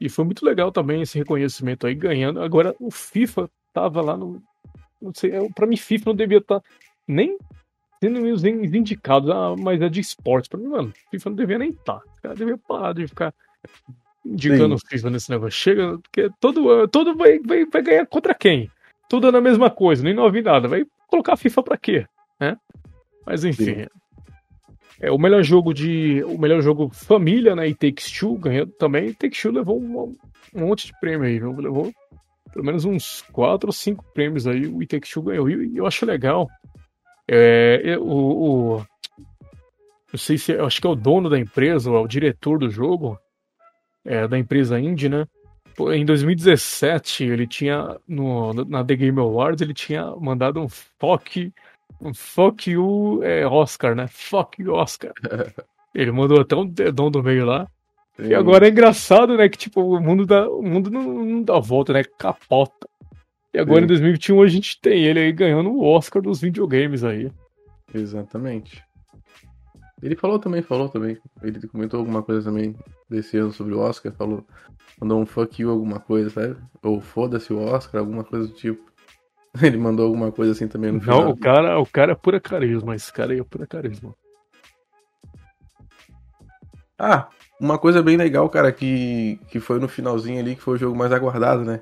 E 0.00 0.08
foi 0.08 0.24
muito 0.24 0.44
legal 0.44 0.72
também 0.72 1.02
esse 1.02 1.16
reconhecimento 1.16 1.86
aí, 1.86 1.94
ganhando. 1.94 2.42
Agora, 2.42 2.74
o 2.80 2.90
FIFA 2.90 3.48
tava 3.72 4.00
lá 4.00 4.16
no. 4.16 4.42
Pra 5.54 5.66
mim, 5.66 5.76
FIFA 5.76 6.10
não 6.10 6.16
devia 6.16 6.38
estar 6.38 6.60
tá 6.60 6.66
nem 7.06 7.38
sendo 8.02 8.20
os 8.20 8.44
indicados, 8.44 9.30
ah, 9.30 9.54
mas 9.58 9.80
é 9.80 9.88
de 9.88 10.00
esportes. 10.00 10.48
Pra 10.48 10.58
mim, 10.58 10.68
mano, 10.68 10.92
FIFA 11.10 11.30
não 11.30 11.36
devia 11.36 11.58
nem 11.58 11.70
estar. 11.70 12.00
Tá. 12.00 12.02
Os 12.14 12.20
caras 12.20 12.38
deviam 12.38 12.58
parar 12.58 12.92
de 12.92 13.06
ficar 13.06 13.34
indicando 14.24 14.78
Sim. 14.78 14.86
FIFA 14.88 15.10
nesse 15.10 15.30
negócio. 15.30 15.58
Chega, 15.58 15.98
porque 15.98 16.30
todo, 16.40 16.88
todo 16.88 17.16
vai, 17.16 17.38
vai, 17.40 17.64
vai 17.66 17.82
ganhar 17.82 18.06
contra 18.06 18.34
quem? 18.34 18.70
Tudo 19.08 19.30
na 19.30 19.40
mesma 19.40 19.70
coisa, 19.70 20.02
nem 20.02 20.14
novidade. 20.14 20.66
Vai 20.66 20.84
colocar 21.08 21.36
FIFA 21.36 21.62
pra 21.62 21.76
quê? 21.76 22.06
Né? 22.40 22.56
Mas 23.26 23.44
enfim. 23.44 23.64
Sim. 23.64 23.86
É, 25.00 25.10
o 25.10 25.18
melhor 25.18 25.42
jogo 25.42 25.74
de. 25.74 26.22
O 26.24 26.38
melhor 26.38 26.62
jogo 26.62 26.88
família, 26.90 27.54
né? 27.54 27.68
E 27.68 27.74
Takes 27.74 28.10
Two 28.10 28.38
ganhou 28.38 28.66
também. 28.66 29.12
Takes 29.12 29.40
Two 29.40 29.52
levou 29.52 29.80
um, 29.80 30.16
um 30.54 30.60
monte 30.66 30.86
de 30.86 30.98
prêmio 31.00 31.26
aí, 31.26 31.38
viu? 31.38 31.54
Levou 31.56 31.92
pelo 32.54 32.64
menos 32.64 32.84
uns 32.84 33.22
4 33.32 33.68
ou 33.68 33.72
5 33.72 34.04
prêmios 34.14 34.46
aí. 34.46 34.66
O 34.66 34.80
It 34.80 34.86
Takes 34.86 35.10
Two 35.10 35.24
ganhou. 35.24 35.50
E 35.50 35.76
eu 35.76 35.86
acho 35.86 36.06
legal. 36.06 36.48
É, 37.28 37.98
o, 37.98 38.78
o. 38.78 38.86
Não 40.12 40.18
sei 40.18 40.38
se. 40.38 40.52
Eu 40.52 40.64
acho 40.64 40.80
que 40.80 40.86
é 40.86 40.90
o 40.90 40.94
dono 40.94 41.28
da 41.28 41.38
empresa, 41.38 41.90
ou 41.90 41.96
é 41.96 42.00
o 42.00 42.08
diretor 42.08 42.58
do 42.58 42.70
jogo. 42.70 43.18
É, 44.04 44.28
da 44.28 44.38
empresa 44.38 44.78
indie, 44.78 45.08
né? 45.08 45.26
Em 45.92 46.04
2017, 46.04 47.24
ele 47.24 47.46
tinha. 47.46 47.98
No, 48.06 48.52
na 48.52 48.84
The 48.84 48.96
Game 48.96 49.18
Awards, 49.18 49.60
ele 49.60 49.74
tinha 49.74 50.14
mandado 50.16 50.60
um 50.60 50.68
fuck 50.68 51.52
Fuck 52.14 52.70
you 52.70 53.22
é 53.22 53.46
Oscar, 53.46 53.94
né? 53.94 54.06
Fuck 54.08 54.60
you 54.60 54.72
Oscar. 54.74 55.12
Ele 55.94 56.10
mandou 56.10 56.40
até 56.40 56.56
um 56.56 56.66
dedão 56.66 57.10
do 57.10 57.22
meio 57.22 57.46
lá. 57.46 57.68
Sim. 58.16 58.28
E 58.28 58.34
agora 58.34 58.66
é 58.66 58.70
engraçado, 58.70 59.36
né? 59.36 59.48
Que 59.48 59.58
tipo, 59.58 59.80
o 59.80 60.00
mundo, 60.00 60.24
dá, 60.24 60.48
o 60.48 60.62
mundo 60.62 60.90
não, 60.90 61.02
não 61.02 61.42
dá 61.42 61.58
volta, 61.58 61.92
né? 61.92 62.04
Capota. 62.04 62.88
E 63.52 63.58
agora 63.58 63.80
Sim. 63.80 63.84
em 63.84 63.88
2021 63.88 64.42
a 64.42 64.46
gente 64.46 64.80
tem 64.80 65.04
ele 65.04 65.20
aí 65.20 65.32
ganhando 65.32 65.70
o 65.70 65.82
Oscar 65.82 66.22
dos 66.22 66.40
videogames 66.40 67.02
aí. 67.04 67.30
Exatamente. 67.92 68.82
Ele 70.02 70.16
falou 70.16 70.38
também, 70.38 70.60
falou 70.60 70.88
também. 70.88 71.18
Ele 71.42 71.66
comentou 71.66 72.00
alguma 72.00 72.22
coisa 72.22 72.50
também 72.50 72.76
desse 73.08 73.38
ano 73.38 73.52
sobre 73.52 73.74
o 73.74 73.78
Oscar, 73.78 74.12
falou, 74.12 74.44
mandou 75.00 75.20
um 75.20 75.26
fuck 75.26 75.62
you 75.62 75.70
alguma 75.70 75.98
coisa, 75.98 76.30
sabe? 76.30 76.56
Ou 76.82 77.00
foda-se 77.00 77.52
o 77.52 77.58
Oscar, 77.58 78.00
alguma 78.00 78.22
coisa 78.22 78.48
do 78.48 78.54
tipo. 78.54 78.92
Ele 79.62 79.76
mandou 79.76 80.06
alguma 80.06 80.30
coisa 80.30 80.52
assim 80.52 80.68
também 80.68 80.92
no 80.92 81.00
final. 81.00 81.22
Não, 81.22 81.30
o 81.30 81.36
cara, 81.36 81.78
o 81.78 81.86
cara 81.86 82.12
é 82.12 82.14
pura 82.14 82.40
carisma, 82.40 82.94
esse 82.94 83.12
cara 83.12 83.32
aí 83.32 83.40
é 83.40 83.44
pura 83.44 83.66
carisma. 83.66 84.14
Ah, 86.98 87.28
uma 87.60 87.78
coisa 87.78 88.02
bem 88.02 88.16
legal, 88.16 88.48
cara, 88.48 88.72
que, 88.72 89.38
que 89.48 89.60
foi 89.60 89.78
no 89.78 89.88
finalzinho 89.88 90.40
ali, 90.40 90.56
que 90.56 90.62
foi 90.62 90.74
o 90.74 90.78
jogo 90.78 90.96
mais 90.96 91.12
aguardado, 91.12 91.64
né? 91.64 91.80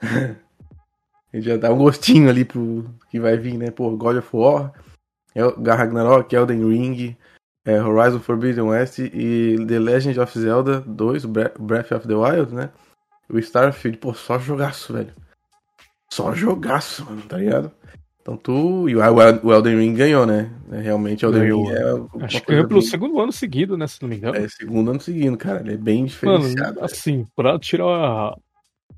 Ele 1.32 1.42
já 1.42 1.56
dá 1.56 1.72
um 1.72 1.78
gostinho 1.78 2.30
ali 2.30 2.44
pro 2.44 2.84
que 3.10 3.20
vai 3.20 3.36
vir, 3.36 3.58
né? 3.58 3.70
Pô, 3.70 3.90
God 3.96 4.16
of 4.16 4.28
War, 4.32 4.72
Ragnarok, 5.34 6.34
Elden 6.34 6.66
Ring, 6.68 7.16
é, 7.64 7.82
Horizon 7.82 8.20
Forbidden 8.20 8.64
West 8.64 8.98
e 8.98 9.56
The 9.66 9.78
Legend 9.78 10.20
of 10.20 10.38
Zelda 10.38 10.80
2, 10.80 11.24
Breath 11.58 11.92
of 11.92 12.08
the 12.08 12.14
Wild, 12.14 12.54
né? 12.54 12.70
O 13.28 13.38
Starfield, 13.38 13.98
pô, 13.98 14.14
só 14.14 14.38
jogaço, 14.38 14.92
velho 14.92 15.12
só 16.16 16.34
jogaço, 16.34 17.04
mano, 17.04 17.22
tá 17.22 17.36
ligado? 17.36 17.70
Então 18.26 18.36
tu. 18.36 18.88
E 18.88 18.96
o 18.96 19.52
Elden 19.52 19.78
Ring 19.78 19.94
ganhou, 19.94 20.26
né? 20.26 20.50
É, 20.72 20.80
realmente 20.80 21.24
o 21.24 21.28
Elden 21.28 21.42
Ring 21.44 21.70
é. 21.70 22.24
Acho 22.24 22.40
que 22.40 22.48
ganhou 22.48 22.66
pelo 22.66 22.80
bem... 22.80 22.88
segundo 22.88 23.20
ano 23.20 23.30
seguido, 23.30 23.78
né? 23.78 23.86
Se 23.86 24.02
não 24.02 24.08
me 24.08 24.16
engano. 24.16 24.36
É, 24.36 24.48
segundo 24.48 24.90
ano 24.90 25.00
seguido, 25.00 25.36
cara. 25.36 25.60
Ele 25.60 25.74
é 25.74 25.76
bem 25.76 26.06
diferenciado. 26.06 26.74
Mano, 26.74 26.84
assim, 26.84 27.24
pra 27.36 27.56
tirar. 27.56 28.36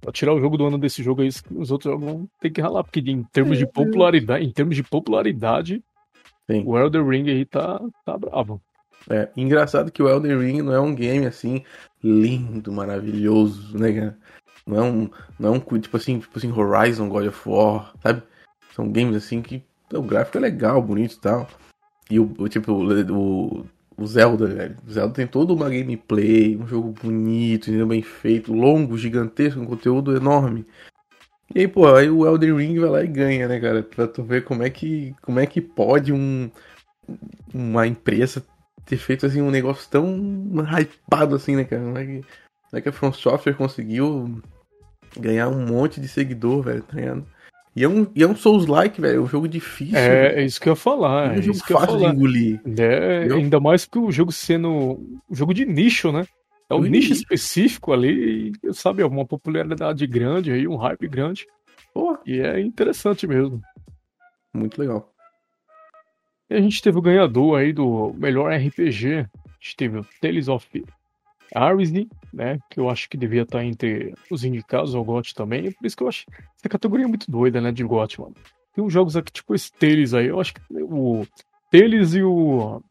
Pra 0.00 0.12
tirar 0.12 0.32
o 0.32 0.40
jogo 0.40 0.56
do 0.56 0.64
ano 0.64 0.78
desse 0.78 1.02
jogo 1.02 1.20
aí, 1.20 1.28
os 1.28 1.70
outros 1.70 1.92
jogos 1.92 2.06
vão 2.06 2.26
ter 2.40 2.48
que 2.48 2.62
ralar, 2.62 2.82
porque 2.84 3.00
em 3.00 3.22
termos 3.24 3.58
de 3.58 3.66
popularidade, 3.66 4.46
em 4.46 4.50
termos 4.50 4.76
de 4.76 4.82
popularidade, 4.82 5.82
Sim. 6.50 6.62
o 6.64 6.78
Elden 6.78 7.06
Ring 7.06 7.28
aí 7.28 7.44
tá, 7.44 7.82
tá 8.06 8.16
bravo. 8.16 8.62
É, 9.10 9.28
engraçado 9.36 9.90
que 9.90 10.02
o 10.02 10.08
Elden 10.08 10.38
Ring 10.38 10.62
não 10.62 10.72
é 10.72 10.80
um 10.80 10.94
game 10.94 11.26
assim 11.26 11.64
lindo, 12.02 12.72
maravilhoso, 12.72 13.76
né, 13.76 13.92
cara? 13.92 14.18
Não 14.64 14.76
é 14.78 14.82
um, 14.82 15.10
não 15.38 15.54
é 15.54 15.58
um 15.58 15.80
tipo 15.80 15.96
assim, 15.96 16.18
tipo 16.20 16.38
assim, 16.38 16.52
Horizon, 16.52 17.08
God 17.08 17.26
of 17.26 17.48
War, 17.48 17.92
sabe? 18.00 18.22
São 18.78 18.88
games 18.88 19.16
assim 19.16 19.42
que 19.42 19.60
o 19.92 20.00
gráfico 20.00 20.38
é 20.38 20.40
legal, 20.40 20.80
bonito 20.80 21.14
e 21.14 21.18
tal. 21.18 21.48
E 22.08 22.20
o, 22.20 22.32
o 22.38 22.48
tipo, 22.48 22.72
o, 22.72 23.66
o 23.96 24.06
Zelda, 24.06 24.46
velho. 24.46 24.76
O 24.86 24.90
Zelda 24.92 25.14
tem 25.14 25.26
toda 25.26 25.52
uma 25.52 25.68
gameplay, 25.68 26.56
um 26.56 26.64
jogo 26.64 26.94
bonito, 27.02 27.72
bem 27.86 28.02
feito, 28.02 28.54
longo, 28.54 28.96
gigantesco, 28.96 29.58
um 29.58 29.66
conteúdo 29.66 30.16
enorme. 30.16 30.64
E 31.52 31.60
aí, 31.60 31.66
pô, 31.66 31.92
aí 31.92 32.08
o 32.08 32.24
Elden 32.24 32.56
Ring 32.56 32.78
vai 32.78 32.88
lá 32.88 33.02
e 33.02 33.08
ganha, 33.08 33.48
né, 33.48 33.58
cara? 33.58 33.82
Pra 33.82 34.06
tu 34.06 34.22
ver 34.22 34.44
como 34.44 34.62
é 34.62 34.70
que, 34.70 35.12
como 35.22 35.40
é 35.40 35.46
que 35.46 35.60
pode 35.60 36.12
um, 36.12 36.48
uma 37.52 37.84
empresa 37.84 38.46
ter 38.86 38.96
feito 38.96 39.26
assim 39.26 39.42
um 39.42 39.50
negócio 39.50 39.90
tão 39.90 40.06
hypado 40.78 41.34
assim, 41.34 41.56
né, 41.56 41.64
cara? 41.64 41.82
Como 41.82 41.98
é 41.98 42.06
que, 42.06 42.20
como 42.20 42.74
é 42.74 42.80
que 42.80 42.88
a 42.88 42.92
From 42.92 43.12
Software 43.12 43.54
conseguiu 43.54 44.40
ganhar 45.18 45.48
um 45.48 45.66
monte 45.66 46.00
de 46.00 46.06
seguidor, 46.06 46.62
velho, 46.62 46.82
tá 46.84 46.94
ligado? 46.94 47.26
E 47.78 47.84
é 47.84 47.88
um, 47.88 48.10
e 48.12 48.24
é 48.24 48.26
um 48.26 48.34
Souls-like, 48.34 49.00
velho, 49.00 49.18
é 49.18 49.20
um 49.20 49.28
jogo 49.28 49.46
difícil. 49.46 49.96
É, 49.96 50.40
é 50.40 50.44
isso 50.44 50.60
que 50.60 50.68
eu 50.68 50.72
ia 50.72 50.76
falar. 50.76 51.36
É 51.36 51.38
um 51.38 51.42
jogo 51.42 51.58
fácil 51.58 51.98
de 51.98 52.04
engolir. 52.06 52.60
É, 52.76 53.32
ainda 53.32 53.60
mais 53.60 53.84
que 53.84 54.00
o 54.00 54.10
jogo 54.10 54.32
sendo 54.32 54.68
um 55.30 55.34
jogo 55.34 55.54
de 55.54 55.64
nicho, 55.64 56.10
né? 56.10 56.26
É 56.68 56.74
um 56.74 56.82
nicho 56.82 57.12
específico 57.12 57.92
ali, 57.92 58.52
e, 58.64 58.74
sabe, 58.74 59.02
é 59.02 59.06
uma 59.06 59.24
popularidade 59.24 60.04
grande 60.08 60.50
aí, 60.50 60.66
um 60.66 60.74
hype 60.74 61.06
grande. 61.06 61.46
Pô. 61.94 62.18
E 62.26 62.40
é 62.40 62.60
interessante 62.60 63.28
mesmo. 63.28 63.62
Muito 64.52 64.76
legal. 64.80 65.12
E 66.50 66.56
a 66.56 66.60
gente 66.60 66.82
teve 66.82 66.98
o 66.98 67.02
ganhador 67.02 67.60
aí 67.60 67.72
do 67.72 68.12
melhor 68.18 68.52
RPG. 68.52 69.18
A 69.18 69.50
gente 69.60 69.76
teve 69.76 69.98
o 69.98 70.06
Tales 70.20 70.48
of 70.48 70.66
Arisne, 71.54 72.08
né? 72.32 72.58
Que 72.70 72.80
eu 72.80 72.88
acho 72.88 73.08
que 73.08 73.16
devia 73.16 73.42
estar 73.42 73.64
entre 73.64 74.14
os 74.30 74.44
indicados 74.44 74.94
ao 74.94 75.04
GOT 75.04 75.34
também. 75.34 75.72
Por 75.72 75.86
isso 75.86 75.96
que 75.96 76.02
eu 76.02 76.08
acho 76.08 76.24
essa 76.58 76.68
categoria 76.68 77.04
é 77.04 77.08
muito 77.08 77.30
doida, 77.30 77.60
né? 77.60 77.72
De 77.72 77.84
GOT, 77.84 78.20
mano. 78.20 78.34
Tem 78.74 78.84
uns 78.84 78.92
jogos 78.92 79.16
aqui, 79.16 79.32
tipo 79.32 79.54
esse 79.54 79.72
Tales 79.72 80.14
aí. 80.14 80.26
Eu 80.26 80.40
acho 80.40 80.54
que 80.54 80.60
o 80.70 81.26
Tales 81.70 82.14
e 82.14 82.22
o 82.22 82.82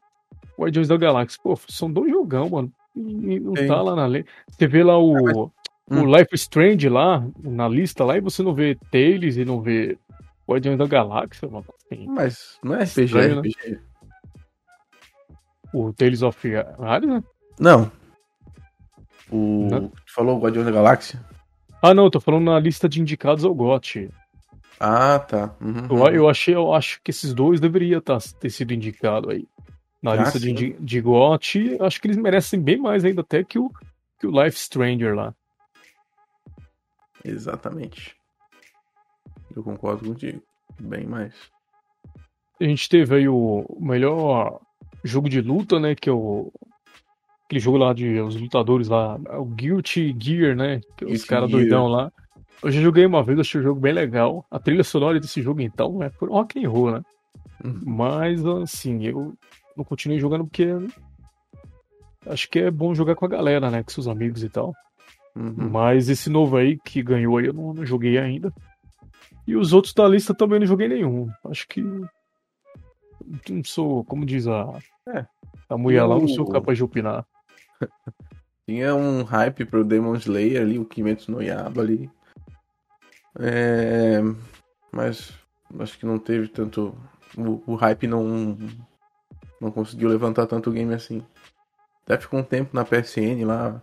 Guardiões 0.60 0.88
da 0.88 0.98
Galáxia, 0.98 1.40
pô, 1.42 1.58
são 1.68 1.92
dois 1.92 2.12
jogão, 2.12 2.50
mano. 2.50 2.72
E 2.96 3.40
não 3.40 3.56
Sim. 3.56 3.68
tá 3.68 3.82
lá 3.82 3.96
na 3.96 4.06
lei. 4.06 4.26
Você 4.50 4.68
vê 4.68 4.84
lá 4.84 4.98
o, 4.98 5.46
o 5.46 5.52
hum. 5.90 6.06
Life 6.06 6.34
Strange 6.34 6.90
lá, 6.90 7.26
na 7.40 7.68
lista 7.68 8.04
lá, 8.04 8.18
e 8.18 8.22
você 8.22 8.42
não 8.42 8.54
vê 8.54 8.76
Tales 8.92 9.38
e 9.38 9.46
não 9.46 9.62
vê 9.62 9.98
Guardiões 10.50 10.78
da 10.78 10.88
Galáxia, 10.88 11.48
mano. 11.48 11.66
Assim, 11.86 12.06
Mas 12.08 12.58
não 12.64 12.76
é 12.76 12.84
RPG, 12.84 13.04
estranho, 13.04 13.42
né? 13.42 13.50
RPG. 13.50 13.80
O 15.74 15.94
Tales 15.94 16.22
of 16.24 16.56
Ares, 16.80 17.10
né? 17.10 17.24
Não, 17.60 17.92
o. 19.32 19.90
Tu 20.06 20.14
falou 20.14 20.40
Guardião 20.40 20.64
da 20.64 20.72
Galáxia? 20.72 21.24
Ah, 21.82 21.94
não, 21.94 22.10
tô 22.10 22.20
falando 22.20 22.46
na 22.46 22.60
lista 22.60 22.90
de 22.90 23.02
indicados 23.02 23.46
ao 23.46 23.54
GOT. 23.54 24.10
Ah, 24.80 25.20
tá. 25.20 25.56
Uhum. 25.62 26.08
Eu, 26.08 26.14
eu, 26.14 26.30
achei, 26.30 26.56
eu 26.56 26.74
acho 26.74 27.02
que 27.04 27.12
esses 27.12 27.34
dois 27.34 27.60
deveriam 27.60 28.02
tá, 28.02 28.18
ter 28.40 28.50
sido 28.50 28.74
indicado 28.74 29.30
aí. 29.30 29.48
Na 30.02 30.12
ah, 30.12 30.16
lista 30.18 30.40
sim. 30.40 30.54
de, 30.54 30.74
de 30.74 31.02
GOT, 31.02 31.78
acho 31.82 32.00
que 32.00 32.08
eles 32.08 32.18
merecem 32.18 32.62
bem 32.62 32.78
mais 32.78 33.04
ainda 33.04 33.22
até 33.22 33.44
que 33.44 33.58
o, 33.58 33.72
que 34.20 34.28
o 34.28 34.44
Life 34.44 34.60
Stranger 34.60 35.16
lá. 35.16 35.34
Exatamente. 37.24 38.16
Eu 39.56 39.64
concordo 39.64 40.06
contigo. 40.06 40.42
Bem 40.80 41.06
mais. 41.06 41.34
A 42.60 42.64
gente 42.64 42.88
teve 42.88 43.16
aí 43.16 43.28
o 43.28 43.66
melhor 43.80 44.60
jogo 45.04 45.30
de 45.30 45.42
luta, 45.42 45.80
né? 45.80 45.96
Que 45.96 46.10
é 46.10 46.14
o 46.14 46.52
aquele 47.48 47.62
jogo 47.62 47.78
lá 47.78 47.94
de 47.94 48.20
os 48.20 48.36
lutadores 48.36 48.90
lá, 48.90 49.16
o 49.40 49.46
Guilty 49.46 50.14
Gear, 50.20 50.56
né? 50.56 50.82
Os 51.02 51.24
caras 51.24 51.50
doidão 51.50 51.88
lá. 51.88 52.12
Eu 52.62 52.72
já 52.72 52.82
joguei 52.82 53.06
uma 53.06 53.24
vez, 53.24 53.40
achei 53.40 53.62
o 53.62 53.64
jogo 53.64 53.80
bem 53.80 53.94
legal. 53.94 54.46
A 54.52 54.60
trilha 54.60 54.84
sonora 54.84 55.20
desse 55.20 55.42
jogo, 55.42 55.62
então, 55.62 56.04
é 56.04 56.10
por 56.10 56.30
rock 56.30 56.64
and 56.64 56.70
roll, 56.70 56.92
né? 56.92 57.02
Uhum. 57.64 57.82
Mas, 57.86 58.46
assim, 58.46 59.06
eu 59.06 59.34
não 59.76 59.86
continuei 59.86 60.20
jogando 60.20 60.46
porque 60.46 60.68
acho 62.26 62.50
que 62.50 62.60
é 62.60 62.70
bom 62.70 62.94
jogar 62.94 63.16
com 63.16 63.26
a 63.26 63.30
galera, 63.30 63.72
né? 63.72 63.82
Com 63.82 63.92
seus 63.92 64.08
amigos 64.08 64.44
e 64.44 64.50
tal. 64.50 64.74
Uhum. 65.36 65.70
Mas 65.70 66.10
esse 66.10 66.30
novo 66.30 66.58
aí 66.58 66.78
que 66.84 67.02
ganhou 67.02 67.38
aí, 67.38 67.46
eu 67.46 67.54
não, 67.54 67.74
não, 67.74 67.86
joguei 67.86 68.18
ainda. 68.18 68.52
E 69.46 69.56
os 69.56 69.72
outros 69.72 69.94
da 69.94 70.08
lista 70.08 70.34
também 70.34 70.60
não 70.60 70.68
joguei 70.68 70.90
nenhum. 70.90 71.30
Acho 71.46 71.66
que. 71.68 71.82
Não 73.50 73.64
sou, 73.64 74.04
como 74.04 74.26
diz 74.26 74.48
a. 74.48 74.80
É, 75.08 75.26
a 75.70 75.78
mulher 75.78 76.04
lá, 76.04 76.20
não 76.20 76.28
sou 76.28 76.46
capaz 76.46 76.78
de 76.78 76.84
opinar. 76.84 77.26
Tinha 78.68 78.94
um 78.96 79.24
hype 79.24 79.66
pro 79.66 79.84
Demon 79.84 80.16
Slayer 80.16 80.62
ali, 80.62 80.78
o 80.78 80.86
Kimetsu 80.86 81.32
no 81.32 81.42
Yaba 81.42 81.82
ali. 81.82 82.12
É... 83.40 84.20
Mas 84.92 85.34
acho 85.80 85.98
que 85.98 86.06
não 86.06 86.20
teve 86.20 86.48
tanto. 86.48 86.98
O, 87.38 87.64
o, 87.66 87.76
hype 87.76 88.08
não. 88.08 88.58
Não 89.62 89.72
conseguiu 89.72 90.10
levantar 90.10 90.48
tanto 90.48 90.72
game 90.72 90.94
assim. 90.94 91.24
Até 92.04 92.18
ficou 92.18 92.40
um 92.40 92.44
tempo 92.44 92.76
na 92.76 92.86
PSN 92.86 93.46
lá. 93.46 93.82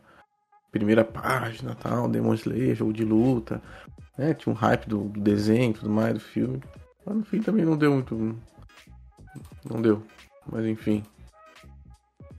Primeira 0.70 1.04
página 1.04 1.74
tal, 1.74 2.09
Demon 2.09 2.35
Slayer, 2.35 2.74
jogo 2.74 2.92
de 2.92 3.04
luta. 3.04 3.62
Né? 4.18 4.35
Tinha 4.35 4.52
um 4.52 4.57
hype 4.57 4.87
do, 4.87 5.04
do 5.04 5.20
desenho 5.20 5.70
e 5.70 5.74
tudo 5.74 5.90
mais, 5.90 6.14
do 6.14 6.20
filme. 6.20 6.61
Mas 7.07 7.16
no 7.16 7.24
fim 7.24 7.40
também 7.40 7.64
não 7.64 7.76
deu 7.76 7.92
muito. 7.92 8.37
não 9.68 9.80
deu. 9.80 10.02
Mas 10.50 10.64
enfim. 10.66 11.02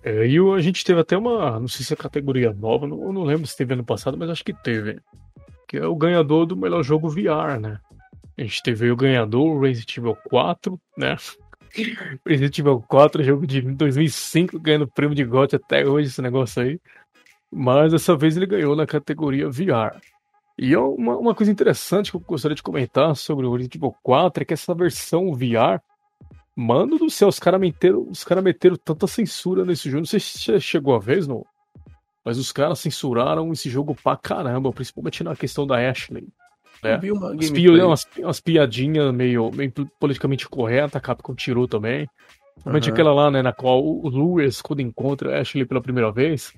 É, 0.06 0.28
e 0.28 0.38
a 0.38 0.62
gente 0.62 0.86
teve 0.86 1.00
até 1.00 1.18
uma. 1.18 1.60
Não 1.60 1.68
sei 1.68 1.84
se 1.84 1.92
é 1.92 1.96
categoria 1.96 2.54
nova, 2.54 2.86
não, 2.86 3.12
não 3.12 3.24
lembro 3.24 3.48
se 3.48 3.58
teve 3.58 3.74
ano 3.74 3.84
passado, 3.84 4.16
mas 4.16 4.30
acho 4.30 4.46
que 4.46 4.54
teve. 4.54 5.00
Que 5.68 5.78
é 5.78 5.88
o 5.88 5.96
ganhador 5.96 6.46
do 6.46 6.56
melhor 6.56 6.84
jogo 6.84 7.10
VR, 7.10 7.60
né? 7.60 7.80
A 8.38 8.42
gente 8.44 8.62
teve 8.62 8.92
o 8.92 8.96
ganhador, 8.96 9.60
Resident 9.60 9.98
Evil 9.98 10.16
4, 10.30 10.80
né? 10.96 11.16
Resident 12.24 12.60
Evil 12.60 12.86
4, 12.88 13.24
jogo 13.24 13.48
de 13.48 13.62
2005, 13.62 14.60
ganhando 14.60 14.88
prêmio 14.88 15.16
de 15.16 15.24
GOT 15.24 15.56
até 15.56 15.84
hoje, 15.88 16.10
esse 16.10 16.22
negócio 16.22 16.62
aí. 16.62 16.80
Mas 17.52 17.92
dessa 17.92 18.16
vez 18.16 18.38
ele 18.38 18.46
ganhou 18.46 18.76
na 18.76 18.86
categoria 18.86 19.50
VR. 19.50 20.00
E 20.56 20.72
é 20.72 20.78
uma, 20.78 21.18
uma 21.18 21.34
coisa 21.34 21.52
interessante 21.52 22.12
que 22.12 22.18
eu 22.18 22.22
gostaria 22.22 22.54
de 22.54 22.62
comentar 22.62 23.16
sobre 23.16 23.48
o 23.48 23.52
Resident 23.54 23.76
Evil 23.76 23.96
4 24.04 24.44
é 24.44 24.46
que 24.46 24.54
essa 24.54 24.76
versão 24.76 25.34
VR, 25.34 25.82
mano 26.56 26.98
do 26.98 27.10
céu, 27.10 27.28
os 27.28 27.40
caras 27.40 27.60
meteram, 27.60 28.08
os 28.10 28.24
cara 28.24 28.42
meteram 28.42 28.76
tanta 28.76 29.08
censura 29.08 29.66
nesse 29.66 29.90
jogo. 29.90 30.02
Não 30.02 30.06
sei 30.06 30.20
se 30.20 30.40
você 30.40 30.60
chegou 30.60 30.96
a 30.96 31.00
vez, 31.00 31.28
não. 31.28 31.46
Mas 32.24 32.38
os 32.38 32.52
caras 32.52 32.80
censuraram 32.80 33.52
esse 33.52 33.70
jogo 33.70 33.96
pra 33.96 34.16
caramba, 34.16 34.72
principalmente 34.72 35.24
na 35.24 35.36
questão 35.36 35.68
da 35.68 35.78
Ashley. 35.78 36.28
Né? 36.84 37.00
uma 37.12 37.32
umas, 37.32 37.50
pi 37.52 37.70
umas, 37.70 38.08
umas, 38.18 38.40
piadinhas 38.40 39.14
meio, 39.14 39.52
meio 39.52 39.72
politicamente 40.00 40.48
correta, 40.48 40.98
a 40.98 41.02
Capcom 41.02 41.36
tirou 41.36 41.68
também. 41.68 42.08
Principalmente 42.54 42.88
uhum. 42.88 42.94
aquela 42.94 43.14
lá, 43.14 43.32
né, 43.32 43.42
na 43.42 43.54
qual 43.54 43.84
o 43.84 44.08
Lewis, 44.10 44.62
quando 44.62 44.82
encontra 44.82 45.38
a 45.38 45.42
Ashley 45.42 45.66
pela 45.66 45.82
primeira 45.82 46.12
vez, 46.12 46.54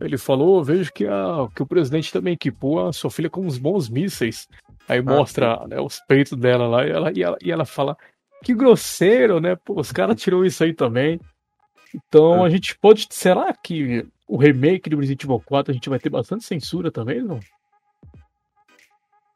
ele 0.00 0.18
falou: 0.18 0.62
vejo 0.64 0.92
que, 0.92 1.06
a, 1.06 1.48
que 1.54 1.62
o 1.62 1.66
presidente 1.66 2.12
também 2.12 2.34
equipou 2.34 2.86
a 2.86 2.92
sua 2.92 3.10
filha 3.10 3.30
com 3.30 3.42
uns 3.42 3.58
bons 3.58 3.88
mísseis. 3.88 4.48
Aí 4.88 4.98
ah, 4.98 5.02
mostra 5.02 5.66
né, 5.66 5.80
os 5.80 6.00
peitos 6.08 6.36
dela 6.38 6.66
lá 6.66 6.86
e 6.86 6.90
ela, 6.90 7.12
e 7.14 7.22
ela, 7.22 7.36
e 7.42 7.52
ela 7.52 7.64
fala: 7.64 7.96
que 8.44 8.54
grosseiro, 8.54 9.40
né? 9.40 9.56
Pô, 9.56 9.80
os 9.80 9.90
caras 9.90 10.20
tirou 10.20 10.44
isso 10.44 10.62
aí 10.62 10.72
também. 10.72 11.18
Então 11.94 12.44
ah. 12.44 12.46
a 12.46 12.50
gente 12.50 12.76
pode. 12.78 13.06
Será 13.10 13.52
que 13.52 14.06
o 14.28 14.36
remake 14.36 14.90
do 14.90 14.98
Resident 14.98 15.24
Evil 15.24 15.40
4 15.40 15.70
a 15.70 15.74
gente 15.74 15.88
vai 15.88 15.98
ter 15.98 16.10
bastante 16.10 16.44
censura 16.44 16.90
também, 16.90 17.22
não? 17.22 17.40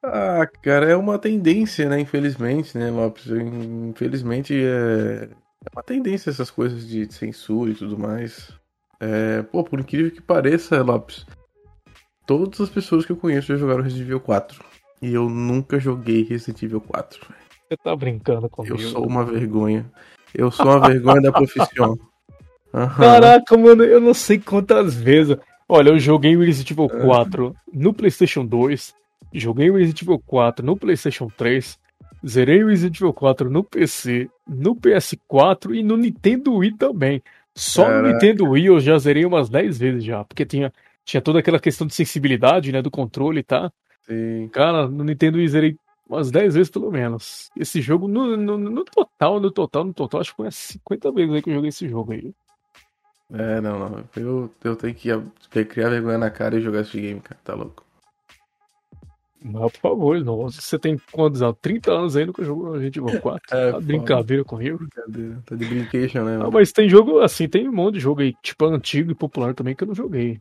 Ah, 0.03 0.47
cara, 0.63 0.91
é 0.91 0.97
uma 0.97 1.19
tendência, 1.19 1.89
né? 1.89 2.01
Infelizmente, 2.01 2.77
né, 2.77 2.91
Lopes? 2.91 3.27
Infelizmente 3.27 4.55
é, 4.55 5.29
é 5.65 5.71
uma 5.73 5.83
tendência 5.83 6.31
essas 6.31 6.51
coisas 6.51 6.87
de 6.87 7.13
censura 7.13 7.71
e 7.71 7.75
tudo 7.75 7.99
mais. 7.99 8.53
É, 9.01 9.43
pô, 9.43 9.63
por 9.65 9.81
incrível 9.81 10.11
que 10.11 10.21
pareça, 10.21 10.83
Lopes, 10.83 11.27
todas 12.27 12.61
as 12.61 12.71
pessoas 12.71 13.05
que 13.05 13.13
eu 13.13 13.17
conheço 13.17 13.49
já 13.49 13.57
jogaram 13.57 13.83
Resident 13.83 14.07
Evil 14.07 14.21
4. 14.21 14.65
E 15.01 15.15
eu 15.15 15.29
nunca 15.29 15.79
joguei 15.79 16.25
Resident 16.25 16.63
Evil 16.63 16.81
4. 16.81 17.48
Você 17.69 17.77
tá 17.77 17.95
brincando 17.95 18.49
comigo? 18.49 18.77
Eu 18.77 18.89
sou 18.89 19.07
uma 19.07 19.23
vergonha. 19.23 19.85
Eu 20.35 20.51
sou 20.51 20.65
uma 20.65 20.89
vergonha 20.89 21.21
da 21.21 21.33
profissão. 21.33 21.99
Uhum. 22.71 22.87
Caraca, 22.87 23.57
mano, 23.57 23.83
eu 23.83 23.99
não 23.99 24.13
sei 24.13 24.39
quantas 24.39 24.95
vezes. 24.95 25.35
Olha, 25.67 25.89
eu 25.89 25.99
joguei 25.99 26.37
Resident 26.37 26.71
Evil 26.73 26.87
4 26.87 27.47
uhum. 27.47 27.55
no 27.73 27.95
PlayStation 27.95 28.45
2, 28.45 28.95
joguei 29.33 29.71
Resident 29.71 30.03
Evil 30.03 30.23
4 30.27 30.67
no 30.67 30.77
PlayStation 30.77 31.29
3, 31.35 31.79
zerei 32.27 32.63
Resident 32.63 33.01
Evil 33.01 33.15
4 33.15 33.51
no 33.51 33.65
PC, 33.65 34.29
no 34.47 34.77
PS4 34.77 35.77
e 35.77 35.83
no 35.83 35.97
Nintendo 35.97 36.57
Wii 36.57 36.77
também. 36.77 37.23
Só 37.55 37.85
Caraca. 37.85 38.03
no 38.03 38.13
Nintendo 38.13 38.51
Wii 38.51 38.67
eu 38.67 38.81
já 38.81 38.99
zerei 38.99 39.25
umas 39.25 39.49
10 39.49 39.79
vezes 39.79 40.05
já, 40.05 40.23
porque 40.23 40.45
tinha, 40.45 40.71
tinha 41.07 41.23
toda 41.23 41.39
aquela 41.39 41.59
questão 41.59 41.87
de 41.87 41.95
sensibilidade, 41.95 42.71
né, 42.71 42.83
do 42.83 42.91
controle, 42.91 43.43
tá? 43.43 43.73
Sim. 44.03 44.49
Cara, 44.53 44.87
no 44.87 45.05
Nintendo 45.05 45.39
Wii 45.39 45.49
zerei 45.49 45.77
umas 46.09 46.31
10 46.31 46.55
vezes 46.55 46.71
pelo 46.71 46.91
menos. 46.91 47.51
Esse 47.57 47.81
jogo, 47.81 48.09
no, 48.09 48.37
no, 48.37 48.57
no, 48.59 48.85
total, 48.85 49.41
no 49.41 49.51
total, 49.51 49.85
no 49.85 49.93
total, 49.93 50.21
acho 50.21 50.31
que 50.31 50.37
foi 50.37 50.47
umas 50.47 50.55
50 50.55 51.13
vezes 51.13 51.35
aí 51.35 51.43
que 51.43 51.51
eu 51.51 51.55
joguei 51.55 51.69
esse 51.69 51.89
jogo 51.89 52.13
aí. 52.13 52.35
É, 53.33 53.61
não, 53.61 53.79
não. 53.79 54.05
Eu, 54.17 54.51
eu 54.65 54.77
tenho 54.77 54.95
que 54.95 55.65
criar 55.67 55.91
vergonha 55.91 56.19
na 56.19 56.31
cara 56.31 56.57
e 56.57 56.63
jogar 56.63 56.81
esse 56.81 56.99
game, 56.99 57.21
cara. 57.21 57.39
Tá 57.45 57.55
louco. 57.55 57.85
Mas, 59.43 59.73
por 59.73 59.81
favor, 59.81 60.25
não. 60.25 60.51
Você 60.51 60.79
tem 60.79 60.99
quantos 61.13 61.43
anos? 61.43 61.57
30 61.61 61.93
anos 61.93 62.17
aí 62.17 62.27
nunca 62.27 62.43
jogou 62.43 62.73
Resident 62.73 62.97
Evil 62.97 63.21
4. 63.23 63.57
É, 63.57 63.73
tá 63.73 63.81
brincadeira 63.81 64.45
comigo. 64.45 64.79
Brincadeira. 64.79 65.43
Tá 65.45 65.55
de 65.55 65.65
brincation, 65.65 66.25
né? 66.25 66.39
Ah, 66.43 66.51
mas 66.51 66.73
tem 66.73 66.89
jogo, 66.89 67.21
assim, 67.21 67.49
tem 67.49 67.69
um 67.69 67.73
monte 67.73 67.95
de 67.95 68.01
jogo 68.01 68.23
aí, 68.23 68.35
tipo, 68.43 68.65
antigo 68.65 69.11
e 69.11 69.15
popular 69.15 69.55
também 69.55 69.75
que 69.75 69.85
eu 69.85 69.89
não 69.89 69.95
joguei. 69.95 70.41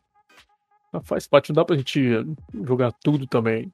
Mas 0.91 1.05
faz 1.05 1.27
parte, 1.27 1.49
não 1.49 1.55
dá 1.55 1.65
pra 1.65 1.75
gente 1.75 2.25
jogar 2.63 2.91
tudo 3.03 3.27
também. 3.27 3.71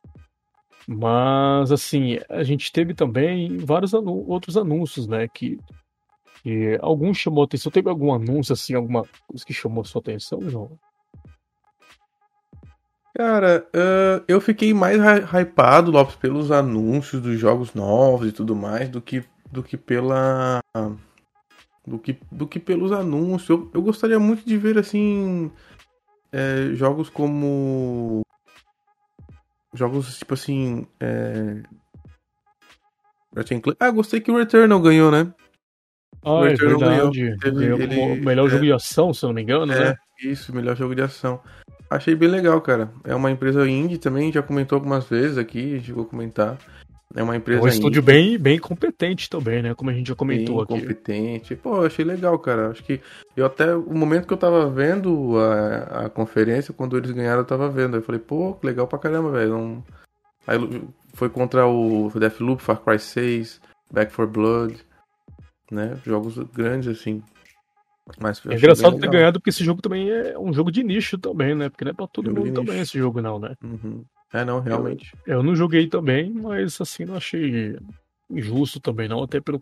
Mas, 0.88 1.72
assim, 1.72 2.19
a 2.30 2.43
gente 2.43 2.72
teve 2.72 2.93
também 2.93 3.58
vários 3.58 3.93
anú 3.93 4.26
outros 4.28 4.58
anúncios, 4.58 5.08
né? 5.08 5.28
Que, 5.28 5.58
que 6.41 6.78
alguns 6.82 7.17
chamou 7.17 7.43
atenção. 7.43 7.72
Teve 7.72 7.89
algum 7.89 8.13
anúncio, 8.13 8.54
assim, 8.54 8.74
alguma 8.74 9.04
coisa 9.28 9.46
que 9.46 9.54
chamou 9.54 9.86
sua 9.86 10.02
atenção, 10.02 10.41
João? 10.50 10.78
Cara, 13.15 13.67
uh, 13.76 14.24
eu 14.28 14.41
fiquei 14.41 14.74
mais 14.74 14.98
hypado, 15.32 15.91
Lopes, 15.91 16.15
pelos 16.15 16.52
anúncios 16.52 17.22
dos 17.22 17.39
jogos 17.39 17.76
novos 17.76 18.28
e 18.28 18.32
tudo 18.32 18.56
mais, 18.56 18.89
do 18.89 19.00
que, 19.00 19.24
do 19.52 19.62
que 19.62 19.78
pela. 19.78 20.60
Do 21.86 22.00
que, 22.00 22.17
do 22.32 22.48
que 22.48 22.60
pelos 22.60 22.91
anúncios. 22.91 23.50
Eu, 23.50 23.69
eu 23.74 23.82
gostaria 23.84 24.19
muito 24.19 24.43
de 24.43 24.58
ver, 24.58 24.80
assim. 24.80 25.52
É, 26.32 26.74
jogos 26.74 27.08
como. 27.08 28.24
Jogos 29.73 30.17
tipo 30.17 30.33
assim. 30.33 30.88
É... 30.99 31.63
Ah, 33.79 33.89
gostei 33.89 34.21
que 34.21 34.31
o 34.31 34.38
Returnal 34.38 34.79
ganhou, 34.79 35.09
né? 35.09 35.33
Ah, 36.23 36.33
o 36.33 36.45
é 36.45 36.49
Returnal 36.49 36.91
é 36.91 36.95
verdade. 36.95 37.38
Ganhou. 37.38 37.79
Ele, 37.79 37.99
o 38.19 38.23
melhor 38.23 38.47
é, 38.47 38.49
jogo 38.49 38.63
de 38.63 38.73
ação, 38.73 39.13
se 39.13 39.25
eu 39.25 39.29
não 39.29 39.33
me 39.33 39.41
engano, 39.41 39.71
é, 39.73 39.79
né? 39.79 39.95
Isso, 40.21 40.53
melhor 40.53 40.75
jogo 40.75 40.95
de 40.95 41.01
ação. 41.01 41.41
Achei 41.89 42.15
bem 42.15 42.29
legal, 42.29 42.59
cara. 42.62 42.91
É 43.03 43.13
uma 43.13 43.31
empresa 43.31 43.67
indie 43.67 43.97
também, 43.97 44.31
já 44.31 44.41
comentou 44.41 44.77
algumas 44.77 45.05
vezes 45.05 45.38
aqui, 45.38 45.75
a 45.75 45.77
gente 45.77 45.91
vai 45.91 46.05
comentar. 46.05 46.57
É 47.15 47.21
uma 47.21 47.36
empresa. 47.36 47.62
É 47.62 47.63
um 47.63 47.67
estúdio 47.67 48.02
bem, 48.02 48.38
bem 48.39 48.58
competente 48.58 49.30
também, 49.30 49.62
né? 49.62 49.76
Como 49.76 49.89
a 49.89 49.93
gente 49.93 50.08
já 50.08 50.15
comentou 50.15 50.65
bem 50.65 50.78
aqui. 50.78 50.88
competente. 50.88 51.56
Pô, 51.56 51.86
achei 51.86 52.04
legal, 52.04 52.38
cara. 52.39 52.69
Acho 52.69 52.84
que 52.84 52.99
eu 53.38 53.45
até 53.45 53.76
o 53.76 53.93
momento 53.93 54.26
que 54.26 54.34
eu 54.34 54.38
tava 54.38 54.69
vendo 54.69 55.38
a, 55.38 56.06
a 56.06 56.10
conferência, 56.10 56.73
quando 56.73 56.97
eles 56.97 57.12
ganharam, 57.12 57.41
eu 57.41 57.45
tava 57.45 57.69
vendo. 57.69 57.97
Eu 57.97 58.02
falei, 58.02 58.19
pô, 58.19 58.58
legal 58.63 58.88
pra 58.88 58.97
caramba, 58.97 59.32
velho. 59.32 59.52
Não... 59.52 59.84
Aí 60.47 60.58
foi 61.13 61.30
contra 61.30 61.67
o 61.67 62.10
Deathloop, 62.15 62.62
Far 62.62 62.82
Cry 62.82 62.99
6, 62.99 63.62
Back 63.91 64.13
4 64.13 64.32
Blood, 64.32 64.76
né? 65.71 65.95
Jogos 66.04 66.38
grandes 66.52 66.88
assim. 66.88 67.21
Mas 68.19 68.41
é 68.45 68.56
engraçado 68.56 68.99
ter 68.99 69.10
ganhado, 69.10 69.39
porque 69.39 69.49
esse 69.49 69.63
jogo 69.63 69.82
também 69.82 70.10
é 70.10 70.38
um 70.38 70.52
jogo 70.52 70.71
de 70.71 70.84
nicho 70.84 71.17
também, 71.17 71.56
né? 71.56 71.69
Porque 71.69 71.86
não 71.86 71.91
é 71.91 71.93
pra 71.93 72.08
todo 72.08 72.26
jogo 72.26 72.41
mundo 72.41 72.54
também 72.54 72.82
esse 72.82 72.97
jogo, 72.97 73.21
não, 73.21 73.39
né? 73.39 73.56
Uhum. 73.63 74.04
É, 74.34 74.43
não, 74.43 74.60
realmente. 74.60 75.15
Eu, 75.28 75.38
eu, 75.38 75.43
não 75.43 75.56
joguei 75.56 75.88
também, 75.88 76.34
mas 76.34 76.82
assim, 76.82 77.06
não 77.06 77.15
achei 77.15 77.78
injusto 78.30 78.80
também, 78.80 79.08
não. 79.08 79.22
Até 79.22 79.39
pelo, 79.39 79.62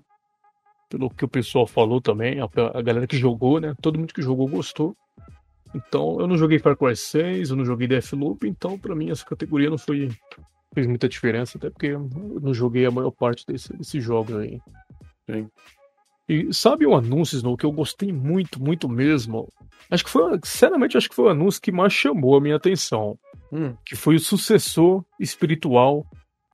pelo 0.89 1.09
que 1.09 1.25
o 1.25 1.27
pessoal 1.27 1.67
falou 1.67 1.99
também, 1.99 2.39
a, 2.39 2.49
a 2.73 2.81
galera 2.81 3.05
que 3.05 3.17
jogou, 3.17 3.59
né? 3.59 3.75
Todo 3.81 3.99
mundo 3.99 4.13
que 4.13 4.21
jogou 4.21 4.47
gostou. 4.47 4.95
Então, 5.75 6.19
eu 6.19 6.27
não 6.27 6.37
joguei 6.37 6.59
Far 6.59 6.77
Cry 6.77 6.95
6, 6.95 7.49
eu 7.49 7.55
não 7.55 7.65
joguei 7.65 7.87
Deathloop, 7.87 8.47
então 8.47 8.77
pra 8.77 8.95
mim 8.95 9.09
essa 9.09 9.25
categoria 9.25 9.69
não 9.69 9.77
foi 9.77 10.09
fez 10.73 10.87
muita 10.87 11.09
diferença, 11.09 11.57
até 11.57 11.69
porque 11.69 11.87
eu 11.87 12.09
não 12.41 12.53
joguei 12.53 12.85
a 12.85 12.91
maior 12.91 13.11
parte 13.11 13.45
desse, 13.45 13.75
desse 13.75 13.99
jogo 13.99 14.37
aí. 14.37 14.59
Sim. 15.29 15.49
E 16.27 16.53
sabe 16.53 16.87
um 16.87 16.95
anúncio, 16.95 17.35
Snow, 17.35 17.57
que 17.57 17.65
eu 17.65 17.71
gostei 17.71 18.13
muito, 18.13 18.61
muito 18.61 18.87
mesmo? 18.87 19.49
Acho 19.89 20.03
que 20.03 20.09
foi, 20.09 20.39
sinceramente, 20.43 20.97
acho 20.97 21.09
que 21.09 21.15
foi 21.15 21.25
o 21.25 21.29
anúncio 21.29 21.61
que 21.61 21.71
mais 21.71 21.93
chamou 21.93 22.35
a 22.35 22.41
minha 22.41 22.55
atenção. 22.55 23.17
Hum. 23.51 23.75
Que 23.85 23.95
foi 23.95 24.15
o 24.15 24.19
sucessor 24.19 25.03
espiritual 25.19 26.05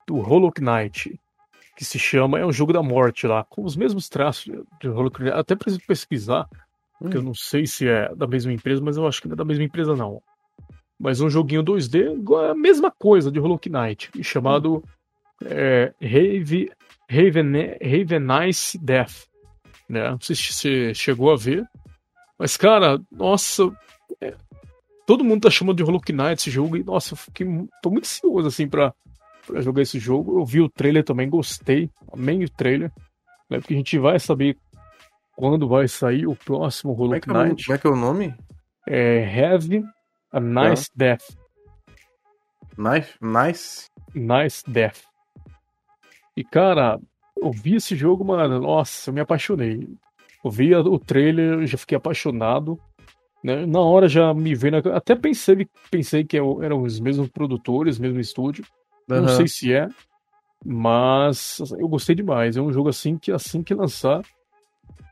do 0.07 0.17
Hollow 0.19 0.51
Knight. 0.59 1.19
Que 1.75 1.85
se 1.85 1.99
chama, 1.99 2.39
é 2.39 2.45
um 2.45 2.51
jogo 2.51 2.73
da 2.73 2.81
morte 2.81 3.27
lá, 3.27 3.43
com 3.43 3.63
os 3.63 3.75
mesmos 3.75 4.09
traços 4.09 4.45
de 4.81 4.87
Hollow 4.87 5.11
Knight. 5.19 5.35
Até 5.37 5.55
preciso 5.55 5.83
pesquisar, 5.87 6.47
hum. 6.51 6.57
porque 6.99 7.17
eu 7.17 7.23
não 7.23 7.33
sei 7.33 7.67
se 7.67 7.87
é 7.87 8.13
da 8.15 8.27
mesma 8.27 8.51
empresa, 8.51 8.81
mas 8.81 8.97
eu 8.97 9.07
acho 9.07 9.21
que 9.21 9.27
não 9.27 9.33
é 9.33 9.37
da 9.37 9.45
mesma 9.45 9.63
empresa, 9.63 9.95
não. 9.95 10.21
Mas 10.99 11.21
um 11.21 11.29
joguinho 11.29 11.63
2D, 11.63 12.49
a 12.49 12.55
mesma 12.55 12.91
coisa 12.91 13.31
de 13.31 13.39
Hollow 13.39 13.59
Knight, 13.67 14.11
chamado 14.23 14.77
hum. 14.77 15.45
é, 15.45 15.93
Rave, 16.01 16.71
Raven, 17.07 17.77
Ravenice 17.81 18.79
Death 18.79 19.27
né? 19.89 20.09
Não 20.09 20.19
sei 20.19 20.35
se 20.35 20.53
você 20.53 20.93
chegou 20.93 21.31
a 21.31 21.35
ver. 21.35 21.65
Mas, 22.37 22.55
cara, 22.57 22.99
nossa. 23.11 23.63
É, 24.21 24.35
todo 25.05 25.23
mundo 25.23 25.41
tá 25.41 25.49
chamando 25.49 25.77
de 25.77 25.83
Hollow 25.83 26.01
Knight 26.07 26.41
esse 26.41 26.51
jogo. 26.51 26.77
E, 26.77 26.83
nossa, 26.83 27.13
eu 27.13 27.17
fiquei. 27.17 27.47
tô 27.81 27.89
muito 27.89 28.05
ansioso, 28.05 28.47
assim, 28.47 28.67
pra, 28.67 28.93
pra 29.45 29.61
jogar 29.61 29.81
esse 29.81 29.99
jogo. 29.99 30.39
Eu 30.39 30.45
vi 30.45 30.61
o 30.61 30.69
trailer 30.69 31.03
também, 31.03 31.29
gostei. 31.29 31.89
Amei 32.11 32.43
o 32.43 32.49
trailer. 32.49 32.91
Né, 33.49 33.59
porque 33.59 33.73
a 33.73 33.77
gente 33.77 33.97
vai 33.97 34.19
saber 34.19 34.57
quando 35.35 35.67
vai 35.67 35.87
sair 35.87 36.27
o 36.27 36.35
próximo 36.35 36.93
Hollow 36.93 37.19
como 37.21 37.37
é 37.37 37.43
Knight. 37.45 37.61
É, 37.61 37.65
como 37.65 37.75
é 37.75 37.77
que 37.79 37.87
é 37.87 37.89
o 37.89 37.95
nome? 37.95 38.35
É 38.87 39.53
Have 39.53 39.83
a 40.31 40.39
Nice 40.39 40.89
ah. 40.89 40.93
Death. 40.95 41.23
Nice? 42.77 43.13
Nice? 43.21 43.89
Nice 44.13 44.63
Death. 44.67 45.03
E, 46.35 46.43
cara, 46.43 46.99
eu 47.35 47.51
vi 47.51 47.75
esse 47.75 47.95
jogo, 47.95 48.23
mano, 48.23 48.59
nossa, 48.59 49.09
eu 49.09 49.13
me 49.13 49.21
apaixonei. 49.21 49.87
Vi 50.49 50.73
o 50.75 50.99
trailer, 50.99 51.65
já 51.65 51.77
fiquei 51.77 51.97
apaixonado. 51.97 52.79
Né? 53.43 53.65
Na 53.65 53.79
hora 53.79 54.07
já 54.07 54.33
me 54.33 54.55
vendo. 54.55 54.77
Até 54.91 55.15
pensei, 55.15 55.67
pensei 55.89 56.23
que 56.23 56.37
eram 56.37 56.81
os 56.81 56.99
mesmos 56.99 57.29
produtores, 57.29 57.99
mesmo 57.99 58.19
estúdio. 58.19 58.65
Uhum. 59.09 59.21
Não 59.21 59.27
sei 59.29 59.47
se 59.47 59.73
é. 59.73 59.87
Mas 60.65 61.59
eu 61.77 61.87
gostei 61.87 62.15
demais. 62.15 62.57
É 62.57 62.61
um 62.61 62.73
jogo 62.73 62.89
assim 62.89 63.17
que 63.17 63.31
assim 63.31 63.61
que 63.63 63.73
lançar, 63.73 64.21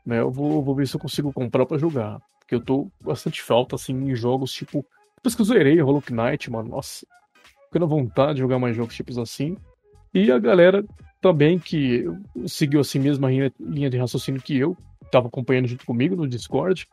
né, 0.04 0.20
eu 0.20 0.30
vou, 0.30 0.62
vou 0.62 0.74
ver 0.74 0.86
se 0.86 0.96
eu 0.96 1.00
consigo 1.00 1.32
comprar 1.32 1.66
para 1.66 1.78
jogar. 1.78 2.20
Porque 2.40 2.54
eu 2.54 2.60
tô 2.60 2.90
bastante 3.00 3.42
falta 3.42 3.76
assim 3.76 3.94
em 3.94 4.14
jogos 4.14 4.52
tipo. 4.52 4.84
Depois 5.16 5.34
que 5.34 5.40
eu 5.40 5.46
zerei 5.46 5.80
Hollow 5.80 6.02
Knight, 6.10 6.50
mano, 6.50 6.70
nossa. 6.70 7.06
Ficando 7.66 7.88
vontade 7.88 8.34
de 8.34 8.40
jogar 8.40 8.58
mais 8.58 8.76
jogos 8.76 8.94
tipos 8.94 9.18
assim. 9.18 9.56
E 10.14 10.30
a 10.30 10.38
galera 10.38 10.84
também 11.20 11.58
que 11.58 12.04
seguiu 12.46 12.80
assim 12.80 12.98
mesma 12.98 13.28
linha 13.30 13.90
de 13.90 13.96
raciocínio 13.96 14.40
que 14.40 14.56
eu, 14.56 14.76
tava 15.10 15.28
acompanhando 15.28 15.66
junto 15.66 15.84
comigo 15.84 16.16
no 16.16 16.28
Discord. 16.28 16.86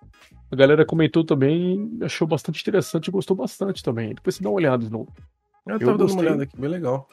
A 0.51 0.55
galera 0.55 0.85
comentou 0.85 1.23
também, 1.23 1.97
achou 2.01 2.27
bastante 2.27 2.61
interessante 2.61 3.07
e 3.07 3.11
gostou 3.11 3.35
bastante 3.35 3.83
também. 3.83 4.13
Depois 4.13 4.35
você 4.35 4.43
dá 4.43 4.49
uma 4.49 4.55
olhada 4.55 4.83
de 4.83 4.91
novo. 4.91 5.11
Eu, 5.65 5.73
eu 5.73 5.79
tava 5.79 5.97
dando 5.97 6.11
uma 6.11 6.21
olhada 6.21 6.43
aqui, 6.43 6.59
bem 6.59 6.69
legal. 6.69 7.07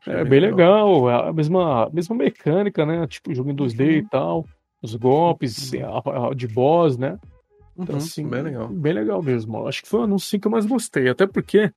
Achei 0.00 0.14
é 0.14 0.24
bem, 0.24 0.40
legal. 0.40 1.00
legal, 1.00 1.10
é 1.10 1.28
a 1.28 1.32
mesma, 1.32 1.90
mesma 1.92 2.16
mecânica, 2.16 2.86
né? 2.86 3.06
Tipo, 3.06 3.34
jogo 3.34 3.50
em 3.50 3.56
2D 3.56 3.80
uhum. 3.80 3.90
e 3.90 4.08
tal. 4.08 4.46
Os 4.82 4.94
golpes, 4.94 5.72
uhum. 5.72 6.34
de 6.34 6.48
boss, 6.48 6.96
né? 6.96 7.18
Então, 7.76 7.96
uhum, 7.96 8.00
assim, 8.00 8.26
bem 8.26 8.42
legal. 8.42 8.68
Bem 8.68 8.92
legal 8.92 9.22
mesmo. 9.22 9.66
Acho 9.66 9.82
que 9.82 9.88
foi 9.88 10.00
o 10.00 10.04
anúncio 10.04 10.38
que 10.38 10.46
eu 10.46 10.50
mais 10.50 10.66
gostei. 10.66 11.08
Até 11.08 11.26
porque 11.26 11.70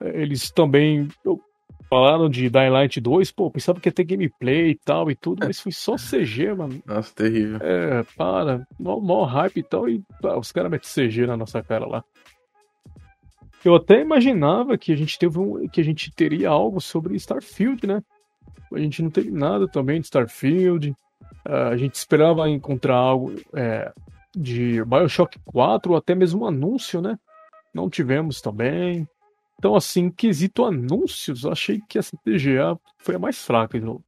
é, 0.00 0.22
eles 0.22 0.50
também. 0.50 1.08
Eu, 1.24 1.40
falaram 1.94 2.28
de 2.28 2.50
Dying 2.50 2.70
Light 2.70 3.00
2, 3.00 3.30
pô, 3.30 3.48
pensava 3.52 3.78
que 3.78 3.88
ia 3.88 3.92
ter 3.92 4.02
gameplay 4.02 4.70
e 4.70 4.74
tal 4.74 5.08
e 5.12 5.14
tudo, 5.14 5.46
mas 5.46 5.60
foi 5.60 5.70
só 5.70 5.94
CG, 5.94 6.52
mano. 6.52 6.82
Nossa, 6.84 7.14
terrível. 7.14 7.58
É, 7.62 8.02
para, 8.16 8.66
mó, 8.80 8.98
mó 8.98 9.22
hype 9.22 9.58
e 9.58 9.62
tal, 9.62 9.88
e 9.88 10.02
pá, 10.20 10.36
os 10.36 10.50
caras 10.50 10.72
metem 10.72 10.90
CG 10.90 11.24
na 11.24 11.36
nossa 11.36 11.62
cara 11.62 11.86
lá. 11.86 12.02
Eu 13.64 13.76
até 13.76 14.00
imaginava 14.00 14.76
que 14.76 14.92
a 14.92 14.96
gente 14.96 15.16
teve 15.16 15.38
um, 15.38 15.68
que 15.68 15.80
a 15.80 15.84
gente 15.84 16.10
teria 16.10 16.48
algo 16.48 16.80
sobre 16.80 17.14
Starfield, 17.14 17.86
né? 17.86 18.02
A 18.72 18.78
gente 18.80 19.00
não 19.00 19.08
teve 19.08 19.30
nada 19.30 19.68
também 19.68 20.00
de 20.00 20.06
Starfield. 20.06 20.90
Uh, 21.46 21.68
a 21.70 21.76
gente 21.76 21.94
esperava 21.94 22.48
encontrar 22.50 22.96
algo 22.96 23.32
é, 23.54 23.92
de 24.34 24.84
Bioshock 24.84 25.38
4 25.44 25.92
ou 25.92 25.96
até 25.96 26.12
mesmo 26.12 26.42
um 26.42 26.48
anúncio, 26.48 27.00
né? 27.00 27.16
Não 27.72 27.88
tivemos 27.88 28.40
também. 28.40 29.06
Então, 29.58 29.74
assim, 29.74 30.10
quesito 30.10 30.64
anúncios, 30.64 31.46
achei 31.46 31.80
que 31.88 31.98
essa 31.98 32.16
TGA 32.24 32.78
foi 32.98 33.14
a 33.14 33.18
mais 33.18 33.38
fraca 33.42 33.78
de 33.78 33.84
novo. 33.84 34.04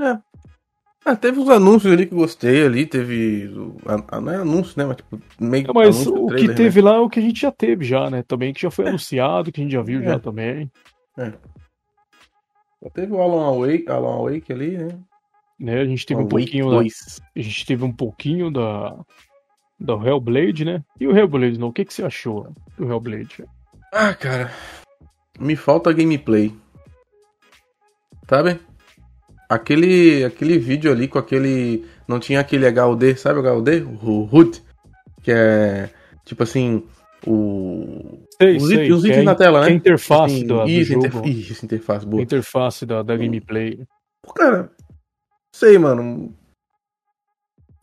É. 0.00 0.18
Ah, 1.04 1.16
teve 1.16 1.40
uns 1.40 1.48
anúncios 1.48 1.92
ali 1.92 2.06
que 2.06 2.14
gostei 2.14 2.64
ali, 2.64 2.84
teve. 2.84 3.50
Não 4.20 4.32
é 4.32 4.36
anúncio, 4.36 4.74
né? 4.76 4.84
Mas, 4.84 4.96
tipo, 4.96 5.18
meio 5.40 5.70
é, 5.70 5.72
Mas 5.72 6.06
o 6.06 6.26
trailer, 6.26 6.36
que 6.36 6.48
né? 6.48 6.54
teve 6.54 6.82
né? 6.82 6.90
lá 6.90 6.96
é 6.96 7.00
o 7.00 7.08
que 7.08 7.18
a 7.18 7.22
gente 7.22 7.40
já 7.40 7.50
teve 7.50 7.84
já, 7.84 8.10
né? 8.10 8.22
Também, 8.22 8.52
que 8.52 8.60
já 8.60 8.70
foi 8.70 8.84
é. 8.84 8.88
anunciado, 8.88 9.50
que 9.50 9.60
a 9.60 9.64
gente 9.64 9.72
já 9.72 9.82
viu 9.82 10.02
é. 10.02 10.04
já 10.04 10.18
também. 10.18 10.70
É. 11.16 11.32
Já 12.82 12.90
teve 12.90 13.12
o 13.12 13.20
Alan 13.20 13.58
Wake, 13.58 13.88
Alan 13.88 14.30
Wake 14.30 14.52
ali, 14.52 14.76
né? 14.76 14.98
né? 15.58 15.80
A 15.80 15.86
gente 15.86 16.04
teve 16.04 16.20
Alan 16.20 16.26
um 16.26 16.28
pouquinho. 16.28 16.70
Da, 16.70 16.78
a 16.78 17.42
gente 17.42 17.66
teve 17.66 17.84
um 17.84 17.92
pouquinho 17.92 18.50
da. 18.50 18.98
Da 19.82 19.94
Hellblade, 19.94 20.62
né? 20.66 20.84
E 21.00 21.06
o 21.06 21.16
Hellblade, 21.16 21.58
não? 21.58 21.68
O 21.68 21.72
que, 21.72 21.86
que 21.86 21.94
você 21.94 22.02
achou 22.02 22.52
do 22.76 22.92
Hellblade? 22.92 23.46
Ah, 23.92 24.14
cara. 24.14 24.52
Me 25.38 25.56
falta 25.56 25.92
gameplay. 25.92 26.54
Sabe? 28.28 28.60
Aquele, 29.48 30.24
aquele 30.24 30.58
vídeo 30.58 30.92
ali 30.92 31.08
com 31.08 31.18
aquele. 31.18 31.84
Não 32.06 32.20
tinha 32.20 32.40
aquele 32.40 32.66
HUD, 32.68 33.16
sabe 33.16 33.40
o 33.40 33.58
HUD? 33.58 33.82
O 33.82 34.28
HUD? 34.32 34.62
Que 35.22 35.32
é. 35.32 35.90
Tipo 36.24 36.44
assim. 36.44 36.86
O. 37.26 38.24
Sei, 38.40 38.56
os, 38.56 38.68
sei, 38.68 38.92
os 38.92 39.04
itens 39.04 39.18
é, 39.18 39.22
na 39.22 39.34
tela, 39.34 39.62
né? 39.62 39.70
É 39.70 39.72
interface 39.72 40.36
assim, 40.36 40.46
do, 40.46 40.64
isso, 40.66 40.98
do 40.98 41.10
jogo. 41.10 41.28
Isso, 41.28 41.64
interface, 41.64 42.06
boa. 42.06 42.22
Interface 42.22 42.86
da, 42.86 43.02
da 43.02 43.16
gameplay. 43.16 43.84
Pô, 44.22 44.32
cara. 44.32 44.70
Sei, 45.54 45.76
mano. 45.76 46.32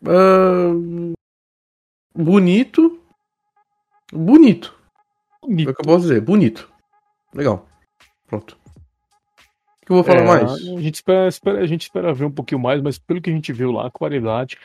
Uh, 0.01 1.13
bonito. 2.15 2.99
Bonito. 4.11 4.76
Bonito. 5.47 5.69
É 5.69 5.71
o 5.71 5.75
que 5.75 5.81
eu 5.81 5.85
posso 5.85 6.01
dizer, 6.01 6.21
bonito. 6.21 6.69
Legal. 7.33 7.65
Pronto. 8.27 8.57
O 9.81 9.85
que 9.85 9.91
eu 9.91 9.95
vou 9.95 10.03
falar 10.03 10.21
é, 10.21 10.25
mais? 10.25 10.51
A 10.51 10.81
gente, 10.81 10.95
espera, 10.95 11.27
espera, 11.27 11.59
a 11.61 11.65
gente 11.65 11.83
espera 11.83 12.13
ver 12.13 12.25
um 12.25 12.31
pouquinho 12.31 12.59
mais, 12.59 12.81
mas 12.81 12.97
pelo 12.97 13.21
que 13.21 13.29
a 13.29 13.33
gente 13.33 13.53
viu 13.53 13.71
lá, 13.71 13.87
a 13.87 13.91
qualidade. 13.91 14.57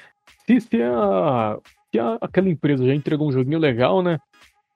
Se, 0.45 0.61
se, 0.61 0.83
a, 0.83 1.59
se 1.91 1.99
a, 2.01 2.19
aquela 2.21 2.49
empresa 2.49 2.85
já 2.85 2.95
entregou 2.95 3.29
um 3.29 3.33
joguinho 3.33 3.61
legal, 3.61 4.03
né? 4.03 4.19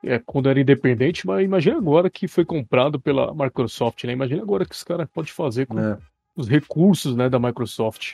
É, 0.05 0.21
quando 0.25 0.49
era 0.49 0.61
independente, 0.61 1.27
mas 1.27 1.45
imagina 1.45 1.77
agora 1.77 2.09
que 2.09 2.29
foi 2.29 2.45
comprado 2.45 3.01
pela 3.01 3.35
Microsoft, 3.35 4.05
né? 4.05 4.13
Imagina 4.13 4.43
agora 4.43 4.65
que 4.65 4.75
os 4.75 4.85
caras 4.85 5.09
podem 5.13 5.33
fazer 5.33 5.67
com 5.67 5.81
é. 5.81 5.99
os 6.37 6.49
recursos 6.49 7.17
né, 7.17 7.29
da 7.29 7.41
Microsoft. 7.41 8.13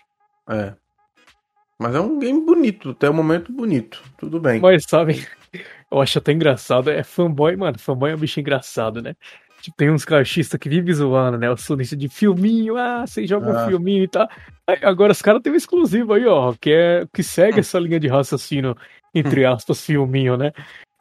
É. 0.48 0.72
Mas 1.78 1.94
é 1.94 2.00
um 2.00 2.18
game 2.18 2.40
bonito, 2.40 2.90
até 2.90 3.10
o 3.10 3.14
momento 3.14 3.52
bonito. 3.52 4.02
Tudo 4.16 4.40
bem. 4.40 4.60
Mas 4.60 4.84
sabe, 4.88 5.26
eu 5.92 6.00
acho 6.00 6.18
até 6.18 6.32
engraçado. 6.32 6.90
É 6.90 7.02
fanboy, 7.02 7.54
mano. 7.56 7.78
Fanboy 7.78 8.10
é 8.10 8.14
um 8.14 8.18
bicho 8.18 8.40
engraçado, 8.40 9.02
né? 9.02 9.14
Tipo, 9.60 9.76
tem 9.76 9.90
uns 9.90 10.04
caixistas 10.04 10.58
que 10.58 10.68
vivem 10.68 10.92
zoando, 10.92 11.38
né? 11.38 11.48
O 11.48 11.56
sonista 11.56 11.96
de 11.96 12.08
filminho, 12.08 12.76
ah, 12.76 13.06
você 13.06 13.26
joga 13.26 13.46
ah. 13.52 13.64
um 13.64 13.68
filminho 13.68 14.02
e 14.02 14.08
tal. 14.08 14.28
Aí, 14.66 14.78
agora 14.82 15.12
os 15.12 15.22
caras 15.22 15.40
têm 15.40 15.52
um 15.52 15.56
exclusivo 15.56 16.14
aí, 16.14 16.26
ó, 16.26 16.52
que 16.60 16.72
é 16.72 17.06
que 17.12 17.22
segue 17.22 17.60
essa 17.60 17.78
linha 17.78 18.00
de 18.00 18.08
raciocínio, 18.08 18.76
entre 19.14 19.44
aspas, 19.44 19.84
filminho, 19.84 20.36
né? 20.36 20.52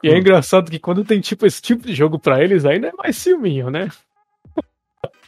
E 0.02 0.08
é 0.08 0.14
hum. 0.14 0.18
engraçado 0.18 0.70
que 0.70 0.78
quando 0.78 1.04
tem 1.04 1.20
tipo 1.20 1.44
esse 1.44 1.60
tipo 1.60 1.84
de 1.84 1.94
jogo 1.94 2.18
para 2.18 2.42
eles, 2.42 2.64
aí 2.64 2.78
não 2.78 2.90
é 2.90 2.92
mais 2.96 3.20
filminho, 3.20 3.68
né? 3.68 3.88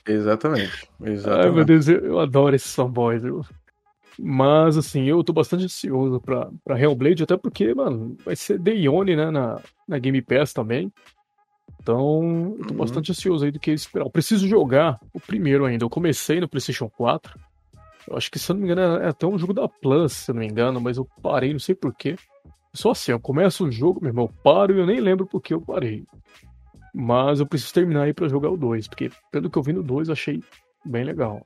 Exatamente. 0.06 0.86
Exatamente. 1.02 1.46
Ai, 1.46 1.50
meu 1.50 1.64
Deus, 1.64 1.88
eu, 1.88 2.04
eu 2.04 2.20
adoro 2.20 2.54
esses 2.54 2.72
fanboys, 2.72 3.22
viu? 3.22 3.44
Mas, 4.18 4.76
assim, 4.76 5.04
eu 5.04 5.22
tô 5.24 5.32
bastante 5.32 5.64
ansioso 5.64 6.20
pra, 6.20 6.50
pra 6.64 6.80
Hellblade, 6.80 7.24
até 7.24 7.36
porque, 7.36 7.74
mano, 7.74 8.16
vai 8.24 8.36
ser 8.36 8.58
Day 8.58 8.88
One, 8.88 9.16
né, 9.16 9.30
na, 9.30 9.60
na 9.88 9.98
Game 9.98 10.20
Pass 10.22 10.52
também. 10.52 10.92
Então, 11.80 12.56
eu 12.58 12.66
tô 12.66 12.72
uhum. 12.72 12.78
bastante 12.78 13.10
ansioso 13.10 13.44
aí 13.44 13.50
do 13.50 13.60
que 13.60 13.70
esperar. 13.70 14.06
Eu 14.06 14.10
preciso 14.10 14.48
jogar 14.48 14.98
o 15.12 15.20
primeiro 15.20 15.64
ainda. 15.64 15.84
Eu 15.84 15.90
comecei 15.90 16.40
no 16.40 16.48
PlayStation 16.48 16.88
4. 16.88 17.38
Eu 18.08 18.16
acho 18.16 18.30
que, 18.30 18.38
se 18.38 18.50
eu 18.50 18.54
não 18.54 18.62
me 18.62 18.70
engano, 18.70 19.02
é 19.02 19.08
até 19.08 19.26
um 19.26 19.38
jogo 19.38 19.52
da 19.52 19.68
Plus, 19.68 20.12
se 20.12 20.30
eu 20.30 20.34
não 20.34 20.40
me 20.40 20.48
engano, 20.48 20.80
mas 20.80 20.96
eu 20.96 21.06
parei, 21.22 21.52
não 21.52 21.58
sei 21.58 21.74
porquê. 21.74 22.16
Só 22.72 22.90
assim, 22.90 23.12
eu 23.12 23.20
começo 23.20 23.64
o 23.64 23.70
jogo, 23.70 24.00
meu 24.00 24.10
irmão, 24.10 24.24
eu 24.24 24.42
paro 24.42 24.74
e 24.74 24.80
eu 24.80 24.86
nem 24.86 25.00
lembro 25.00 25.26
por 25.26 25.40
que 25.40 25.54
eu 25.54 25.60
parei. 25.60 26.04
Mas 26.94 27.40
eu 27.40 27.46
preciso 27.46 27.72
terminar 27.72 28.02
aí 28.02 28.12
pra 28.12 28.28
jogar 28.28 28.50
o 28.50 28.56
2, 28.56 28.88
porque 28.88 29.10
pelo 29.30 29.50
que 29.50 29.58
eu 29.58 29.62
vi 29.62 29.72
no 29.72 29.82
2, 29.82 30.08
eu 30.08 30.12
achei 30.12 30.42
bem 30.84 31.04
legal. 31.04 31.44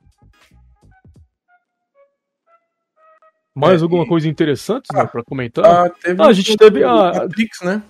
Mais 3.59 3.81
é, 3.81 3.85
alguma 3.85 4.05
e... 4.05 4.09
coisa 4.09 4.29
interessante 4.29 4.87
ah, 4.95 4.99
né, 4.99 5.07
pra 5.07 5.25
comentar? 5.25 5.65
Ah, 5.65 5.91
teve 5.91 6.23
ah, 6.23 6.27
a 6.27 6.33
gente 6.33 6.57
teve 6.57 6.85
a. 6.85 7.13
Matrix, 7.13 7.61
né? 7.63 7.83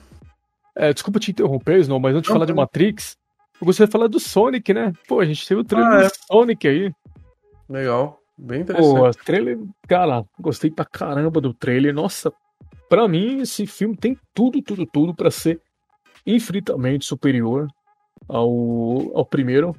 É, 0.74 0.92
desculpa 0.92 1.20
te 1.20 1.30
interromper, 1.30 1.78
Snow, 1.80 2.00
mas 2.00 2.14
antes 2.14 2.28
de 2.28 2.32
falar 2.32 2.46
de 2.46 2.54
Matrix, 2.54 3.16
eu 3.60 3.66
gostaria 3.66 3.88
de 3.88 3.92
falar 3.92 4.06
do 4.06 4.18
Sonic, 4.18 4.72
né? 4.72 4.92
Pô, 5.06 5.20
a 5.20 5.24
gente 5.24 5.46
teve 5.46 5.60
o 5.60 5.64
trailer 5.64 5.92
ah, 5.92 6.02
é. 6.02 6.06
do 6.06 6.12
Sonic 6.26 6.68
aí. 6.68 6.92
Legal, 7.68 8.18
bem 8.38 8.62
interessante. 8.62 9.18
Pô, 9.18 9.24
trailer, 9.24 9.58
cara, 9.86 10.24
gostei 10.40 10.70
pra 10.70 10.84
caramba 10.84 11.40
do 11.40 11.52
trailer. 11.52 11.92
Nossa, 11.92 12.32
pra 12.88 13.06
mim 13.06 13.40
esse 13.40 13.66
filme 13.66 13.96
tem 13.96 14.16
tudo, 14.32 14.62
tudo, 14.62 14.86
tudo 14.86 15.14
pra 15.14 15.30
ser 15.30 15.60
infinitamente 16.24 17.04
superior 17.04 17.68
ao, 18.28 19.16
ao 19.16 19.26
primeiro. 19.26 19.74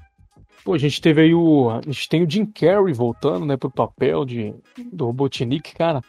Pô, 0.63 0.73
a 0.73 0.77
gente 0.77 1.01
teve 1.01 1.21
aí 1.21 1.33
o. 1.33 1.69
A 1.69 1.81
gente 1.81 2.09
tem 2.09 2.23
o 2.23 2.29
Jim 2.29 2.45
Carrey 2.45 2.93
voltando, 2.93 3.45
né, 3.45 3.57
pro 3.57 3.71
papel 3.71 4.25
de, 4.25 4.53
do 4.91 5.05
Robotnik, 5.05 5.73
cara. 5.73 6.01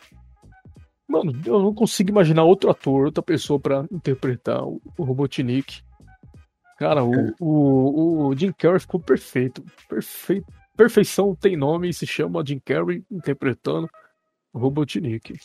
Mano, 1.09 1.33
eu 1.45 1.61
não 1.61 1.75
consigo 1.75 2.11
imaginar 2.11 2.45
outro 2.45 2.71
ator, 2.71 3.07
outra 3.07 3.23
pessoa 3.23 3.59
para 3.59 3.85
interpretar 3.91 4.65
o, 4.65 4.81
o 4.97 5.03
Robotnik. 5.03 5.83
Cara, 6.79 7.05
o, 7.05 7.15
é. 7.15 7.35
o, 7.41 8.29
o 8.29 8.37
Jim 8.37 8.53
Carrey 8.53 8.81
ficou 8.81 9.01
perfeito. 9.01 9.65
Perfeito. 9.89 10.47
Perfeição 10.77 11.35
tem 11.35 11.57
nome 11.57 11.89
e 11.89 11.95
se 11.95 12.07
chama 12.07 12.45
Jim 12.47 12.59
Carrey 12.59 13.05
interpretando 13.11 13.89
o 14.53 14.59
Robotnik. 14.59 15.39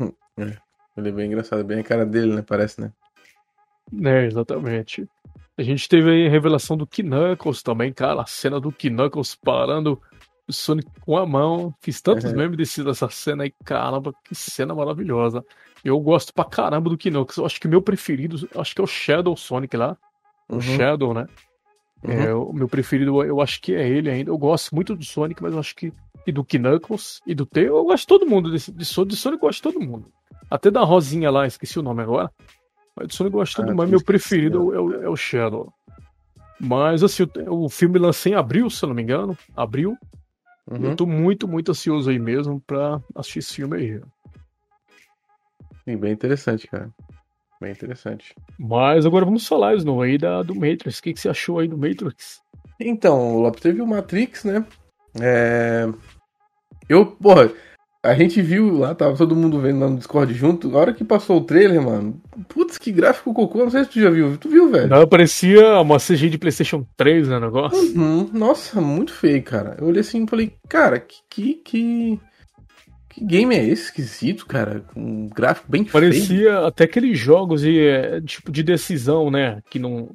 Hum, 0.00 0.12
é. 0.38 0.56
Ele 0.96 1.08
é 1.10 1.12
bem 1.12 1.26
engraçado, 1.26 1.62
bem 1.62 1.80
a 1.80 1.84
cara 1.84 2.06
dele, 2.06 2.34
né? 2.34 2.42
Parece, 2.42 2.80
né? 2.80 2.92
É, 4.02 4.24
exatamente. 4.24 5.06
A 5.58 5.62
gente 5.62 5.88
teve 5.88 6.10
aí 6.10 6.26
a 6.26 6.30
revelação 6.30 6.76
do 6.76 6.86
Knuckles 6.86 7.62
também, 7.62 7.92
cara. 7.92 8.22
A 8.22 8.26
cena 8.26 8.60
do 8.60 8.70
Knuckles 8.70 9.34
parando 9.34 10.00
o 10.46 10.52
Sonic 10.52 10.88
com 11.00 11.16
a 11.16 11.26
mão. 11.26 11.74
Fiz 11.80 12.00
tantos 12.00 12.30
uhum. 12.30 12.36
memes 12.36 12.56
desse, 12.56 12.84
dessa 12.84 13.08
cena 13.08 13.44
aí. 13.44 13.52
Caramba, 13.64 14.14
que 14.24 14.34
cena 14.34 14.74
maravilhosa. 14.74 15.44
Eu 15.82 15.98
gosto 16.00 16.34
pra 16.34 16.44
caramba 16.44 16.90
do 16.90 16.98
Knuckles. 16.98 17.38
Eu 17.38 17.46
acho 17.46 17.60
que 17.60 17.66
o 17.66 17.70
meu 17.70 17.80
preferido, 17.80 18.48
acho 18.54 18.74
que 18.74 18.80
é 18.80 18.84
o 18.84 18.86
Shadow 18.86 19.36
Sonic 19.36 19.76
lá. 19.76 19.96
Uhum. 20.48 20.58
O 20.58 20.60
Shadow, 20.60 21.14
né? 21.14 21.26
Uhum. 22.04 22.12
É, 22.12 22.34
o 22.34 22.52
meu 22.52 22.68
preferido, 22.68 23.22
eu 23.24 23.40
acho 23.40 23.60
que 23.60 23.74
é 23.74 23.88
ele 23.88 24.10
ainda. 24.10 24.30
Eu 24.30 24.38
gosto 24.38 24.74
muito 24.74 24.94
do 24.94 25.04
Sonic, 25.04 25.42
mas 25.42 25.54
eu 25.54 25.58
acho 25.58 25.74
que. 25.74 25.92
E 26.26 26.32
do 26.32 26.44
Knuckles 26.44 27.20
e 27.26 27.34
do 27.34 27.46
Tail. 27.46 27.68
Eu 27.68 27.84
gosto 27.84 28.02
de 28.02 28.06
todo 28.06 28.26
mundo. 28.26 28.50
Desse, 28.50 28.70
de, 28.70 28.78
de 28.78 29.16
Sonic 29.16 29.42
eu 29.42 29.48
gosto 29.48 29.56
de 29.56 29.62
todo 29.62 29.80
mundo. 29.80 30.12
Até 30.50 30.70
da 30.70 30.82
Rosinha 30.82 31.30
lá, 31.30 31.46
esqueci 31.46 31.78
o 31.78 31.82
nome 31.82 32.02
agora. 32.02 32.30
Mas 32.96 33.08
do 33.08 33.14
Sonic 33.14 33.34
eu 33.34 33.38
gosto 33.38 33.62
ah, 33.62 33.86
meu 33.86 34.02
preferido 34.02 34.74
é 34.74 34.80
o, 34.80 35.02
é 35.02 35.08
o 35.08 35.16
Shadow. 35.16 35.72
Mas 36.58 37.02
assim, 37.02 37.24
o, 37.46 37.68
filme 37.68 37.98
lancei 37.98 38.32
em 38.32 38.36
abril, 38.36 38.70
se 38.70 38.82
eu 38.82 38.88
não 38.88 38.96
me 38.96 39.02
engano. 39.02 39.36
Abril. 39.54 39.96
Uhum. 40.68 40.84
Eu 40.84 40.96
tô 40.96 41.06
muito, 41.06 41.46
muito 41.46 41.70
ansioso 41.70 42.08
aí 42.08 42.18
mesmo 42.18 42.60
pra 42.66 43.00
assistir 43.14 43.40
esse 43.40 43.54
filme 43.54 43.76
aí. 43.76 44.00
Sim, 45.84 45.96
bem 45.98 46.12
interessante, 46.12 46.66
cara. 46.66 46.90
Bem 47.60 47.72
interessante. 47.72 48.34
Mas 48.58 49.06
agora 49.06 49.24
vamos 49.24 49.46
falar, 49.46 49.76
Snow, 49.76 50.02
aí 50.02 50.18
da, 50.18 50.42
do 50.42 50.54
Matrix. 50.54 50.98
O 50.98 51.02
que, 51.02 51.12
que 51.12 51.20
você 51.20 51.28
achou 51.28 51.58
aí 51.58 51.68
do 51.68 51.78
Matrix? 51.78 52.40
Então, 52.80 53.36
o 53.36 53.40
Lopes 53.40 53.62
teve 53.62 53.80
o 53.80 53.86
Matrix, 53.86 54.44
né? 54.44 54.66
É... 55.20 55.88
Eu, 56.88 57.06
porra, 57.06 57.52
a 58.06 58.14
gente 58.14 58.40
viu 58.40 58.78
lá, 58.78 58.94
tava 58.94 59.16
todo 59.16 59.34
mundo 59.34 59.60
vendo 59.60 59.80
lá 59.80 59.88
no 59.88 59.96
Discord 59.96 60.32
junto. 60.32 60.76
A 60.76 60.80
hora 60.80 60.94
que 60.94 61.04
passou 61.04 61.38
o 61.38 61.44
trailer, 61.44 61.82
mano. 61.82 62.20
Putz, 62.48 62.78
que 62.78 62.92
gráfico 62.92 63.34
cocô. 63.34 63.58
Não 63.58 63.70
sei 63.70 63.84
se 63.84 63.90
tu 63.90 64.00
já 64.00 64.10
viu. 64.10 64.36
Tu 64.38 64.48
viu, 64.48 64.70
velho? 64.70 64.88
Não, 64.88 65.06
parecia 65.06 65.80
uma 65.80 65.98
CG 65.98 66.30
de 66.30 66.38
PlayStation 66.38 66.86
3, 66.96 67.28
né? 67.28 67.40
Negócio. 67.40 67.78
Uhum. 67.78 68.30
Nossa, 68.32 68.80
muito 68.80 69.12
feio, 69.12 69.42
cara. 69.42 69.76
Eu 69.80 69.88
olhei 69.88 70.00
assim 70.00 70.24
e 70.24 70.28
falei, 70.28 70.54
cara, 70.68 71.00
que, 71.00 71.16
que, 71.28 71.54
que. 71.54 72.20
Que 73.08 73.24
game 73.24 73.54
é 73.54 73.64
esse 73.64 73.84
esquisito, 73.84 74.44
cara? 74.44 74.84
Com 74.92 75.00
um 75.00 75.28
gráfico 75.28 75.70
bem 75.70 75.84
Parecia 75.84 76.26
feio. 76.26 76.44
Parecia 76.44 76.66
até 76.68 76.84
aqueles 76.84 77.18
jogos 77.18 77.62
de, 77.62 77.80
é, 77.80 78.20
tipo 78.20 78.52
de 78.52 78.62
decisão, 78.62 79.30
né? 79.30 79.60
Que 79.70 79.78
não. 79.78 80.10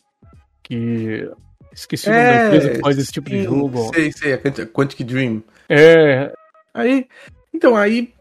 Que. 0.64 1.30
Esqueci 1.74 2.10
o 2.10 2.12
nome 2.12 2.24
é, 2.24 2.38
da 2.38 2.46
empresa 2.48 2.70
que 2.70 2.80
faz 2.80 2.98
esse 2.98 3.12
tipo 3.12 3.30
sim, 3.30 3.38
de 3.38 3.44
jogo. 3.44 3.92
Sei, 3.94 4.12
sei, 4.12 4.34
a 4.34 4.38
Quantic 4.38 5.04
Dream. 5.04 5.42
É. 5.68 6.32
Aí. 6.74 7.08
Então, 7.54 7.76
aí. 7.76 8.14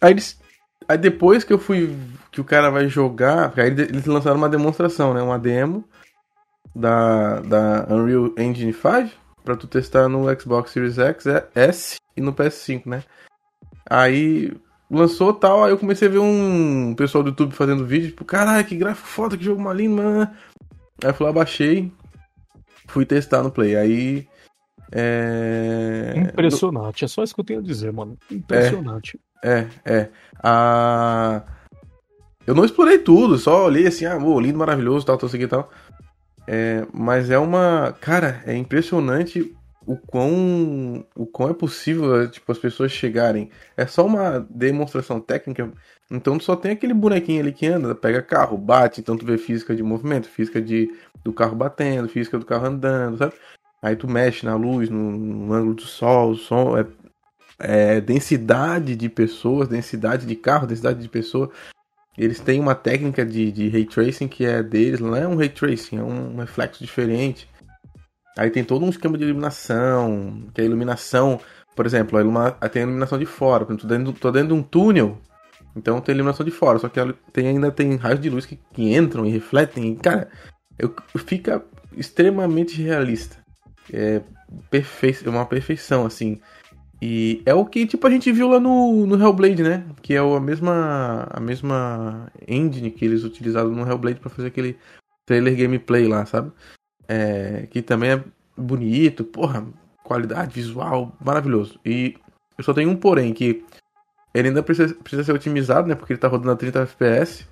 Aí 0.00 0.12
eles. 0.12 0.38
Aí 0.88 0.98
depois 0.98 1.44
que 1.44 1.52
eu 1.52 1.58
fui. 1.58 1.96
Que 2.30 2.40
o 2.40 2.44
cara 2.44 2.70
vai 2.70 2.88
jogar. 2.88 3.52
Aí 3.56 3.68
eles 3.68 4.06
lançaram 4.06 4.36
uma 4.36 4.48
demonstração, 4.48 5.14
né? 5.14 5.22
Uma 5.22 5.38
demo 5.38 5.84
da, 6.74 7.40
da 7.40 7.86
Unreal 7.90 8.32
Engine 8.38 8.72
5 8.72 9.10
para 9.44 9.56
tu 9.56 9.66
testar 9.66 10.08
no 10.08 10.24
Xbox 10.38 10.70
Series 10.70 10.98
X, 10.98 11.24
S 11.54 11.96
e 12.16 12.20
no 12.20 12.34
PS5, 12.34 12.86
né? 12.86 13.02
Aí 13.88 14.52
lançou 14.90 15.32
tal, 15.32 15.64
aí 15.64 15.70
eu 15.70 15.78
comecei 15.78 16.06
a 16.06 16.10
ver 16.10 16.18
um 16.18 16.94
pessoal 16.94 17.24
do 17.24 17.30
YouTube 17.30 17.54
fazendo 17.54 17.86
vídeo, 17.86 18.08
tipo, 18.08 18.24
caralho, 18.24 18.66
que 18.66 18.76
gráfico 18.76 19.08
foda, 19.08 19.36
que 19.36 19.44
jogo 19.44 19.60
maligno, 19.60 19.96
mano. 19.96 20.30
Aí 21.02 21.10
eu 21.10 21.14
fui 21.14 21.26
lá, 21.26 21.32
baixei, 21.32 21.90
fui 22.88 23.06
testar 23.06 23.42
no 23.42 23.50
Play. 23.50 23.76
Aí. 23.76 24.28
É... 24.92 26.14
Impressionante, 26.16 27.04
é 27.04 27.08
só 27.08 27.22
isso 27.22 27.34
que 27.34 27.40
eu 27.40 27.44
tenho 27.44 27.60
a 27.60 27.62
dizer, 27.62 27.92
mano. 27.92 28.16
Impressionante. 28.30 29.18
É, 29.44 29.66
é. 29.84 29.94
é. 29.94 30.10
A... 30.42 31.42
Eu 32.46 32.54
não 32.54 32.64
explorei 32.64 32.98
tudo, 32.98 33.36
só 33.36 33.66
olhei 33.66 33.86
assim, 33.86 34.06
ah, 34.06 34.16
oh, 34.16 34.40
lindo, 34.40 34.58
maravilhoso, 34.58 35.04
tal, 35.04 35.18
tal, 35.18 35.28
tal, 35.28 35.48
tal. 35.48 35.70
É, 36.46 36.86
mas 36.94 37.30
é 37.30 37.38
uma. 37.38 37.94
Cara, 38.00 38.42
é 38.46 38.56
impressionante 38.56 39.54
o 39.88 39.96
quão, 39.96 41.04
o 41.14 41.26
quão 41.26 41.50
é 41.50 41.54
possível 41.54 42.30
tipo, 42.30 42.50
as 42.50 42.58
pessoas 42.58 42.90
chegarem. 42.90 43.50
É 43.76 43.86
só 43.86 44.06
uma 44.06 44.46
demonstração 44.48 45.20
técnica. 45.20 45.70
Então 46.10 46.38
tu 46.38 46.44
só 46.44 46.56
tem 46.56 46.72
aquele 46.72 46.94
bonequinho 46.94 47.42
ali 47.42 47.52
que 47.52 47.66
anda, 47.66 47.94
pega 47.94 48.22
carro, 48.22 48.56
bate, 48.56 49.00
então 49.00 49.16
tu 49.16 49.26
vê 49.26 49.36
física 49.36 49.76
de 49.76 49.82
movimento, 49.82 50.26
física 50.26 50.60
de, 50.60 50.90
do 51.22 51.34
carro 51.34 51.54
batendo, 51.54 52.08
física 52.08 52.38
do 52.38 52.46
carro 52.46 52.66
andando, 52.66 53.18
sabe? 53.18 53.34
Aí 53.82 53.94
tu 53.94 54.08
mexe 54.08 54.44
na 54.44 54.56
luz, 54.56 54.90
no, 54.90 55.12
no 55.12 55.52
ângulo 55.52 55.74
do 55.74 55.82
sol, 55.82 56.32
o 56.32 56.36
som, 56.36 56.76
é, 56.76 56.86
é, 57.58 58.00
densidade 58.00 58.96
de 58.96 59.08
pessoas, 59.08 59.68
densidade 59.68 60.26
de 60.26 60.34
carro, 60.34 60.66
densidade 60.66 61.00
de 61.00 61.08
pessoa. 61.08 61.50
Eles 62.16 62.40
têm 62.40 62.58
uma 62.58 62.74
técnica 62.74 63.24
de, 63.24 63.52
de 63.52 63.68
ray 63.68 63.84
tracing 63.84 64.26
que 64.26 64.44
é 64.44 64.62
deles, 64.62 64.98
não 64.98 65.14
é 65.14 65.26
um 65.26 65.36
ray 65.36 65.48
tracing, 65.48 65.98
é 65.98 66.02
um 66.02 66.36
reflexo 66.36 66.82
diferente. 66.82 67.48
Aí 68.36 68.50
tem 68.50 68.64
todo 68.64 68.84
um 68.84 68.90
esquema 68.90 69.16
de 69.16 69.24
iluminação, 69.24 70.48
que 70.52 70.60
a 70.60 70.64
iluminação, 70.64 71.40
por 71.76 71.86
exemplo, 71.86 72.18
a 72.60 72.68
tem 72.68 72.82
a 72.82 72.84
iluminação 72.84 73.18
de 73.18 73.26
fora. 73.26 73.64
Por 73.64 73.72
exemplo, 73.72 73.88
tô 73.88 73.94
dentro, 73.94 74.12
tô 74.12 74.30
dentro 74.32 74.48
de 74.48 74.54
um 74.54 74.62
túnel, 74.62 75.18
então 75.76 76.00
tem 76.00 76.14
iluminação 76.14 76.44
de 76.44 76.52
fora, 76.52 76.78
só 76.78 76.88
que 76.88 77.00
tem, 77.32 77.48
ainda 77.48 77.70
tem 77.70 77.96
raios 77.96 78.20
de 78.20 78.30
luz 78.30 78.44
que, 78.44 78.56
que 78.72 78.94
entram 78.94 79.24
e 79.24 79.30
refletem. 79.30 79.92
E, 79.92 79.96
cara, 79.96 80.28
eu, 80.78 80.94
fica 81.16 81.64
extremamente 81.96 82.80
realista. 82.82 83.36
É 83.92 84.22
perfeito, 84.70 85.26
é 85.26 85.30
uma 85.30 85.46
perfeição, 85.46 86.06
assim. 86.06 86.40
E 87.00 87.42
é 87.46 87.54
o 87.54 87.64
que 87.64 87.86
tipo 87.86 88.06
a 88.06 88.10
gente 88.10 88.32
viu 88.32 88.48
lá 88.48 88.58
no, 88.58 89.06
no 89.06 89.22
Hellblade, 89.22 89.62
né? 89.62 89.84
Que 90.02 90.14
é 90.14 90.18
a 90.18 90.40
mesma 90.40 91.28
a 91.30 91.40
mesma 91.40 92.30
engine 92.46 92.90
que 92.90 93.04
eles 93.04 93.24
utilizaram 93.24 93.70
no 93.70 93.88
Hellblade 93.88 94.20
para 94.20 94.30
fazer 94.30 94.48
aquele 94.48 94.76
trailer 95.26 95.56
gameplay 95.56 96.08
lá, 96.08 96.26
sabe? 96.26 96.52
é, 97.08 97.66
que 97.70 97.80
também 97.80 98.10
é 98.10 98.24
bonito, 98.56 99.24
porra, 99.24 99.66
qualidade 100.04 100.54
visual 100.54 101.16
maravilhoso. 101.18 101.80
E 101.84 102.16
eu 102.56 102.62
só 102.62 102.74
tenho 102.74 102.90
um 102.90 102.96
porém, 102.96 103.32
que 103.32 103.64
ele 104.34 104.48
ainda 104.48 104.62
precisa, 104.62 104.94
precisa 104.94 105.24
ser 105.24 105.32
otimizado, 105.32 105.88
né? 105.88 105.94
Porque 105.94 106.12
ele 106.12 106.20
tá 106.20 106.28
rodando 106.28 106.52
a 106.52 106.56
30 106.56 106.82
FPS. 106.82 107.46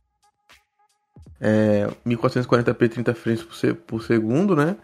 É, 1.40 1.86
1440p 2.06 2.88
30 2.88 3.14
frames 3.14 3.42
por, 3.42 3.74
por 3.86 4.02
segundo, 4.02 4.54
né? 4.54 4.76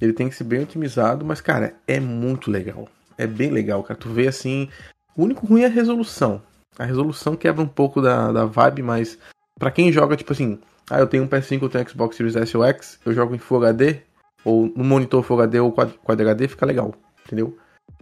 Ele 0.00 0.12
tem 0.12 0.28
que 0.28 0.34
ser 0.34 0.44
bem 0.44 0.62
otimizado, 0.62 1.24
mas, 1.24 1.40
cara, 1.40 1.74
é 1.86 2.00
muito 2.00 2.50
legal. 2.50 2.88
É 3.16 3.26
bem 3.26 3.50
legal, 3.50 3.82
cara. 3.82 3.98
Tu 3.98 4.08
vê 4.08 4.26
assim. 4.26 4.68
O 5.16 5.22
único 5.22 5.46
ruim 5.46 5.62
é 5.62 5.66
a 5.66 5.70
resolução. 5.70 6.42
A 6.78 6.84
resolução 6.84 7.36
quebra 7.36 7.62
um 7.62 7.68
pouco 7.68 8.00
da, 8.00 8.32
da 8.32 8.44
vibe, 8.44 8.82
mas 8.82 9.18
para 9.58 9.70
quem 9.70 9.92
joga, 9.92 10.16
tipo 10.16 10.32
assim, 10.32 10.58
ah, 10.90 10.98
eu 10.98 11.06
tenho 11.06 11.22
um 11.22 11.28
PS5, 11.28 11.62
eu 11.62 11.68
tenho 11.68 11.88
Xbox 11.88 12.16
Series 12.16 12.36
S 12.36 12.56
ou 12.56 12.64
X, 12.64 12.98
eu 13.04 13.12
jogo 13.12 13.34
em 13.34 13.38
Full 13.38 13.58
HD, 13.58 14.00
ou 14.44 14.72
no 14.74 14.82
monitor 14.82 15.22
Full 15.22 15.40
HD 15.40 15.60
ou 15.60 15.72
Quad, 15.72 15.92
Quad 16.02 16.20
HD, 16.20 16.48
fica 16.48 16.66
legal, 16.66 16.94
entendeu? 17.24 17.56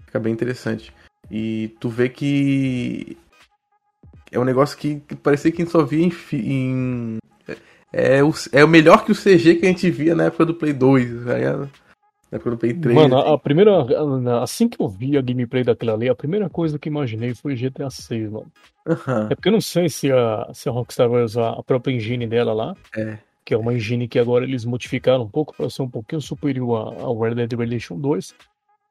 Fica 0.07 0.19
bem 0.19 0.33
interessante. 0.33 0.93
E 1.31 1.77
tu 1.81 1.89
vê 1.89 2.09
que 2.09 3.19
é 4.33 4.39
um 4.39 4.45
negócio 4.45 4.79
que, 4.79 5.01
que 5.01 5.15
parecia 5.15 5.51
que 5.51 5.61
a 5.61 5.65
gente 5.65 5.73
só 5.73 5.85
via 5.85 6.05
em, 6.05 6.13
em 6.33 7.19
é, 7.93 8.23
o, 8.23 8.33
é 8.53 8.65
o 8.65 8.69
melhor 8.69 9.05
que 9.05 9.13
o 9.13 9.15
CG 9.15 9.57
que 9.57 9.67
a 9.67 9.69
gente 9.69 9.91
via 9.91 10.15
na 10.15 10.25
época 10.25 10.47
do 10.47 10.55
Play 10.55 10.73
2, 10.73 11.25
tá 11.25 11.35
ligado? 11.35 11.71
Na 12.31 12.37
época 12.37 12.51
do 12.51 12.57
Play 12.57 12.75
3. 12.75 12.95
Mano, 12.95 13.19
a 13.19 13.37
primeira. 13.39 13.73
Assim 14.43 14.69
que 14.69 14.81
eu 14.81 14.89
vi 14.89 15.19
a 15.19 15.23
gameplay 15.23 15.65
daquela 15.65 15.95
ali, 15.95 16.09
a 16.09 16.15
primeira 16.15 16.49
coisa 16.49 16.79
que 16.79 16.89
imaginei 16.89 17.35
foi 17.35 17.57
GTA 17.57 17.91
6, 17.91 18.31
mano. 18.31 18.53
Uhum. 18.87 19.27
É 19.31 19.35
porque 19.35 19.49
eu 19.49 19.53
não 19.53 19.61
sei 19.61 19.89
se 19.89 20.13
a, 20.13 20.49
se 20.55 20.69
a 20.69 20.73
Rockstar 20.73 21.09
vai 21.09 21.25
usar 21.25 21.51
a 21.51 21.63
própria 21.63 21.93
engine 21.93 22.27
dela 22.27 22.53
lá. 22.53 22.77
É. 22.97 23.19
Que 23.45 23.55
é 23.55 23.59
uma 23.59 23.75
engine 23.75 24.07
que 24.07 24.19
agora 24.19 24.45
eles 24.45 24.65
modificaram 24.65 25.23
um 25.23 25.29
pouco 25.29 25.57
para 25.57 25.69
ser 25.69 25.83
um 25.83 25.91
pouquinho 25.91 26.21
superior 26.21 26.95
ao 27.01 27.19
Red 27.19 27.35
Dead 27.35 27.53
Redemption 27.53 27.99
2. 27.99 28.35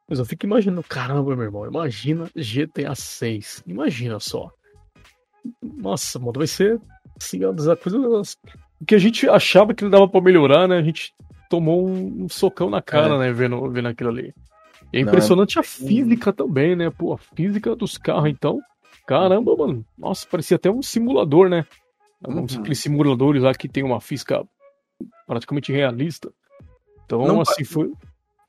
Mas 0.10 0.20
eu 0.20 0.26
fico 0.26 0.46
imaginando, 0.46 0.84
caramba, 0.84 1.36
meu 1.36 1.46
irmão, 1.46 1.66
imagina 1.66 2.30
GTA 2.36 2.94
6. 2.94 3.64
Imagina 3.66 4.20
só. 4.20 4.52
Nossa, 5.64 6.20
mano, 6.20 6.34
vai 6.36 6.48
ser 6.48 6.82
assim, 7.18 7.46
uma 7.46 7.54
das 7.54 7.80
coisas 7.80 8.38
que 8.86 8.96
a 8.96 9.00
gente 9.00 9.28
achava 9.28 9.74
que 9.74 9.88
dava 9.90 10.08
para 10.08 10.22
melhorar, 10.22 10.68
né? 10.68 10.78
A 10.78 10.84
gente 10.84 11.14
tomou 11.50 11.88
um, 11.88 12.30
socão 12.30 12.70
na 12.70 12.82
cara, 12.82 13.16
é. 13.16 13.20
né, 13.20 13.34
vendo, 13.34 13.70
vendo 13.70 13.88
aquilo 13.88 14.10
ali. 14.10 14.34
E 14.94 14.98
é 14.98 15.02
impressionante 15.02 15.56
Não, 15.56 15.62
a 15.62 15.64
física 15.64 16.32
também, 16.32 16.76
né? 16.76 16.90
Pô, 16.90 17.14
a 17.14 17.18
física 17.18 17.76
dos 17.76 17.98
carros, 17.98 18.30
então. 18.30 18.60
Caramba, 19.08 19.56
mano. 19.56 19.86
Nossa, 19.98 20.28
parecia 20.30 20.56
até 20.56 20.70
um 20.70 20.82
simulador, 20.82 21.50
né? 21.50 21.66
Uhum. 22.26 22.46
Aqueles 22.46 22.80
simuladores 22.80 23.42
lá 23.42 23.54
que 23.54 23.68
tem 23.68 23.84
uma 23.84 24.00
física 24.02 24.44
praticamente 25.26 25.72
realista. 25.72 26.32
Então, 27.06 27.26
não 27.26 27.42
assim, 27.42 27.64
foi. 27.64 27.92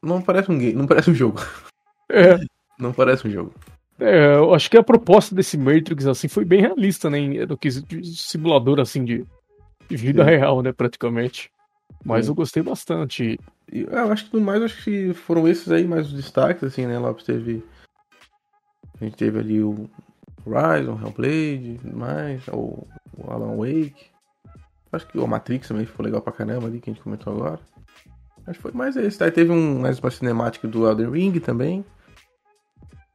Não 0.03 0.21
parece 0.21 0.51
um 0.51 0.59
game, 0.59 0.75
não 0.75 0.87
parece 0.87 1.11
um 1.11 1.15
jogo. 1.15 1.41
É. 2.13 2.41
Não 2.77 2.93
parece 2.93 3.29
um 3.29 3.31
jogo. 3.31 3.55
É, 4.01 4.35
eu 4.35 4.53
acho 4.53 4.69
que 4.69 4.77
a 4.77 4.83
proposta 4.83 5.33
desse 5.33 5.57
Matrix, 5.57 6.09
assim, 6.09 6.27
foi 6.27 6.45
bem 6.45 6.61
realista, 6.61 7.09
né? 7.09 7.47
Do 7.47 7.57
que 7.57 7.71
simulador, 7.71 8.81
assim, 8.81 9.05
de 9.05 9.25
vida 9.97 10.25
Sim. 10.25 10.31
real, 10.31 10.63
né? 10.63 10.73
Praticamente. 10.73 11.51
Mas 12.05 12.27
Sim. 12.27 12.33
eu 12.33 12.35
gostei 12.35 12.63
bastante. 12.63 13.39
Eu 13.71 14.11
acho 14.11 14.29
que 14.29 14.37
no 14.37 14.43
mais, 14.43 14.63
acho 14.63 14.85
que 14.85 15.13
foram 15.13 15.47
esses 15.47 15.71
aí 15.71 15.87
mais 15.87 16.07
os 16.07 16.13
destaques, 16.13 16.65
assim, 16.65 16.87
né? 16.87 16.99
Lopes 16.99 17.25
teve. 17.25 17.63
A 19.01 19.05
gente 19.05 19.17
teve 19.17 19.39
ali 19.39 19.63
o 19.63 19.89
Horizon, 20.45 20.99
Hellblade, 21.01 21.81
mais, 21.85 22.47
o, 22.49 22.87
o 23.17 23.31
Alan 23.31 23.57
Wake. 23.57 24.11
Acho 24.93 25.07
que 25.07 25.19
o 25.19 25.27
Matrix 25.27 25.69
também 25.69 25.87
ficou 25.87 26.05
legal 26.05 26.21
pra 26.21 26.33
caramba 26.33 26.67
ali, 26.67 26.81
que 26.81 26.91
a 26.91 26.93
gente 26.93 27.03
comentou 27.03 27.33
agora. 27.33 27.61
Acho 28.47 28.59
que 28.59 28.63
foi 28.63 28.73
mais 28.73 28.97
esse. 28.97 29.23
Aí 29.23 29.31
teve 29.31 29.53
um, 29.53 29.79
mais 29.81 30.01
uma 30.01 30.11
cinemática 30.11 30.67
do 30.67 30.89
Elden 30.89 31.11
Ring 31.11 31.39
também. 31.39 31.85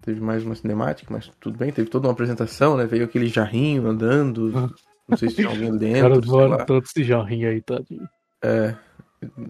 Teve 0.01 0.21
mais 0.21 0.43
uma 0.43 0.55
cinemática, 0.55 1.11
mas 1.11 1.30
tudo 1.39 1.57
bem. 1.57 1.71
Teve 1.71 1.89
toda 1.89 2.07
uma 2.07 2.13
apresentação, 2.13 2.78
né? 2.78 2.86
Veio 2.86 3.03
aquele 3.03 3.28
jarrinho 3.28 3.88
andando. 3.88 4.73
Não 5.07 5.17
sei 5.17 5.29
se 5.29 5.35
tinha 5.35 5.47
alguém 5.49 5.77
dentro. 5.77 6.21
Cara, 6.21 6.65
todo 6.65 6.83
esse 6.83 7.03
jarrinho 7.03 7.49
aí, 7.49 7.61
tadinho. 7.61 8.07
É. 8.43 8.75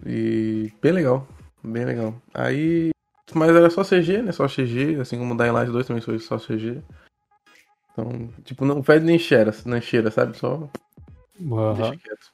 E 0.06 0.72
bem 0.80 0.92
legal. 0.92 1.26
Bem 1.62 1.84
legal. 1.84 2.14
Aí. 2.32 2.90
Mas 3.34 3.50
era 3.50 3.68
só 3.70 3.82
CG, 3.82 4.22
né? 4.22 4.32
Só 4.32 4.46
CG, 4.46 5.00
assim 5.00 5.18
como 5.18 5.34
o 5.34 5.36
Dying 5.36 5.50
Light 5.50 5.70
2 5.70 5.86
também 5.86 6.02
foi 6.02 6.18
só 6.18 6.38
CG. 6.38 6.80
Então, 7.92 8.28
tipo, 8.44 8.64
não 8.64 8.82
fede 8.82 9.04
nem 9.04 9.18
cheira, 9.18 9.52
nem 9.64 9.80
cheira, 9.80 10.10
sabe? 10.10 10.36
Só 10.36 10.68
uhum. 11.40 11.74
deixa 11.74 11.96
quieto. 11.96 12.32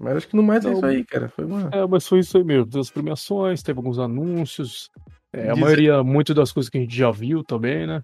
Mas 0.00 0.16
acho 0.16 0.28
que 0.28 0.36
no 0.36 0.42
mais 0.42 0.64
é 0.64 0.72
isso 0.72 0.86
aí, 0.86 1.04
cara. 1.04 1.28
Foi 1.28 1.44
uma... 1.44 1.68
É, 1.72 1.86
mas 1.86 2.06
foi 2.06 2.20
isso 2.20 2.36
aí 2.36 2.44
mesmo. 2.44 2.66
Teve 2.66 2.80
as 2.80 2.90
premiações, 2.90 3.62
teve 3.62 3.78
alguns 3.78 3.98
anúncios. 3.98 4.90
É, 5.32 5.50
a 5.50 5.56
maioria, 5.56 6.02
muito 6.02 6.34
das 6.34 6.50
coisas 6.50 6.68
que 6.68 6.78
a 6.78 6.80
gente 6.80 6.96
já 6.96 7.10
viu 7.10 7.44
também, 7.44 7.86
né? 7.86 8.02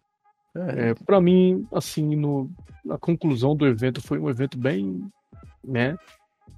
É. 0.76 0.94
Para 0.94 1.20
mim, 1.20 1.66
assim, 1.72 2.16
no, 2.16 2.50
a 2.90 2.98
conclusão 2.98 3.56
do 3.56 3.66
evento 3.66 4.00
foi 4.00 4.18
um 4.18 4.28
evento 4.28 4.58
bem, 4.58 5.08
né? 5.64 5.96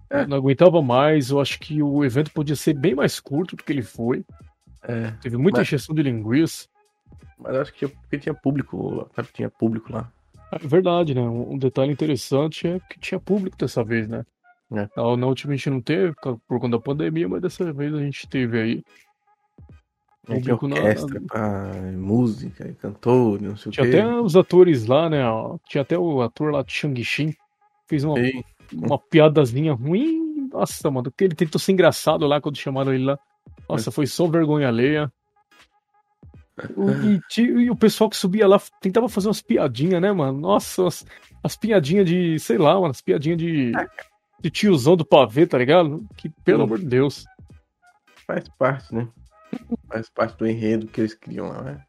É. 0.09 0.26
Não 0.26 0.36
aguentava 0.36 0.80
mais. 0.82 1.30
Eu 1.30 1.40
acho 1.40 1.59
que 1.59 1.82
o 1.82 2.05
evento 2.05 2.32
podia 2.32 2.57
ser 2.57 2.74
bem 2.74 2.94
mais 2.94 3.20
curto 3.20 3.57
do 3.57 3.62
que 3.62 3.72
ele 3.72 3.82
foi. 3.82 4.24
É. 4.82 5.12
Teve 5.22 5.36
muita 5.36 5.59
mas... 5.59 5.68
injeção 5.68 5.94
de 5.94 6.03
linguiça. 6.03 6.68
Mas 7.38 7.57
acho 7.57 7.72
que 7.72 7.88
porque 7.88 8.18
tinha 8.18 8.34
público, 8.34 9.09
sabe? 9.14 9.28
Tinha 9.32 9.51
público 9.51 9.92
lá. 9.92 10.11
É 10.53 10.59
verdade, 10.59 11.14
né? 11.14 11.22
Um 11.22 11.57
detalhe 11.57 11.92
interessante 11.92 12.66
é 12.66 12.80
que 12.80 12.98
tinha 12.98 13.20
público 13.20 13.57
dessa 13.57 13.84
vez, 13.84 14.09
né? 14.09 14.24
É. 14.72 14.88
Na 14.96 15.26
última 15.26 15.53
a 15.53 15.57
gente 15.57 15.70
não 15.70 15.80
teve 15.80 16.14
por 16.46 16.61
conta 16.61 16.76
da 16.76 16.80
pandemia, 16.80 17.28
mas 17.28 17.40
dessa 17.40 17.72
vez 17.72 17.94
a 17.94 17.98
gente 17.98 18.28
teve 18.28 18.61
aí. 18.61 18.84
Tinha 20.27 20.55
orquestra, 20.55 21.21
na... 21.21 21.27
pá, 21.27 21.73
música, 21.97 22.73
cantor, 22.81 23.41
não 23.41 23.57
sei 23.57 23.73
tinha 23.73 23.85
o 23.85 23.87
quê. 23.87 23.93
Tinha 23.93 24.05
até 24.05 24.21
os 24.21 24.37
atores 24.37 24.87
lá, 24.87 25.09
né? 25.09 25.23
Tinha 25.66 25.83
até 25.83 25.99
o 25.99 26.21
ator 26.21 26.53
lá 26.53 26.62
de 26.62 26.73
Shang-Chi. 26.73 27.37
Fez 27.89 28.05
uma, 28.05 28.14
uma 28.73 28.99
piadazinha 28.99 29.73
ruim. 29.73 30.49
Nossa, 30.53 30.91
mano, 30.91 31.12
ele 31.21 31.35
tentou 31.35 31.59
ser 31.59 31.73
engraçado 31.73 32.27
lá 32.27 32.41
quando 32.41 32.59
chamaram 32.59 32.93
ele 32.93 33.05
lá. 33.05 33.18
Nossa, 33.68 33.91
foi 33.91 34.07
só 34.07 34.27
vergonha 34.27 34.68
alheia. 34.68 35.11
O, 36.77 36.91
e, 37.09 37.21
e, 37.41 37.71
o 37.71 37.77
pessoal 37.77 38.11
que 38.11 38.16
subia 38.16 38.47
lá 38.47 38.61
tentava 38.81 39.09
fazer 39.09 39.29
umas 39.29 39.41
piadinhas, 39.41 40.03
né, 40.03 40.12
mano? 40.12 40.39
Nossa, 40.39 40.87
as, 40.87 41.07
as 41.43 41.57
piadinhas 41.57 42.07
de, 42.07 42.39
sei 42.39 42.59
lá, 42.59 42.75
mano, 42.75 42.91
as 42.91 43.01
piadinhas 43.01 43.39
de, 43.39 43.73
de 44.41 44.51
tiozão 44.51 44.97
do 44.97 45.05
pavê, 45.05 45.47
tá 45.47 45.57
ligado? 45.57 46.07
Que, 46.16 46.29
pelo 46.45 46.61
hum. 46.61 46.64
amor 46.64 46.79
de 46.79 46.87
Deus. 46.87 47.25
Faz 48.27 48.45
parte, 48.59 48.95
né? 48.95 49.09
Faz 49.88 50.09
parte 50.09 50.36
do 50.38 50.46
enredo 50.46 50.86
que 50.86 51.01
eles 51.01 51.14
criam 51.14 51.48
lá, 51.48 51.62
né? 51.62 51.84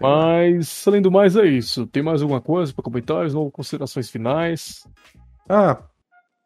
Mas, 0.00 0.86
além 0.86 1.00
do 1.00 1.10
mais, 1.10 1.36
é 1.36 1.46
isso. 1.46 1.86
Tem 1.86 2.02
mais 2.02 2.20
alguma 2.20 2.40
coisa 2.40 2.72
para 2.72 2.84
comentários 2.84 3.34
ou 3.34 3.50
considerações 3.50 4.10
finais? 4.10 4.86
Ah, 5.48 5.82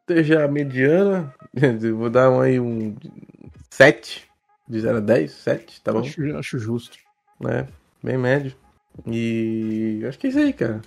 esteja 0.00 0.46
mediana. 0.46 1.34
Vou 1.96 2.08
dar 2.08 2.30
um, 2.30 2.40
aí 2.40 2.60
um 2.60 2.94
7. 3.70 4.30
De 4.68 4.80
0 4.80 4.98
a 4.98 5.00
10, 5.00 5.30
7, 5.32 5.82
tá 5.82 5.92
bom? 5.92 6.00
Acho, 6.00 6.36
acho 6.36 6.58
justo. 6.58 6.96
É, 7.44 7.66
bem 8.02 8.16
médio. 8.16 8.54
E 9.06 10.02
acho 10.06 10.18
que 10.18 10.28
é 10.28 10.30
isso 10.30 10.38
aí, 10.38 10.52
cara. 10.52 10.80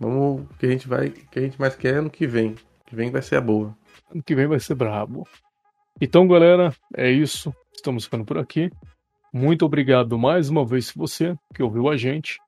Vamos. 0.00 0.42
O 0.42 0.54
que 0.58 0.66
a 0.66 0.70
gente 0.70 0.88
vai. 0.88 1.10
que 1.10 1.38
a 1.38 1.42
gente 1.42 1.60
mais 1.60 1.76
quer 1.76 1.94
é 1.94 1.98
ano 1.98 2.10
que 2.10 2.26
vem. 2.26 2.54
que 2.86 2.96
vem 2.96 3.10
vai 3.10 3.20
ser 3.20 3.36
a 3.36 3.40
boa. 3.40 3.76
Ano 4.10 4.22
que 4.22 4.34
vem 4.34 4.46
vai 4.46 4.58
ser 4.58 4.74
brabo. 4.74 5.28
Então, 6.00 6.26
galera, 6.26 6.74
é 6.96 7.10
isso. 7.10 7.54
Estamos 7.78 8.06
ficando 8.06 8.24
por 8.24 8.38
aqui. 8.38 8.72
Muito 9.32 9.64
obrigado 9.64 10.18
mais 10.18 10.50
uma 10.50 10.66
vez 10.66 10.90
você 10.90 11.36
que 11.54 11.62
ouviu 11.62 11.88
a 11.88 11.96
gente. 11.96 12.40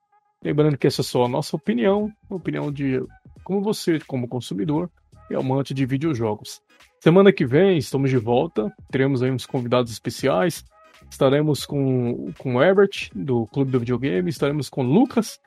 Lembrando 0.42 0.76
que 0.76 0.88
essa 0.88 1.02
é 1.02 1.04
só 1.04 1.24
a 1.24 1.28
nossa 1.28 1.54
opinião, 1.54 2.10
a 2.28 2.34
opinião 2.34 2.72
de 2.72 3.00
como 3.44 3.62
você, 3.62 4.00
como 4.00 4.26
consumidor 4.26 4.90
e 5.30 5.36
amante 5.36 5.72
de 5.72 5.86
videojogos. 5.86 6.60
Semana 6.98 7.32
que 7.32 7.46
vem 7.46 7.78
estamos 7.78 8.10
de 8.10 8.16
volta, 8.16 8.74
teremos 8.90 9.22
aí 9.22 9.30
uns 9.30 9.46
convidados 9.46 9.92
especiais. 9.92 10.64
Estaremos 11.08 11.64
com, 11.64 12.32
com 12.36 12.56
o 12.56 12.62
Herbert, 12.62 13.10
do 13.14 13.46
Clube 13.46 13.70
do 13.70 13.78
Videogame, 13.78 14.28
estaremos 14.28 14.68
com 14.68 14.82
Lucas, 14.82 15.38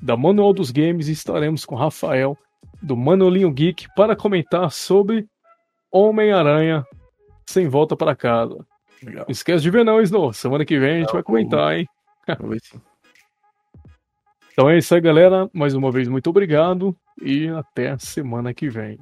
da 0.00 0.16
Manual 0.16 0.52
dos 0.52 0.70
Games, 0.70 1.08
e 1.08 1.12
estaremos 1.12 1.64
com 1.64 1.74
Rafael, 1.74 2.38
do 2.80 2.96
Manolinho 2.96 3.50
Geek, 3.50 3.88
para 3.96 4.14
comentar 4.14 4.70
sobre 4.70 5.26
Homem-Aranha 5.90 6.84
sem 7.44 7.68
volta 7.68 7.96
para 7.96 8.14
casa. 8.14 8.64
Legal. 9.02 9.26
Esquece 9.28 9.62
de 9.62 9.70
ver 9.70 9.84
não, 9.84 10.00
Snow. 10.00 10.32
Semana 10.32 10.64
que 10.64 10.78
vem 10.78 10.96
a 10.96 11.00
gente 11.00 11.12
vai 11.12 11.22
comentar, 11.22 11.76
hein? 11.76 11.86
Sim. 12.62 12.80
Então 14.52 14.68
é 14.68 14.78
isso 14.78 14.94
aí, 14.94 15.00
galera. 15.00 15.48
Mais 15.52 15.74
uma 15.74 15.90
vez, 15.90 16.08
muito 16.08 16.28
obrigado 16.28 16.96
e 17.20 17.48
até 17.48 17.96
semana 17.98 18.52
que 18.52 18.68
vem. 18.68 18.98